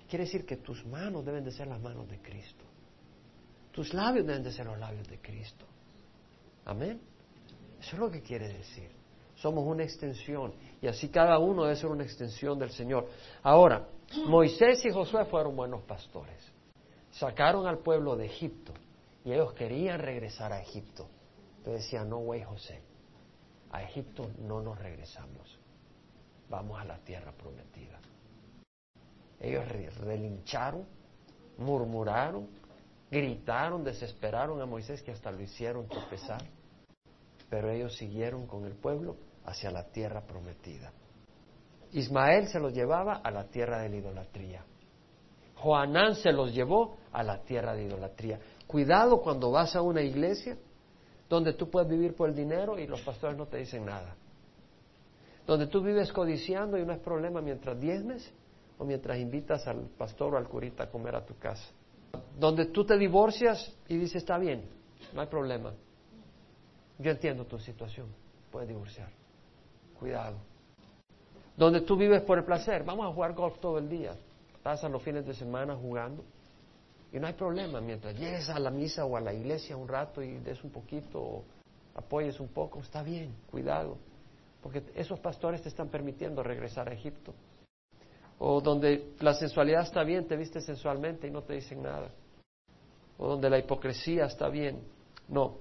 Quiere 0.09 0.25
decir 0.25 0.45
que 0.45 0.57
tus 0.57 0.85
manos 0.85 1.25
deben 1.25 1.43
de 1.43 1.51
ser 1.51 1.67
las 1.67 1.79
manos 1.79 2.09
de 2.09 2.19
Cristo. 2.19 2.65
Tus 3.71 3.93
labios 3.93 4.25
deben 4.25 4.43
de 4.43 4.51
ser 4.51 4.65
los 4.65 4.79
labios 4.79 5.07
de 5.07 5.19
Cristo. 5.19 5.65
Amén. 6.65 6.99
Eso 7.79 7.95
es 7.95 7.99
lo 7.99 8.09
que 8.09 8.21
quiere 8.21 8.47
decir. 8.47 8.98
Somos 9.41 9.65
una 9.65 9.83
extensión 9.83 10.53
y 10.81 10.87
así 10.87 11.09
cada 11.09 11.39
uno 11.39 11.63
debe 11.63 11.75
ser 11.77 11.89
una 11.89 12.03
extensión 12.03 12.59
del 12.59 12.71
Señor. 12.71 13.07
Ahora, 13.41 13.87
Moisés 14.27 14.83
y 14.85 14.91
Josué 14.91 15.25
fueron 15.25 15.55
buenos 15.55 15.81
pastores. 15.83 16.51
Sacaron 17.11 17.65
al 17.65 17.79
pueblo 17.79 18.15
de 18.15 18.25
Egipto 18.25 18.73
y 19.23 19.31
ellos 19.31 19.53
querían 19.53 19.99
regresar 19.99 20.51
a 20.51 20.61
Egipto. 20.61 21.07
Entonces 21.57 21.83
decían, 21.83 22.09
no, 22.09 22.17
güey, 22.17 22.43
José, 22.43 22.81
a 23.71 23.81
Egipto 23.83 24.29
no 24.39 24.61
nos 24.61 24.77
regresamos. 24.77 25.57
Vamos 26.49 26.79
a 26.79 26.83
la 26.83 26.97
tierra 26.99 27.31
prometida. 27.31 27.99
Ellos 29.39 29.65
relincharon, 29.99 30.85
murmuraron, 31.57 32.47
gritaron, 33.09 33.83
desesperaron 33.85 34.61
a 34.61 34.65
Moisés 34.65 35.01
que 35.01 35.11
hasta 35.11 35.31
lo 35.31 35.41
hicieron 35.41 35.87
tropezar, 35.87 36.43
pero 37.49 37.69
ellos 37.69 37.95
siguieron 37.95 38.45
con 38.47 38.65
el 38.65 38.73
pueblo 38.73 39.15
hacia 39.49 39.71
la 39.71 39.83
tierra 39.85 40.21
prometida. 40.21 40.91
Ismael 41.91 42.47
se 42.47 42.59
los 42.59 42.73
llevaba 42.73 43.15
a 43.15 43.31
la 43.31 43.45
tierra 43.45 43.81
de 43.81 43.89
la 43.89 43.95
idolatría. 43.95 44.63
Joanán 45.55 46.15
se 46.15 46.31
los 46.31 46.53
llevó 46.53 46.97
a 47.11 47.23
la 47.23 47.41
tierra 47.41 47.73
de 47.73 47.85
idolatría. 47.85 48.39
Cuidado 48.67 49.21
cuando 49.21 49.51
vas 49.51 49.75
a 49.75 49.81
una 49.81 50.01
iglesia 50.01 50.57
donde 51.27 51.53
tú 51.53 51.69
puedes 51.69 51.89
vivir 51.89 52.15
por 52.15 52.29
el 52.29 52.35
dinero 52.35 52.77
y 52.79 52.87
los 52.87 53.01
pastores 53.01 53.37
no 53.37 53.47
te 53.47 53.57
dicen 53.57 53.85
nada. 53.85 54.15
Donde 55.45 55.67
tú 55.67 55.81
vives 55.81 56.13
codiciando 56.13 56.77
y 56.77 56.85
no 56.85 56.93
es 56.93 56.99
problema 56.99 57.41
mientras 57.41 57.79
diezmes 57.79 58.31
o 58.77 58.85
mientras 58.85 59.17
invitas 59.17 59.67
al 59.67 59.89
pastor 59.97 60.35
o 60.35 60.37
al 60.37 60.47
curita 60.47 60.83
a 60.83 60.89
comer 60.89 61.15
a 61.15 61.25
tu 61.25 61.37
casa 61.37 61.67
donde 62.37 62.67
tú 62.67 62.85
te 62.85 62.97
divorcias 62.97 63.75
y 63.87 63.97
dices, 63.97 64.17
está 64.17 64.37
bien, 64.37 64.63
no 65.13 65.21
hay 65.21 65.27
problema. 65.27 65.73
Yo 66.97 67.11
entiendo 67.11 67.45
tu 67.45 67.59
situación, 67.59 68.07
puedes 68.51 68.67
divorciar. 68.67 69.09
Cuidado. 69.99 70.37
Donde 71.57 71.81
tú 71.81 71.97
vives 71.97 72.21
por 72.21 72.37
el 72.37 72.45
placer, 72.45 72.83
vamos 72.83 73.05
a 73.05 73.13
jugar 73.13 73.33
golf 73.33 73.59
todo 73.59 73.77
el 73.77 73.89
día. 73.89 74.15
Pasan 74.63 74.91
los 74.91 75.03
fines 75.03 75.25
de 75.25 75.33
semana 75.33 75.75
jugando 75.75 76.23
y 77.11 77.19
no 77.19 77.27
hay 77.27 77.33
problema. 77.33 77.81
Mientras 77.81 78.17
llegues 78.17 78.49
a 78.49 78.59
la 78.59 78.71
misa 78.71 79.05
o 79.05 79.17
a 79.17 79.21
la 79.21 79.33
iglesia 79.33 79.75
un 79.75 79.87
rato 79.87 80.21
y 80.21 80.37
des 80.39 80.63
un 80.63 80.71
poquito 80.71 81.21
o 81.21 81.43
apoyes 81.95 82.39
un 82.39 82.47
poco, 82.47 82.79
está 82.79 83.03
bien, 83.03 83.35
cuidado. 83.51 83.97
Porque 84.63 84.83
esos 84.95 85.19
pastores 85.19 85.61
te 85.61 85.69
están 85.69 85.89
permitiendo 85.89 86.43
regresar 86.43 86.87
a 86.87 86.93
Egipto 86.93 87.33
o 88.39 88.61
donde 88.61 89.13
la 89.19 89.33
sensualidad 89.33 89.83
está 89.83 90.03
bien, 90.03 90.25
te 90.25 90.37
viste 90.37 90.61
sensualmente 90.61 91.27
y 91.27 91.31
no 91.31 91.43
te 91.43 91.53
dicen 91.53 91.83
nada, 91.83 92.09
o 93.17 93.27
donde 93.27 93.49
la 93.49 93.59
hipocresía 93.59 94.25
está 94.25 94.47
bien. 94.47 94.81
No, 95.27 95.57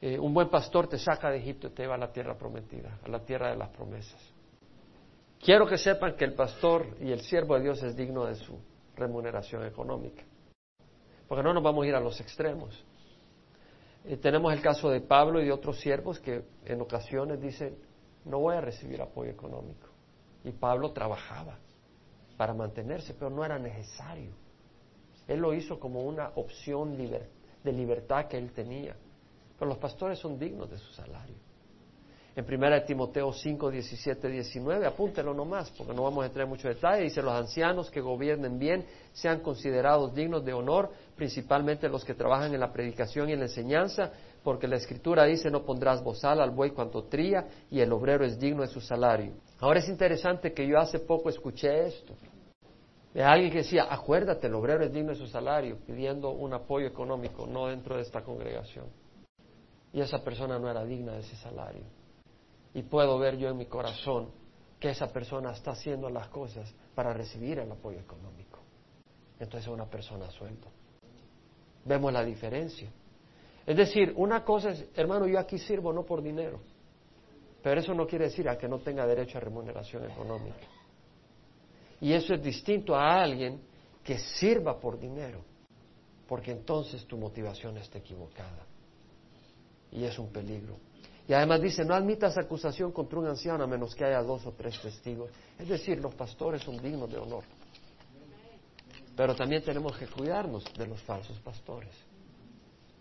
eh, 0.00 0.18
un 0.18 0.34
buen 0.34 0.48
pastor 0.48 0.88
te 0.88 0.98
saca 0.98 1.30
de 1.30 1.38
Egipto 1.38 1.68
y 1.68 1.70
te 1.70 1.82
lleva 1.82 1.94
a 1.94 1.98
la 1.98 2.12
tierra 2.12 2.36
prometida, 2.36 2.98
a 3.02 3.08
la 3.08 3.24
tierra 3.24 3.50
de 3.50 3.56
las 3.56 3.70
promesas. 3.70 4.20
Quiero 5.40 5.66
que 5.66 5.78
sepan 5.78 6.16
que 6.16 6.24
el 6.24 6.34
pastor 6.34 6.96
y 7.00 7.12
el 7.12 7.20
siervo 7.20 7.54
de 7.54 7.62
Dios 7.62 7.82
es 7.82 7.96
digno 7.96 8.24
de 8.24 8.34
su 8.34 8.58
remuneración 8.94 9.64
económica, 9.64 10.22
porque 11.28 11.42
no 11.42 11.52
nos 11.52 11.62
vamos 11.62 11.84
a 11.84 11.88
ir 11.88 11.94
a 11.94 12.00
los 12.00 12.20
extremos. 12.20 12.84
Eh, 14.04 14.16
tenemos 14.16 14.52
el 14.52 14.60
caso 14.60 14.90
de 14.90 15.00
Pablo 15.00 15.40
y 15.40 15.46
de 15.46 15.52
otros 15.52 15.80
siervos 15.80 16.20
que 16.20 16.44
en 16.64 16.80
ocasiones 16.80 17.40
dicen, 17.40 17.76
no 18.24 18.38
voy 18.40 18.56
a 18.56 18.60
recibir 18.60 19.00
apoyo 19.00 19.30
económico. 19.30 19.88
Y 20.44 20.52
Pablo 20.52 20.92
trabajaba 20.92 21.58
para 22.36 22.54
mantenerse, 22.54 23.14
pero 23.14 23.30
no 23.30 23.44
era 23.44 23.58
necesario. 23.58 24.32
Él 25.26 25.40
lo 25.40 25.54
hizo 25.54 25.80
como 25.80 26.02
una 26.02 26.30
opción 26.36 26.96
de 26.96 27.72
libertad 27.72 28.26
que 28.26 28.38
él 28.38 28.52
tenía. 28.52 28.96
Pero 29.58 29.68
los 29.68 29.78
pastores 29.78 30.18
son 30.18 30.38
dignos 30.38 30.70
de 30.70 30.78
su 30.78 30.92
salario. 30.92 31.36
En 32.36 32.44
1 32.44 32.82
Timoteo 32.84 33.32
5, 33.32 33.70
17, 33.70 34.28
19, 34.28 34.86
apúntelo 34.86 35.32
nomás, 35.32 35.70
porque 35.70 35.94
no 35.94 36.02
vamos 36.02 36.22
a 36.22 36.26
entrar 36.26 36.44
en 36.44 36.50
mucho 36.50 36.68
detalle. 36.68 37.04
Dice: 37.04 37.22
Los 37.22 37.32
ancianos 37.32 37.90
que 37.90 38.02
gobiernen 38.02 38.58
bien 38.58 38.84
sean 39.14 39.40
considerados 39.40 40.14
dignos 40.14 40.44
de 40.44 40.52
honor, 40.52 40.90
principalmente 41.16 41.88
los 41.88 42.04
que 42.04 42.12
trabajan 42.12 42.52
en 42.52 42.60
la 42.60 42.70
predicación 42.70 43.30
y 43.30 43.32
en 43.32 43.38
la 43.38 43.46
enseñanza, 43.46 44.12
porque 44.44 44.68
la 44.68 44.76
Escritura 44.76 45.24
dice: 45.24 45.50
No 45.50 45.64
pondrás 45.64 46.04
bozal 46.04 46.42
al 46.42 46.50
buey 46.50 46.72
cuanto 46.72 47.04
tría, 47.04 47.46
y 47.70 47.80
el 47.80 47.90
obrero 47.90 48.26
es 48.26 48.38
digno 48.38 48.60
de 48.60 48.68
su 48.68 48.82
salario. 48.82 49.32
Ahora 49.58 49.78
es 49.78 49.88
interesante 49.88 50.52
que 50.52 50.68
yo 50.68 50.78
hace 50.78 50.98
poco 50.98 51.30
escuché 51.30 51.86
esto 51.86 52.14
de 53.16 53.24
alguien 53.24 53.50
que 53.50 53.58
decía, 53.60 53.86
acuérdate, 53.88 54.46
el 54.46 54.54
obrero 54.54 54.84
es 54.84 54.92
digno 54.92 55.12
de 55.12 55.16
su 55.16 55.26
salario, 55.26 55.78
pidiendo 55.86 56.32
un 56.32 56.52
apoyo 56.52 56.86
económico, 56.86 57.46
no 57.46 57.68
dentro 57.68 57.96
de 57.96 58.02
esta 58.02 58.20
congregación. 58.20 58.84
Y 59.96 60.00
esa 60.02 60.22
persona 60.22 60.58
no 60.58 60.68
era 60.68 60.84
digna 60.84 61.12
de 61.12 61.20
ese 61.20 61.36
salario. 61.36 61.84
Y 62.74 62.82
puedo 62.82 63.18
ver 63.18 63.38
yo 63.38 63.48
en 63.48 63.56
mi 63.56 63.64
corazón 63.64 64.28
que 64.78 64.90
esa 64.90 65.10
persona 65.10 65.52
está 65.52 65.70
haciendo 65.70 66.10
las 66.10 66.28
cosas 66.28 66.70
para 66.94 67.14
recibir 67.14 67.60
el 67.60 67.72
apoyo 67.72 67.98
económico. 67.98 68.58
Entonces 69.40 69.62
es 69.66 69.72
una 69.72 69.86
persona 69.86 70.30
sueldo. 70.30 70.68
Vemos 71.86 72.12
la 72.12 72.22
diferencia. 72.22 72.90
Es 73.64 73.74
decir, 73.74 74.12
una 74.16 74.44
cosa 74.44 74.72
es, 74.72 74.86
hermano, 74.94 75.26
yo 75.26 75.38
aquí 75.38 75.56
sirvo 75.56 75.94
no 75.94 76.04
por 76.04 76.20
dinero, 76.20 76.60
pero 77.62 77.80
eso 77.80 77.94
no 77.94 78.06
quiere 78.06 78.26
decir 78.26 78.50
a 78.50 78.58
que 78.58 78.68
no 78.68 78.80
tenga 78.80 79.06
derecho 79.06 79.38
a 79.38 79.40
remuneración 79.40 80.10
económica. 80.10 80.66
Y 82.02 82.12
eso 82.12 82.34
es 82.34 82.42
distinto 82.42 82.94
a 82.94 83.22
alguien 83.22 83.62
que 84.04 84.18
sirva 84.18 84.78
por 84.78 85.00
dinero, 85.00 85.40
porque 86.28 86.50
entonces 86.50 87.06
tu 87.06 87.16
motivación 87.16 87.78
está 87.78 87.96
equivocada. 87.96 88.75
Y 89.92 90.04
es 90.04 90.18
un 90.18 90.30
peligro. 90.30 90.76
Y 91.28 91.32
además 91.32 91.60
dice, 91.60 91.84
no 91.84 91.94
admitas 91.94 92.38
acusación 92.38 92.92
contra 92.92 93.18
un 93.18 93.26
anciano 93.26 93.64
a 93.64 93.66
menos 93.66 93.94
que 93.94 94.04
haya 94.04 94.22
dos 94.22 94.46
o 94.46 94.52
tres 94.52 94.80
testigos. 94.80 95.30
Es 95.58 95.68
decir, 95.68 95.98
los 96.00 96.14
pastores 96.14 96.62
son 96.62 96.80
dignos 96.80 97.10
de 97.10 97.18
honor. 97.18 97.42
Pero 99.16 99.34
también 99.34 99.62
tenemos 99.62 99.96
que 99.96 100.06
cuidarnos 100.06 100.64
de 100.76 100.86
los 100.86 101.00
falsos 101.02 101.38
pastores 101.40 101.90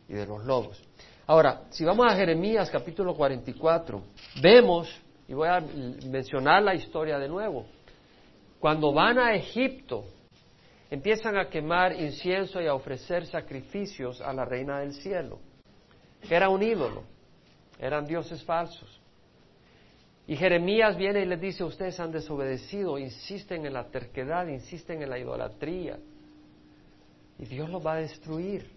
y 0.08 0.14
de 0.14 0.26
los 0.26 0.44
lobos. 0.46 0.82
Ahora, 1.28 1.64
si 1.70 1.84
vamos 1.84 2.06
a 2.12 2.16
Jeremías 2.16 2.70
capítulo 2.70 3.16
44, 3.16 4.02
vemos, 4.42 4.90
y 5.28 5.34
voy 5.34 5.50
a 5.50 5.60
mencionar 6.08 6.64
la 6.64 6.76
historia 6.76 7.20
de 7.20 7.28
nuevo, 7.28 7.66
cuando 8.60 8.94
van 8.94 9.20
a 9.20 9.36
Egipto, 9.36 10.06
empiezan 10.90 11.38
a 11.38 11.50
quemar 11.50 12.00
incienso 12.00 12.62
y 12.62 12.68
a 12.68 12.74
ofrecer 12.74 13.26
sacrificios 13.26 14.22
a 14.22 14.34
la 14.34 14.46
reina 14.46 14.80
del 14.80 14.94
cielo, 14.94 15.40
era 16.30 16.50
un 16.50 16.64
ídolo, 16.64 17.04
eran 17.80 18.06
dioses 18.06 18.44
falsos. 18.44 19.02
Y 20.28 20.36
Jeremías 20.36 20.98
viene 20.98 21.22
y 21.22 21.26
les 21.26 21.40
dice, 21.40 21.64
ustedes 21.64 22.00
han 22.00 22.12
desobedecido, 22.12 22.98
insisten 22.98 23.66
en 23.66 23.74
la 23.74 23.90
terquedad, 23.90 24.48
insisten 24.48 25.02
en 25.04 25.10
la 25.10 25.20
idolatría, 25.20 26.00
y 27.38 27.46
Dios 27.46 27.70
los 27.70 27.86
va 27.86 27.94
a 27.94 27.98
destruir. 27.98 28.74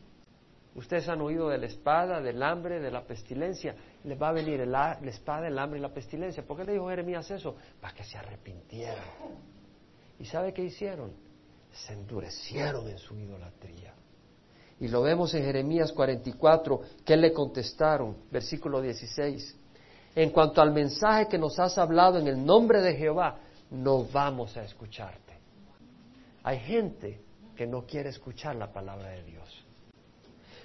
Ustedes 0.74 1.08
han 1.08 1.20
oído 1.20 1.48
de 1.48 1.58
la 1.58 1.66
espada, 1.66 2.20
del 2.20 2.42
hambre, 2.42 2.78
de 2.80 2.90
la 2.90 3.02
pestilencia. 3.02 3.74
Les 4.04 4.20
va 4.20 4.28
a 4.28 4.32
venir 4.32 4.64
la 4.66 4.92
espada, 5.02 5.48
el 5.48 5.58
hambre 5.58 5.78
y 5.78 5.82
la 5.82 5.92
pestilencia. 5.92 6.44
¿Por 6.44 6.56
qué 6.56 6.64
le 6.64 6.72
dijo 6.72 6.88
Jeremías 6.88 7.28
eso? 7.30 7.56
Para 7.80 7.94
que 7.94 8.04
se 8.04 8.16
arrepintieran. 8.16 9.04
¿Y 10.20 10.24
sabe 10.24 10.52
qué 10.52 10.62
hicieron? 10.62 11.12
Se 11.72 11.94
endurecieron 11.94 12.88
en 12.88 12.98
su 12.98 13.18
idolatría. 13.18 13.94
Y 14.80 14.88
lo 14.88 15.02
vemos 15.02 15.34
en 15.34 15.44
Jeremías 15.44 15.92
44, 15.92 16.80
que 17.04 17.16
le 17.16 17.32
contestaron, 17.32 18.16
versículo 18.30 18.80
16. 18.80 19.56
En 20.14 20.30
cuanto 20.30 20.62
al 20.62 20.72
mensaje 20.72 21.28
que 21.28 21.38
nos 21.38 21.58
has 21.58 21.78
hablado 21.78 22.18
en 22.18 22.28
el 22.28 22.44
nombre 22.44 22.80
de 22.80 22.94
Jehová, 22.94 23.38
no 23.70 24.04
vamos 24.04 24.56
a 24.56 24.62
escucharte. 24.62 25.34
Hay 26.44 26.58
gente 26.60 27.20
que 27.56 27.66
no 27.66 27.84
quiere 27.84 28.10
escuchar 28.10 28.56
la 28.56 28.72
palabra 28.72 29.10
de 29.10 29.24
Dios 29.24 29.64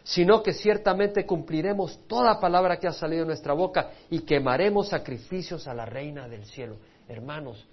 sino 0.04 0.44
que 0.44 0.54
ciertamente 0.54 1.26
cumpliremos 1.26 2.06
toda 2.08 2.40
palabra 2.40 2.78
que 2.78 2.88
ha 2.88 2.94
salido 2.94 3.22
de 3.22 3.28
nuestra 3.28 3.54
boca 3.54 3.92
y 4.10 4.20
quemaremos 4.20 4.90
sacrificios 4.90 5.68
a 5.68 5.74
la 5.74 5.86
reina 5.86 6.28
del 6.28 6.46
cielo. 6.46 6.78
Hermanos, 7.08 7.66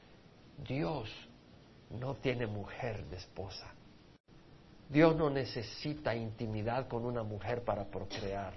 Dios 0.56 1.10
no 1.90 2.14
tiene 2.14 2.46
mujer 2.46 3.04
de 3.06 3.16
esposa. 3.16 3.66
Dios 4.90 5.14
no 5.14 5.30
necesita 5.30 6.16
intimidad 6.16 6.88
con 6.88 7.04
una 7.04 7.22
mujer 7.22 7.62
para 7.62 7.84
procrear. 7.84 8.54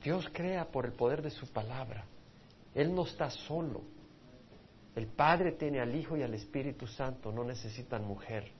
Dios 0.00 0.28
crea 0.32 0.64
por 0.70 0.86
el 0.86 0.92
poder 0.92 1.20
de 1.20 1.30
su 1.30 1.48
palabra. 1.48 2.04
Él 2.72 2.94
no 2.94 3.02
está 3.02 3.28
solo. 3.28 3.82
El 4.94 5.08
Padre 5.08 5.52
tiene 5.52 5.80
al 5.80 5.92
Hijo 5.96 6.16
y 6.16 6.22
al 6.22 6.32
Espíritu 6.34 6.86
Santo, 6.86 7.32
no 7.32 7.42
necesitan 7.42 8.04
mujer. 8.04 8.52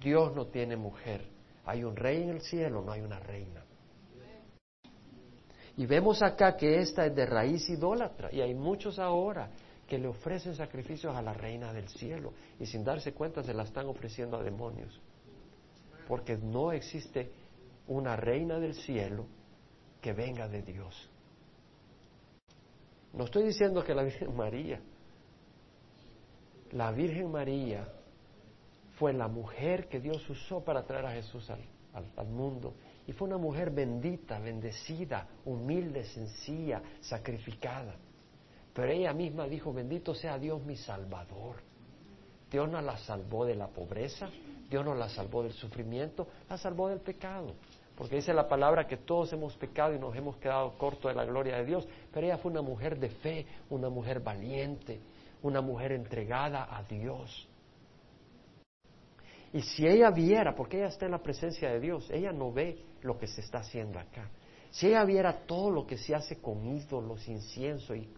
Dios 0.00 0.34
no 0.34 0.46
tiene 0.46 0.76
mujer. 0.76 1.26
Hay 1.64 1.82
un 1.82 1.96
rey 1.96 2.22
en 2.22 2.30
el 2.30 2.40
cielo, 2.42 2.82
no 2.82 2.92
hay 2.92 3.00
una 3.00 3.18
reina. 3.18 3.64
Y 5.76 5.86
vemos 5.86 6.22
acá 6.22 6.56
que 6.56 6.78
esta 6.78 7.04
es 7.04 7.16
de 7.16 7.26
raíz 7.26 7.68
idólatra. 7.68 8.32
Y 8.32 8.40
hay 8.40 8.54
muchos 8.54 8.98
ahora 9.00 9.50
que 9.90 9.98
le 9.98 10.06
ofrecen 10.06 10.54
sacrificios 10.54 11.16
a 11.16 11.20
la 11.20 11.34
reina 11.34 11.72
del 11.72 11.88
cielo. 11.88 12.32
Y 12.60 12.66
sin 12.66 12.84
darse 12.84 13.12
cuenta 13.12 13.42
se 13.42 13.52
la 13.52 13.64
están 13.64 13.86
ofreciendo 13.86 14.36
a 14.36 14.42
demonios. 14.42 15.00
Porque 16.06 16.36
no 16.36 16.70
existe 16.70 17.32
una 17.88 18.14
reina 18.14 18.60
del 18.60 18.74
cielo 18.74 19.26
que 20.00 20.12
venga 20.12 20.46
de 20.46 20.62
Dios. 20.62 21.10
No 23.12 23.24
estoy 23.24 23.42
diciendo 23.42 23.82
que 23.82 23.92
la 23.92 24.04
Virgen 24.04 24.36
María, 24.36 24.80
la 26.70 26.92
Virgen 26.92 27.32
María 27.32 27.92
fue 28.96 29.12
la 29.12 29.26
mujer 29.26 29.88
que 29.88 29.98
Dios 29.98 30.28
usó 30.30 30.62
para 30.62 30.84
traer 30.84 31.06
a 31.06 31.12
Jesús 31.14 31.50
al, 31.50 32.28
mundo. 32.28 32.74
Y 33.08 33.12
fue 33.12 33.26
una 33.26 33.38
mujer 33.38 33.70
bendita, 33.70 34.38
bendecida, 34.38 35.26
humilde, 35.44 36.04
sencilla, 36.04 36.80
sacrificada. 37.00 37.96
Pero 38.74 38.92
ella 38.92 39.12
misma 39.12 39.46
dijo, 39.46 39.72
bendito 39.72 40.14
sea 40.14 40.38
Dios 40.38 40.62
mi 40.62 40.76
Salvador. 40.76 41.56
Dios 42.50 42.68
no 42.68 42.80
la 42.80 42.96
salvó 42.98 43.44
de 43.44 43.54
la 43.54 43.68
pobreza, 43.68 44.28
Dios 44.68 44.84
no 44.84 44.94
la 44.94 45.08
salvó 45.08 45.42
del 45.42 45.52
sufrimiento, 45.52 46.26
la 46.48 46.58
salvó 46.58 46.88
del 46.88 47.00
pecado. 47.00 47.54
Porque 47.96 48.16
dice 48.16 48.32
la 48.32 48.48
palabra 48.48 48.86
que 48.86 48.96
todos 48.96 49.32
hemos 49.32 49.54
pecado 49.56 49.94
y 49.94 49.98
nos 49.98 50.16
hemos 50.16 50.36
quedado 50.36 50.76
cortos 50.78 51.10
de 51.10 51.14
la 51.14 51.24
gloria 51.24 51.56
de 51.58 51.66
Dios. 51.66 51.86
Pero 52.12 52.26
ella 52.26 52.38
fue 52.38 52.50
una 52.50 52.62
mujer 52.62 52.98
de 52.98 53.10
fe, 53.10 53.46
una 53.68 53.90
mujer 53.90 54.20
valiente, 54.20 55.00
una 55.42 55.60
mujer 55.60 55.92
entregada 55.92 56.74
a 56.74 56.82
Dios. 56.82 57.46
Y 59.52 59.60
si 59.62 59.86
ella 59.86 60.10
viera, 60.10 60.54
porque 60.54 60.78
ella 60.78 60.88
está 60.88 61.06
en 61.06 61.12
la 61.12 61.22
presencia 61.22 61.70
de 61.70 61.80
Dios, 61.80 62.08
ella 62.10 62.32
no 62.32 62.52
ve 62.52 62.78
lo 63.02 63.18
que 63.18 63.26
se 63.26 63.42
está 63.42 63.58
haciendo 63.58 63.98
acá. 63.98 64.30
Si 64.70 64.86
ella 64.86 65.04
viera 65.04 65.44
todo 65.44 65.70
lo 65.70 65.86
que 65.86 65.98
se 65.98 66.14
hace 66.14 66.40
con 66.40 66.64
ídolos, 66.64 67.28
incienso 67.28 67.94
y 67.94 68.08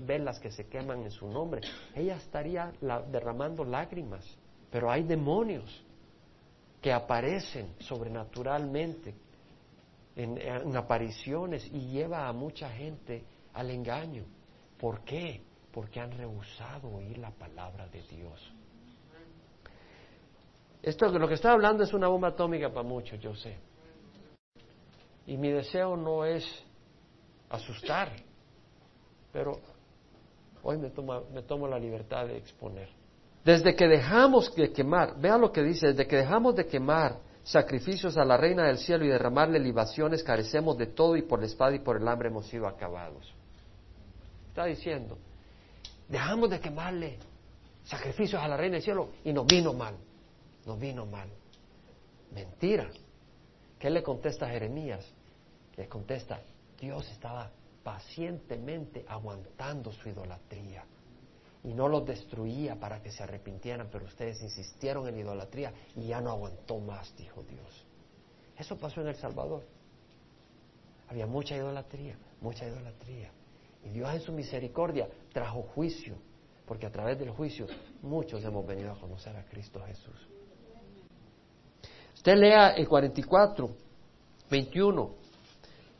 velas 0.00 0.38
que 0.38 0.50
se 0.50 0.66
queman 0.68 1.02
en 1.02 1.10
su 1.10 1.26
nombre, 1.28 1.60
ella 1.94 2.16
estaría 2.16 2.72
derramando 3.10 3.64
lágrimas. 3.64 4.24
Pero 4.70 4.90
hay 4.90 5.02
demonios 5.02 5.84
que 6.80 6.92
aparecen 6.92 7.74
sobrenaturalmente 7.78 9.14
en, 10.16 10.76
apariciones 10.76 11.66
y 11.72 11.90
lleva 11.90 12.28
a 12.28 12.32
mucha 12.32 12.70
gente 12.70 13.24
al 13.54 13.70
engaño. 13.70 14.24
¿Por 14.78 15.00
qué? 15.04 15.42
Porque 15.72 16.00
han 16.00 16.12
rehusado 16.12 16.88
oír 16.88 17.18
la 17.18 17.30
palabra 17.30 17.86
de 17.88 18.02
Dios. 18.02 18.52
Esto 20.82 21.06
lo 21.08 21.28
que 21.28 21.34
estoy 21.34 21.52
hablando 21.52 21.84
es 21.84 21.94
una 21.94 22.08
bomba 22.08 22.28
atómica 22.28 22.68
para 22.68 22.86
muchos, 22.86 23.20
yo 23.20 23.34
sé. 23.36 23.56
Y 25.26 25.36
mi 25.36 25.50
deseo 25.50 25.96
no 25.96 26.24
es 26.24 26.44
asustar, 27.48 28.10
pero 29.32 29.60
hoy 30.62 30.78
me 30.78 30.90
tomo, 30.90 31.24
me 31.32 31.42
tomo 31.42 31.66
la 31.66 31.78
libertad 31.78 32.26
de 32.26 32.36
exponer. 32.36 32.88
Desde 33.44 33.74
que 33.74 33.86
dejamos 33.88 34.54
de 34.54 34.72
quemar, 34.72 35.20
vea 35.20 35.36
lo 35.36 35.50
que 35.50 35.62
dice, 35.62 35.88
desde 35.88 36.06
que 36.06 36.16
dejamos 36.16 36.54
de 36.54 36.66
quemar 36.66 37.18
sacrificios 37.42 38.16
a 38.16 38.24
la 38.24 38.36
reina 38.36 38.66
del 38.66 38.78
cielo 38.78 39.04
y 39.04 39.08
derramarle 39.08 39.58
libaciones, 39.58 40.22
carecemos 40.22 40.78
de 40.78 40.86
todo 40.86 41.16
y 41.16 41.22
por 41.22 41.40
la 41.40 41.46
espada 41.46 41.74
y 41.74 41.80
por 41.80 41.96
el 41.96 42.06
hambre 42.06 42.28
hemos 42.28 42.46
sido 42.46 42.68
acabados. 42.68 43.34
Está 44.48 44.66
diciendo, 44.66 45.18
dejamos 46.08 46.50
de 46.50 46.60
quemarle 46.60 47.18
sacrificios 47.84 48.40
a 48.40 48.46
la 48.46 48.56
reina 48.56 48.74
del 48.74 48.82
cielo 48.82 49.08
y 49.24 49.32
nos 49.32 49.46
vino 49.46 49.72
mal 49.72 49.96
no 50.66 50.76
vino 50.76 51.06
mal. 51.06 51.28
Mentira. 52.32 52.88
¿Qué 53.78 53.90
le 53.90 54.02
contesta 54.02 54.46
a 54.46 54.50
Jeremías? 54.50 55.04
Le 55.76 55.88
contesta, 55.88 56.40
Dios 56.78 57.08
estaba 57.10 57.50
pacientemente 57.82 59.04
aguantando 59.08 59.92
su 59.92 60.08
idolatría 60.08 60.84
y 61.64 61.74
no 61.74 61.88
los 61.88 62.04
destruía 62.04 62.78
para 62.78 63.02
que 63.02 63.10
se 63.10 63.22
arrepintieran, 63.22 63.88
pero 63.90 64.04
ustedes 64.04 64.42
insistieron 64.42 65.06
en 65.08 65.18
idolatría 65.18 65.72
y 65.94 66.08
ya 66.08 66.20
no 66.20 66.30
aguantó 66.30 66.78
más, 66.78 67.14
dijo 67.16 67.42
Dios. 67.44 67.86
Eso 68.58 68.76
pasó 68.76 69.00
en 69.00 69.08
El 69.08 69.16
Salvador. 69.16 69.64
Había 71.08 71.26
mucha 71.26 71.56
idolatría, 71.56 72.16
mucha 72.40 72.66
idolatría. 72.66 73.30
Y 73.84 73.90
Dios 73.90 74.12
en 74.12 74.20
su 74.20 74.32
misericordia 74.32 75.08
trajo 75.32 75.62
juicio, 75.62 76.16
porque 76.66 76.86
a 76.86 76.90
través 76.90 77.18
del 77.18 77.30
juicio 77.30 77.66
muchos 78.02 78.42
hemos 78.44 78.66
venido 78.66 78.92
a 78.92 78.98
conocer 78.98 79.36
a 79.36 79.44
Cristo 79.44 79.80
Jesús. 79.86 80.28
Usted 82.14 82.36
lea 82.36 82.70
el 82.70 82.88
44, 82.88 83.70
21. 84.50 85.21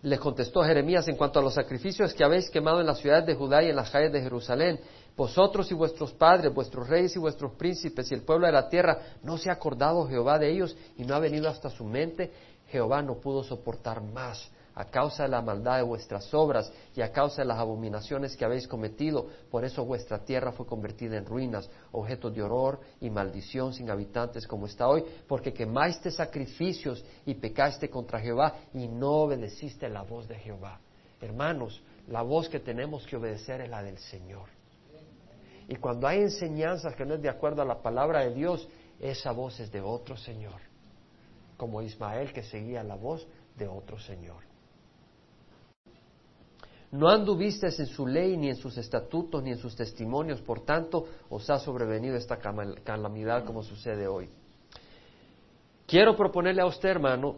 Le 0.03 0.19
contestó 0.19 0.63
Jeremías 0.63 1.07
en 1.07 1.17
cuanto 1.17 1.39
a 1.39 1.43
los 1.43 1.55
sacrificios 1.55 2.13
que 2.13 2.25
habéis 2.25 2.51
quemado 2.51 2.81
en 2.81 2.87
las 2.87 2.99
ciudades 2.99 3.25
de 3.25 3.35
Judá 3.35 3.63
y 3.63 3.71
en 3.71 3.77
las 3.77 3.91
calles 3.91 4.13
de 4.13 4.21
Jerusalén. 4.21 4.81
Vosotros 5.17 5.71
y 5.71 5.75
vuestros 5.75 6.13
padres, 6.13 6.53
vuestros 6.53 6.89
reyes 6.89 7.15
y 7.15 7.21
vuestros 7.21 7.53
príncipes 7.53 8.11
y 8.11 8.15
el 8.15 8.23
pueblo 8.23 8.47
de 8.47 8.53
la 8.53 8.69
tierra, 8.69 8.99
¿no 9.23 9.39
se 9.39 9.49
ha 9.49 9.53
acordado 9.53 10.09
Jehová 10.09 10.39
de 10.39 10.51
ellos 10.51 10.77
y 10.97 11.05
no 11.05 11.15
ha 11.15 11.21
venido 11.21 11.49
hasta 11.49 11.71
su 11.71 11.85
mente? 11.85 12.33
Jehová 12.69 13.01
no 13.01 13.21
pudo 13.21 13.45
soportar 13.45 14.03
más 14.03 14.51
a 14.75 14.87
causa 14.87 15.25
de 15.25 15.29
la 15.29 15.43
maldad 15.43 15.77
de 15.77 15.83
vuestras 15.83 16.33
obras 16.33 16.73
y 16.95 17.03
a 17.03 17.13
causa 17.13 17.43
de 17.43 17.49
las 17.49 17.59
abominaciones 17.59 18.37
que 18.37 18.45
habéis 18.45 18.67
cometido. 18.67 19.27
Por 19.51 19.65
eso 19.65 19.85
vuestra 19.85 20.25
tierra 20.25 20.53
fue 20.53 20.67
convertida 20.67 21.17
en 21.17 21.27
ruinas, 21.27 21.69
objeto 21.93 22.31
de 22.31 22.43
horror 22.43 22.81
y 23.01 23.11
maldición 23.11 23.73
sin 23.75 23.91
habitantes 23.91 24.47
como 24.47 24.67
está 24.67 24.89
hoy, 24.89 25.05
porque 25.29 25.53
quemaste 25.53 26.11
sacrificios 26.11 27.05
y 27.27 27.35
pecaste 27.35 27.91
contra 27.91 28.21
Jehová 28.21 28.55
y 28.73 28.89
no 28.89 29.11
obedeciste 29.23 29.89
la 29.89 30.03
voz 30.03 30.29
de 30.29 30.37
Jehová. 30.37 30.81
Hermanos, 31.21 31.83
la 32.09 32.23
voz 32.23 32.49
que 32.49 32.61
tenemos 32.61 33.07
que 33.07 33.17
obedecer 33.17 33.61
es 33.61 33.71
la 33.71 33.83
del 33.83 33.99
Señor. 33.99 34.49
Y 35.69 35.77
cuando 35.77 36.09
hay 36.09 36.19
enseñanzas 36.21 36.97
que 36.97 37.05
no 37.05 37.15
es 37.15 37.23
de 37.23 37.29
acuerdo 37.29 37.63
a 37.63 37.65
la 37.65 37.81
palabra 37.81 38.21
de 38.21 38.35
Dios, 38.35 38.69
esa 38.99 39.33
voz 39.33 39.59
es 39.61 39.71
de 39.71 39.81
otro 39.81 40.17
Señor, 40.17 40.61
como 41.57 41.83
Ismael 41.83 42.33
que 42.33 42.43
seguía 42.43 42.83
la 42.83 42.97
voz 42.97 43.27
de 43.57 43.69
otro 43.69 43.99
Señor. 43.99 44.52
No 46.93 47.09
anduvisteis 47.09 47.81
en 47.81 47.87
su 47.87 48.07
ley, 48.07 48.37
ni 48.37 48.51
en 48.51 48.57
sus 48.57 48.77
estatutos, 48.77 49.43
ni 49.43 49.51
en 49.51 49.59
sus 49.59 49.75
testimonios, 49.75 50.43
por 50.43 50.61
tanto 50.61 51.07
os 51.31 51.49
ha 51.49 51.59
sobrevenido 51.59 52.17
esta 52.17 52.37
calamidad 52.37 53.45
como 53.45 53.63
sucede 53.63 54.07
hoy. 54.07 54.29
Quiero 55.87 56.15
proponerle 56.15 56.61
a 56.61 56.67
usted, 56.67 56.91
hermano, 56.91 57.37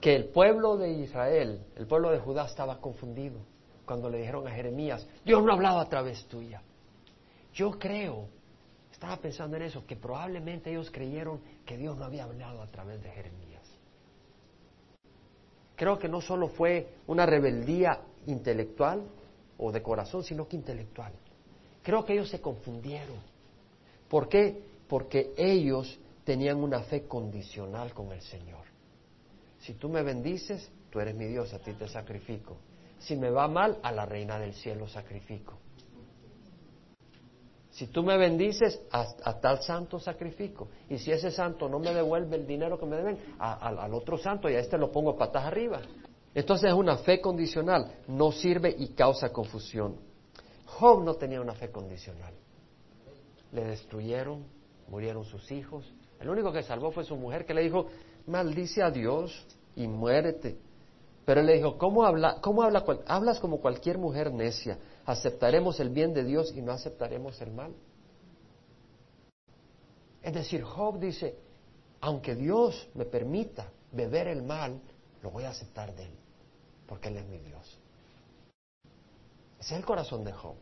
que 0.00 0.14
el 0.14 0.26
pueblo 0.26 0.76
de 0.76 0.90
Israel, 0.92 1.60
el 1.74 1.86
pueblo 1.86 2.10
de 2.12 2.20
Judá 2.20 2.46
estaba 2.46 2.80
confundido 2.80 3.40
cuando 3.84 4.08
le 4.10 4.18
dijeron 4.18 4.46
a 4.46 4.52
Jeremías, 4.52 5.06
Dios 5.24 5.42
no 5.42 5.50
ha 5.50 5.54
hablado 5.54 5.80
a 5.80 5.88
través 5.88 6.24
tuya. 6.26 6.62
Yo 7.52 7.72
creo, 7.72 8.28
estaba 8.92 9.16
pensando 9.16 9.56
en 9.56 9.62
eso, 9.62 9.84
que 9.84 9.96
probablemente 9.96 10.70
ellos 10.70 10.90
creyeron 10.92 11.40
que 11.64 11.76
Dios 11.76 11.96
no 11.96 12.04
había 12.04 12.24
hablado 12.24 12.62
a 12.62 12.66
través 12.68 13.02
de 13.02 13.10
Jeremías. 13.10 13.55
Creo 15.76 15.98
que 15.98 16.08
no 16.08 16.20
solo 16.20 16.48
fue 16.48 16.88
una 17.06 17.26
rebeldía 17.26 18.00
intelectual 18.26 19.02
o 19.58 19.70
de 19.70 19.82
corazón, 19.82 20.24
sino 20.24 20.48
que 20.48 20.56
intelectual. 20.56 21.12
Creo 21.82 22.04
que 22.04 22.14
ellos 22.14 22.30
se 22.30 22.40
confundieron. 22.40 23.18
¿Por 24.08 24.28
qué? 24.28 24.60
Porque 24.88 25.32
ellos 25.36 25.98
tenían 26.24 26.56
una 26.56 26.80
fe 26.80 27.06
condicional 27.06 27.92
con 27.92 28.10
el 28.12 28.22
Señor. 28.22 28.64
Si 29.60 29.74
tú 29.74 29.88
me 29.88 30.02
bendices, 30.02 30.70
tú 30.90 30.98
eres 30.98 31.14
mi 31.14 31.26
Dios, 31.26 31.52
a 31.52 31.58
ti 31.58 31.72
te 31.74 31.88
sacrifico. 31.88 32.56
Si 32.98 33.16
me 33.16 33.30
va 33.30 33.46
mal, 33.46 33.78
a 33.82 33.92
la 33.92 34.06
reina 34.06 34.38
del 34.38 34.54
cielo 34.54 34.88
sacrifico. 34.88 35.58
Si 37.76 37.88
tú 37.88 38.02
me 38.02 38.16
bendices, 38.16 38.80
a, 38.90 39.38
tal 39.38 39.60
santo 39.60 39.98
sacrifico. 39.98 40.68
Y 40.88 40.96
si 40.96 41.12
ese 41.12 41.30
santo 41.30 41.68
no 41.68 41.78
me 41.78 41.92
devuelve 41.92 42.34
el 42.36 42.46
dinero 42.46 42.78
que 42.78 42.86
me 42.86 42.96
deben, 42.96 43.18
al 43.38 43.92
otro 43.92 44.16
santo 44.16 44.48
y 44.48 44.54
a 44.54 44.60
este 44.60 44.78
lo 44.78 44.90
pongo 44.90 45.14
patas 45.14 45.44
arriba. 45.44 45.82
Entonces 46.34 46.70
es 46.70 46.74
una 46.74 46.96
fe 46.96 47.20
condicional, 47.20 47.92
no 48.08 48.32
sirve 48.32 48.74
y 48.78 48.94
causa 48.94 49.30
confusión. 49.30 49.96
Job 50.64 51.04
no 51.04 51.16
tenía 51.16 51.38
una 51.38 51.52
fe 51.52 51.70
condicional. 51.70 52.32
Le 53.52 53.64
destruyeron, 53.64 54.46
murieron 54.88 55.26
sus 55.26 55.52
hijos. 55.52 55.84
El 56.18 56.30
único 56.30 56.50
que 56.54 56.62
salvó 56.62 56.92
fue 56.92 57.04
su 57.04 57.14
mujer 57.14 57.44
que 57.44 57.52
le 57.52 57.60
dijo, 57.60 57.88
maldice 58.26 58.82
a 58.82 58.90
Dios 58.90 59.46
y 59.74 59.86
muérete. 59.86 60.56
Pero 61.26 61.40
él 61.40 61.46
le 61.46 61.56
dijo, 61.56 61.76
¿cómo, 61.76 62.06
habla, 62.06 62.38
cómo 62.40 62.62
habla, 62.62 62.82
hablas 63.06 63.38
como 63.38 63.60
cualquier 63.60 63.98
mujer 63.98 64.32
necia? 64.32 64.78
¿Aceptaremos 65.06 65.78
el 65.78 65.90
bien 65.90 66.12
de 66.12 66.24
Dios 66.24 66.52
y 66.54 66.60
no 66.60 66.72
aceptaremos 66.72 67.40
el 67.40 67.52
mal? 67.52 67.72
Es 70.20 70.34
decir, 70.34 70.62
Job 70.62 70.98
dice, 70.98 71.36
aunque 72.00 72.34
Dios 72.34 72.88
me 72.94 73.04
permita 73.04 73.70
beber 73.92 74.26
el 74.26 74.42
mal, 74.42 74.80
lo 75.22 75.30
voy 75.30 75.44
a 75.44 75.50
aceptar 75.50 75.94
de 75.94 76.02
Él, 76.02 76.14
porque 76.88 77.08
Él 77.08 77.18
es 77.18 77.26
mi 77.26 77.38
Dios. 77.38 77.78
Ese 79.60 79.74
es 79.74 79.80
el 79.80 79.86
corazón 79.86 80.24
de 80.24 80.32
Job. 80.32 80.56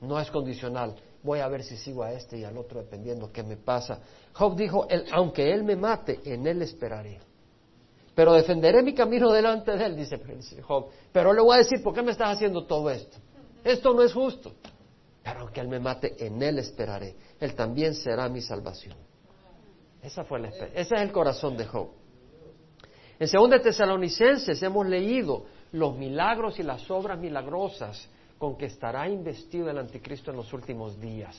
No 0.00 0.18
es 0.18 0.30
condicional. 0.30 0.94
Voy 1.22 1.40
a 1.40 1.48
ver 1.48 1.62
si 1.62 1.76
sigo 1.76 2.02
a 2.02 2.12
este 2.12 2.38
y 2.38 2.44
al 2.44 2.56
otro 2.56 2.80
dependiendo 2.80 3.30
qué 3.30 3.42
me 3.42 3.58
pasa. 3.58 4.00
Job 4.32 4.56
dijo, 4.56 4.86
aunque 5.12 5.52
Él 5.52 5.62
me 5.62 5.76
mate, 5.76 6.20
en 6.24 6.46
Él 6.46 6.62
esperaré. 6.62 7.20
Pero 8.14 8.32
defenderé 8.32 8.82
mi 8.82 8.94
camino 8.94 9.30
delante 9.30 9.76
de 9.76 9.84
Él, 9.84 9.96
dice 9.96 10.18
Job. 10.62 10.86
Pero 11.12 11.34
le 11.34 11.42
voy 11.42 11.56
a 11.56 11.58
decir, 11.58 11.82
¿por 11.82 11.92
qué 11.92 12.00
me 12.02 12.12
estás 12.12 12.34
haciendo 12.34 12.64
todo 12.64 12.88
esto? 12.88 13.18
Esto 13.64 13.92
no 13.92 14.02
es 14.02 14.12
justo. 14.12 14.54
Pero 15.22 15.40
aunque 15.40 15.60
Él 15.60 15.68
me 15.68 15.78
mate, 15.78 16.14
en 16.24 16.42
Él 16.42 16.58
esperaré. 16.58 17.14
Él 17.38 17.54
también 17.54 17.94
será 17.94 18.28
mi 18.28 18.40
salvación. 18.40 18.96
Esa 20.02 20.24
fue 20.24 20.38
la 20.40 20.48
ese 20.48 20.72
es 20.74 20.92
el 20.92 21.12
corazón 21.12 21.56
de 21.56 21.66
Job. 21.66 21.90
En 23.18 23.28
2 23.30 23.62
Tesalonicenses 23.62 24.62
hemos 24.62 24.86
leído 24.86 25.46
los 25.72 25.96
milagros 25.96 26.58
y 26.58 26.62
las 26.62 26.88
obras 26.90 27.18
milagrosas 27.18 28.08
con 28.38 28.56
que 28.56 28.66
estará 28.66 29.08
investido 29.08 29.68
el 29.68 29.78
anticristo 29.78 30.30
en 30.30 30.36
los 30.36 30.52
últimos 30.52 31.00
días, 31.00 31.36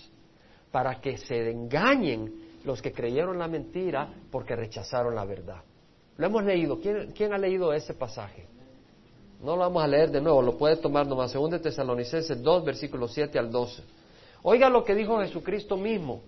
para 0.72 1.00
que 1.00 1.18
se 1.18 1.50
engañen 1.50 2.60
los 2.66 2.82
que 2.82 2.92
creyeron 2.92 3.40
la 3.40 3.48
mentira 3.48 4.14
porque 4.30 4.56
rechazaron 4.56 5.16
la 5.16 5.24
verdad. 5.24 5.64
Lo 6.18 6.28
hemos 6.28 6.44
leído. 6.44 6.80
¿Quién, 6.82 7.14
quién 7.14 7.34
ha 7.34 7.38
leído 7.38 7.72
ese 7.72 7.94
pasaje? 7.94 8.46
No 9.42 9.56
lo 9.56 9.60
vamos 9.60 9.84
a 9.84 9.88
leer 9.88 10.12
de 10.12 10.20
nuevo, 10.20 10.42
lo 10.42 10.58
puede 10.58 10.76
tomar 10.76 11.08
nomás. 11.08 11.32
Según 11.32 11.52
de 11.52 11.60
Tesalonicenses 11.60 12.42
2, 12.42 12.66
versículos 12.66 13.14
7 13.14 13.40
al 13.40 13.50
12. 13.50 13.84
Oiga 14.44 14.70
lo 14.70 14.84
que 14.84 14.96
dijo 14.96 15.20
Jesucristo 15.20 15.78
mismo. 15.78 16.22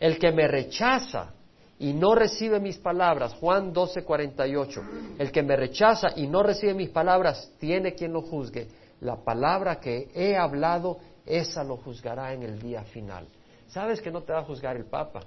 El 0.00 0.18
que 0.18 0.32
me 0.32 0.48
rechaza 0.48 1.32
y 1.78 1.92
no 1.92 2.14
recibe 2.14 2.58
mis 2.58 2.78
palabras, 2.78 3.34
Juan 3.34 3.72
12, 3.72 4.04
48. 4.04 4.82
El 5.18 5.30
que 5.30 5.42
me 5.42 5.56
rechaza 5.56 6.12
y 6.16 6.26
no 6.26 6.42
recibe 6.42 6.74
mis 6.74 6.90
palabras, 6.90 7.52
tiene 7.58 7.94
quien 7.94 8.12
lo 8.12 8.22
juzgue. 8.22 8.68
La 9.00 9.16
palabra 9.16 9.78
que 9.78 10.10
he 10.14 10.36
hablado, 10.36 10.98
esa 11.26 11.62
lo 11.64 11.76
juzgará 11.76 12.32
en 12.32 12.44
el 12.44 12.58
día 12.60 12.82
final. 12.84 13.26
¿Sabes 13.68 14.00
que 14.00 14.10
no 14.10 14.22
te 14.22 14.32
va 14.32 14.40
a 14.40 14.44
juzgar 14.44 14.76
el 14.76 14.84
Papa? 14.84 15.20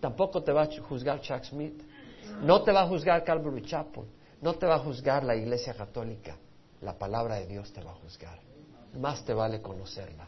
Tampoco 0.00 0.42
te 0.42 0.52
va 0.52 0.62
a 0.62 0.68
juzgar 0.88 1.20
Chuck 1.20 1.44
Smith. 1.44 1.82
No 2.42 2.62
te 2.62 2.72
va 2.72 2.82
a 2.82 2.86
juzgar 2.86 3.22
Calvary 3.22 3.62
Chapel. 3.62 4.04
No 4.40 4.54
te 4.54 4.66
va 4.66 4.76
a 4.76 4.78
juzgar 4.78 5.24
la 5.24 5.36
Iglesia 5.36 5.74
Católica, 5.74 6.36
la 6.80 6.98
palabra 6.98 7.36
de 7.36 7.46
Dios 7.46 7.72
te 7.72 7.82
va 7.82 7.90
a 7.90 7.94
juzgar. 7.94 8.38
Más 8.98 9.24
te 9.24 9.34
vale 9.34 9.60
conocerla. 9.60 10.26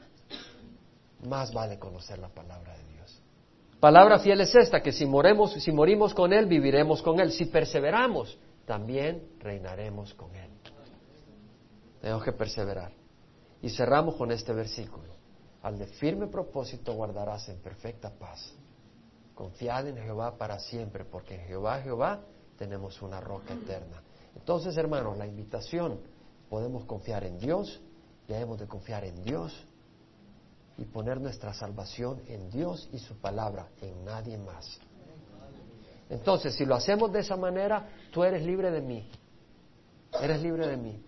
Más 1.27 1.53
vale 1.53 1.79
conocer 1.79 2.19
la 2.19 2.29
palabra 2.29 2.77
de 2.77 2.85
Dios. 2.93 3.23
Palabra 3.81 4.19
fiel 4.19 4.41
es 4.41 4.55
esta, 4.55 4.83
que 4.83 4.93
si, 4.93 5.07
moremos, 5.07 5.53
si 5.55 5.73
morimos 5.73 6.15
con 6.15 6.33
Él, 6.33 6.47
viviremos 6.47 7.03
con 7.03 7.21
Él. 7.21 7.33
Si 7.33 7.47
perseveramos, 7.47 8.39
también 8.67 9.37
reinaremos 9.41 10.15
con 10.15 10.35
Él. 10.35 10.51
Tenemos 12.01 12.23
que 12.25 12.33
perseverar. 12.33 12.93
Y 13.63 13.71
cerramos 13.71 14.17
con 14.17 14.31
este 14.31 14.53
versículo. 14.53 15.13
Al 15.63 15.79
de 15.79 15.87
firme 15.87 16.27
propósito 16.27 16.93
guardarás 16.95 17.49
en 17.49 17.61
perfecta 17.61 18.11
paz. 18.11 18.53
Confiad 19.35 19.89
en 19.89 19.97
Jehová 19.97 20.37
para 20.37 20.59
siempre, 20.59 21.05
porque 21.05 21.37
en 21.37 21.47
Jehová, 21.47 21.81
Jehová, 21.81 22.21
tenemos 22.63 23.03
una 23.03 23.21
roca 23.21 23.55
eterna. 23.55 24.01
Entonces, 24.37 24.77
hermanos, 24.77 25.19
la 25.19 25.27
invitación, 25.27 25.99
podemos 26.49 26.85
confiar 26.85 27.25
en 27.25 27.37
Dios, 27.37 27.81
debemos 28.29 28.61
de 28.61 28.69
confiar 28.69 29.05
en 29.05 29.21
Dios 29.25 29.53
y 30.79 30.85
poner 30.85 31.21
nuestra 31.21 31.53
salvación 31.53 32.23
en 32.29 32.51
Dios 32.51 32.89
y 32.93 33.01
su 33.01 33.17
palabra, 33.17 33.67
en 33.81 34.05
nadie 34.05 34.39
más. 34.39 34.79
Entonces, 36.09 36.55
si 36.55 36.65
lo 36.65 36.77
hacemos 36.77 37.13
de 37.13 37.19
esa 37.19 37.37
manera, 37.37 37.89
tú 38.13 38.23
eres 38.23 38.45
libre 38.45 38.71
de 38.71 38.81
mí. 38.81 39.11
Eres 40.21 40.41
libre 40.41 40.69
de 40.69 40.77
mí. 40.77 41.03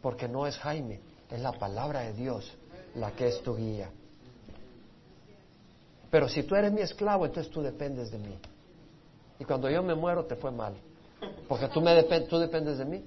Porque 0.00 0.28
no 0.28 0.46
es 0.46 0.56
Jaime, 0.58 1.00
es 1.28 1.40
la 1.40 1.50
palabra 1.58 2.02
de 2.02 2.12
Dios 2.12 2.56
la 2.94 3.10
que 3.16 3.26
es 3.26 3.42
tu 3.42 3.56
guía. 3.56 3.90
Pero 6.08 6.28
si 6.28 6.44
tú 6.44 6.54
eres 6.54 6.72
mi 6.72 6.82
esclavo, 6.82 7.26
entonces 7.26 7.52
tú 7.52 7.62
dependes 7.62 8.12
de 8.12 8.18
mí. 8.18 8.38
Y 9.38 9.44
cuando 9.44 9.70
yo 9.70 9.82
me 9.82 9.94
muero 9.94 10.24
te 10.24 10.36
fue 10.36 10.50
mal. 10.50 10.74
Porque 11.48 11.68
tú, 11.68 11.80
me 11.80 12.02
tú 12.02 12.38
dependes 12.38 12.78
de 12.78 12.84
mí. 12.84 13.04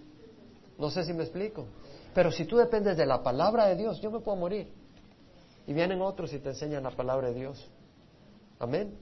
No 0.77 0.89
sé 0.89 1.03
si 1.03 1.13
me 1.13 1.23
explico. 1.23 1.65
Pero 2.13 2.31
si 2.31 2.45
tú 2.45 2.57
dependes 2.57 2.97
de 2.97 3.05
la 3.05 3.21
palabra 3.21 3.67
de 3.67 3.75
Dios, 3.75 4.01
yo 4.01 4.11
me 4.11 4.19
puedo 4.19 4.37
morir. 4.37 4.67
Y 5.67 5.73
vienen 5.73 6.01
otros 6.01 6.33
y 6.33 6.39
te 6.39 6.49
enseñan 6.49 6.83
la 6.83 6.91
palabra 6.91 7.29
de 7.29 7.35
Dios. 7.35 7.69
Amén. 8.59 8.97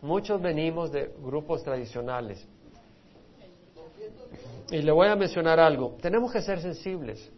Muchos 0.00 0.40
venimos 0.40 0.92
de 0.92 1.14
grupos 1.22 1.62
tradicionales. 1.62 2.46
Y 4.70 4.82
le 4.82 4.92
voy 4.92 5.08
a 5.08 5.16
mencionar 5.16 5.60
algo. 5.60 5.96
Tenemos 6.00 6.32
que 6.32 6.40
ser 6.40 6.60
sensibles, 6.60 7.30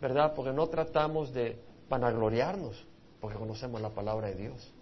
¿verdad? 0.00 0.32
Porque 0.34 0.52
no 0.52 0.66
tratamos 0.68 1.32
de 1.32 1.58
vanagloriarnos, 1.88 2.86
porque 3.20 3.38
conocemos 3.38 3.80
la 3.80 3.90
palabra 3.90 4.28
de 4.28 4.34
Dios. 4.34 4.72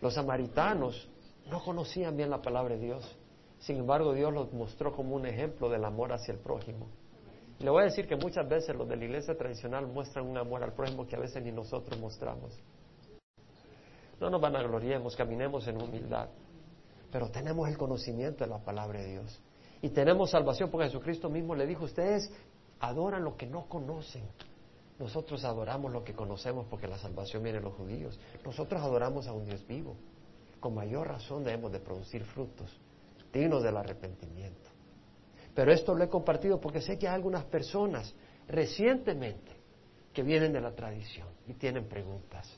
Los 0.00 0.14
samaritanos 0.14 1.08
no 1.50 1.62
conocían 1.62 2.16
bien 2.16 2.30
la 2.30 2.40
palabra 2.40 2.76
de 2.76 2.80
Dios. 2.80 3.18
Sin 3.58 3.78
embargo, 3.78 4.14
Dios 4.14 4.32
los 4.32 4.52
mostró 4.52 4.92
como 4.92 5.16
un 5.16 5.26
ejemplo 5.26 5.68
del 5.68 5.84
amor 5.84 6.12
hacia 6.12 6.32
el 6.32 6.38
prójimo. 6.38 6.86
le 7.58 7.70
voy 7.70 7.82
a 7.82 7.84
decir 7.86 8.06
que 8.06 8.14
muchas 8.14 8.48
veces 8.48 8.76
los 8.76 8.88
de 8.88 8.96
la 8.96 9.04
iglesia 9.04 9.36
tradicional 9.36 9.86
muestran 9.86 10.26
un 10.26 10.38
amor 10.38 10.62
al 10.62 10.72
prójimo 10.74 11.06
que 11.06 11.16
a 11.16 11.18
veces 11.18 11.42
ni 11.42 11.50
nosotros 11.50 11.98
mostramos. 11.98 12.56
No 14.20 14.30
nos 14.30 14.40
van 14.40 14.54
a 14.56 14.62
gloriemos, 14.62 15.16
caminemos 15.16 15.66
en 15.66 15.82
humildad. 15.82 16.28
Pero 17.10 17.30
tenemos 17.30 17.68
el 17.68 17.76
conocimiento 17.76 18.44
de 18.44 18.50
la 18.50 18.58
palabra 18.58 19.00
de 19.00 19.12
Dios. 19.12 19.40
Y 19.82 19.88
tenemos 19.90 20.30
salvación 20.30 20.70
porque 20.70 20.86
Jesucristo 20.86 21.28
mismo 21.30 21.54
le 21.54 21.66
dijo, 21.66 21.84
ustedes 21.84 22.30
adoran 22.80 23.24
lo 23.24 23.36
que 23.36 23.46
no 23.46 23.66
conocen. 23.68 24.24
Nosotros 24.98 25.44
adoramos 25.44 25.92
lo 25.92 26.02
que 26.02 26.12
conocemos 26.12 26.66
porque 26.68 26.88
la 26.88 26.98
salvación 26.98 27.42
viene 27.42 27.58
de 27.58 27.64
los 27.64 27.74
judíos. 27.74 28.18
Nosotros 28.44 28.82
adoramos 28.82 29.28
a 29.28 29.32
un 29.32 29.44
Dios 29.44 29.64
vivo. 29.66 29.96
Con 30.58 30.74
mayor 30.74 31.06
razón 31.06 31.44
debemos 31.44 31.70
de 31.70 31.78
producir 31.78 32.24
frutos 32.24 32.68
dignos 33.32 33.62
del 33.62 33.76
arrepentimiento. 33.76 34.70
Pero 35.54 35.72
esto 35.72 35.94
lo 35.94 36.04
he 36.04 36.08
compartido 36.08 36.60
porque 36.60 36.80
sé 36.80 36.98
que 36.98 37.08
hay 37.08 37.14
algunas 37.14 37.44
personas 37.44 38.14
recientemente 38.46 39.52
que 40.12 40.22
vienen 40.22 40.52
de 40.52 40.60
la 40.60 40.74
tradición 40.74 41.28
y 41.46 41.54
tienen 41.54 41.88
preguntas. 41.88 42.48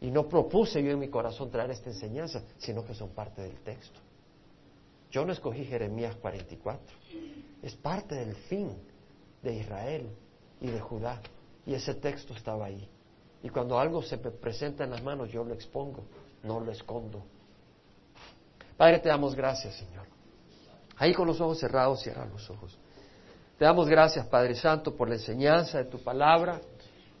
Y 0.00 0.10
no 0.10 0.28
propuse 0.28 0.82
yo 0.82 0.90
en 0.90 0.98
mi 0.98 1.08
corazón 1.08 1.50
traer 1.50 1.70
esta 1.70 1.90
enseñanza, 1.90 2.42
sino 2.58 2.84
que 2.84 2.94
son 2.94 3.10
parte 3.10 3.42
del 3.42 3.60
texto. 3.60 4.00
Yo 5.10 5.24
no 5.26 5.32
escogí 5.32 5.64
Jeremías 5.64 6.16
44. 6.16 6.96
Es 7.62 7.74
parte 7.76 8.14
del 8.14 8.34
fin 8.34 8.70
de 9.42 9.56
Israel 9.56 10.08
y 10.60 10.68
de 10.68 10.80
Judá. 10.80 11.20
Y 11.66 11.74
ese 11.74 11.94
texto 11.94 12.34
estaba 12.34 12.66
ahí. 12.66 12.88
Y 13.42 13.48
cuando 13.48 13.78
algo 13.78 14.02
se 14.02 14.18
presenta 14.18 14.84
en 14.84 14.90
las 14.90 15.02
manos, 15.02 15.30
yo 15.30 15.44
lo 15.44 15.54
expongo, 15.54 16.04
no 16.42 16.60
lo 16.60 16.72
escondo. 16.72 17.22
Padre, 18.76 18.98
te 18.98 19.08
damos 19.08 19.34
gracias, 19.34 19.76
Señor. 19.76 20.06
Ahí 20.96 21.14
con 21.14 21.26
los 21.26 21.40
ojos 21.40 21.58
cerrados, 21.58 22.02
cierra 22.02 22.26
los 22.26 22.48
ojos. 22.50 22.76
Te 23.58 23.64
damos 23.64 23.88
gracias, 23.88 24.26
Padre 24.26 24.54
Santo, 24.54 24.94
por 24.94 25.08
la 25.08 25.16
enseñanza 25.16 25.78
de 25.78 25.84
tu 25.84 25.98
palabra. 25.98 26.60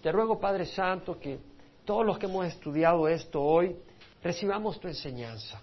Te 0.02 0.10
ruego, 0.10 0.38
Padre 0.38 0.66
Santo, 0.66 1.18
que 1.18 1.38
todos 1.84 2.04
los 2.04 2.18
que 2.18 2.26
hemos 2.26 2.46
estudiado 2.46 3.08
esto 3.08 3.42
hoy, 3.42 3.76
recibamos 4.22 4.78
tu 4.80 4.88
enseñanza 4.88 5.60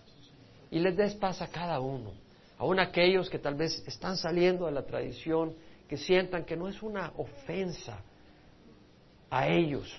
y 0.70 0.80
les 0.80 0.96
des 0.96 1.16
paz 1.16 1.42
a 1.42 1.48
cada 1.48 1.80
uno, 1.80 2.12
aun 2.58 2.80
aquellos 2.80 3.30
que 3.30 3.40
tal 3.40 3.56
vez 3.56 3.84
están 3.88 4.18
saliendo 4.18 4.66
de 4.66 4.72
la 4.72 4.84
tradición, 4.84 5.56
que 5.88 5.98
sientan 5.98 6.46
que 6.46 6.58
no 6.58 6.68
es 6.68 6.82
una 6.84 7.14
ofensa 7.18 8.00
a 9.30 9.48
ellos, 9.48 9.92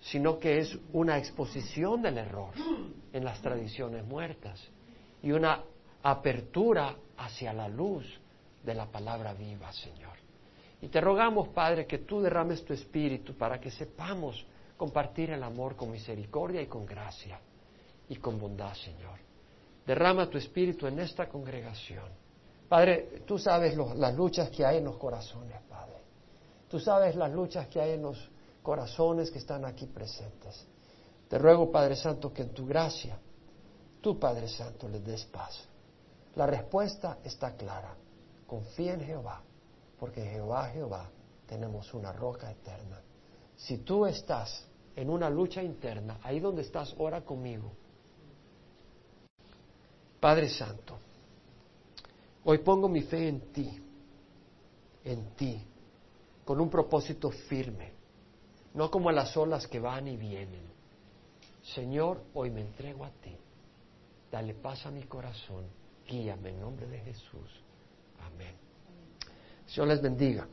sino 0.00 0.38
que 0.38 0.58
es 0.58 0.78
una 0.92 1.18
exposición 1.18 2.02
del 2.02 2.18
error 2.18 2.54
en 3.12 3.24
las 3.24 3.40
tradiciones 3.40 4.04
muertas 4.04 4.60
y 5.22 5.32
una 5.32 5.62
apertura 6.02 6.94
hacia 7.16 7.52
la 7.52 7.68
luz 7.68 8.04
de 8.62 8.74
la 8.74 8.86
palabra 8.86 9.32
viva, 9.34 9.72
Señor. 9.72 10.18
Y 10.82 10.88
te 10.88 11.00
rogamos, 11.00 11.48
Padre, 11.48 11.86
que 11.86 11.98
tú 11.98 12.20
derrames 12.20 12.64
tu 12.64 12.74
espíritu 12.74 13.34
para 13.34 13.58
que 13.58 13.70
sepamos 13.70 14.44
compartir 14.76 15.30
el 15.30 15.42
amor 15.42 15.76
con 15.76 15.90
misericordia 15.90 16.60
y 16.60 16.66
con 16.66 16.84
gracia 16.84 17.40
y 18.08 18.16
con 18.16 18.38
bondad, 18.38 18.74
Señor. 18.74 19.18
Derrama 19.86 20.28
tu 20.28 20.36
espíritu 20.36 20.86
en 20.86 20.98
esta 20.98 21.28
congregación. 21.28 22.23
Padre, 22.68 23.22
tú 23.26 23.38
sabes 23.38 23.76
las 23.76 24.14
luchas 24.14 24.50
que 24.50 24.64
hay 24.64 24.78
en 24.78 24.84
los 24.84 24.96
corazones, 24.96 25.60
Padre. 25.68 26.02
Tú 26.68 26.80
sabes 26.80 27.14
las 27.14 27.30
luchas 27.32 27.68
que 27.68 27.80
hay 27.80 27.92
en 27.92 28.02
los 28.02 28.30
corazones 28.62 29.30
que 29.30 29.38
están 29.38 29.64
aquí 29.64 29.86
presentes. 29.86 30.66
Te 31.28 31.38
ruego, 31.38 31.70
Padre 31.70 31.96
Santo, 31.96 32.32
que 32.32 32.42
en 32.42 32.54
tu 32.54 32.66
gracia, 32.66 33.18
tú, 34.00 34.18
Padre 34.18 34.48
Santo, 34.48 34.88
les 34.88 35.04
des 35.04 35.24
paz. 35.26 35.68
La 36.36 36.46
respuesta 36.46 37.18
está 37.22 37.54
clara. 37.56 37.94
Confía 38.46 38.94
en 38.94 39.00
Jehová, 39.00 39.42
porque 39.98 40.22
Jehová, 40.22 40.68
Jehová, 40.70 41.08
tenemos 41.46 41.92
una 41.94 42.12
roca 42.12 42.50
eterna. 42.50 43.00
Si 43.56 43.78
tú 43.78 44.06
estás 44.06 44.66
en 44.96 45.10
una 45.10 45.30
lucha 45.30 45.62
interna, 45.62 46.18
ahí 46.22 46.40
donde 46.40 46.62
estás, 46.62 46.94
ora 46.98 47.22
conmigo. 47.22 47.72
Padre 50.20 50.48
Santo, 50.48 50.98
hoy 52.44 52.58
pongo 52.58 52.88
mi 52.88 53.02
fe 53.02 53.28
en 53.28 53.40
ti, 53.52 53.70
en 55.04 55.34
ti, 55.34 55.60
con 56.44 56.60
un 56.60 56.70
propósito 56.70 57.30
firme 57.30 57.94
no 58.74 58.90
como 58.90 59.10
las 59.10 59.36
olas 59.36 59.66
que 59.66 59.80
van 59.80 60.08
y 60.08 60.16
vienen. 60.16 60.62
Señor, 61.62 62.22
hoy 62.34 62.50
me 62.50 62.60
entrego 62.60 63.04
a 63.04 63.10
ti. 63.10 63.34
Dale 64.30 64.54
paz 64.54 64.84
a 64.86 64.90
mi 64.90 65.04
corazón. 65.04 65.64
Guíame 66.06 66.50
en 66.50 66.60
nombre 66.60 66.86
de 66.88 66.98
Jesús. 66.98 67.62
Amén. 68.20 68.54
Señor 69.66 69.88
les 69.88 70.02
bendiga. 70.02 70.46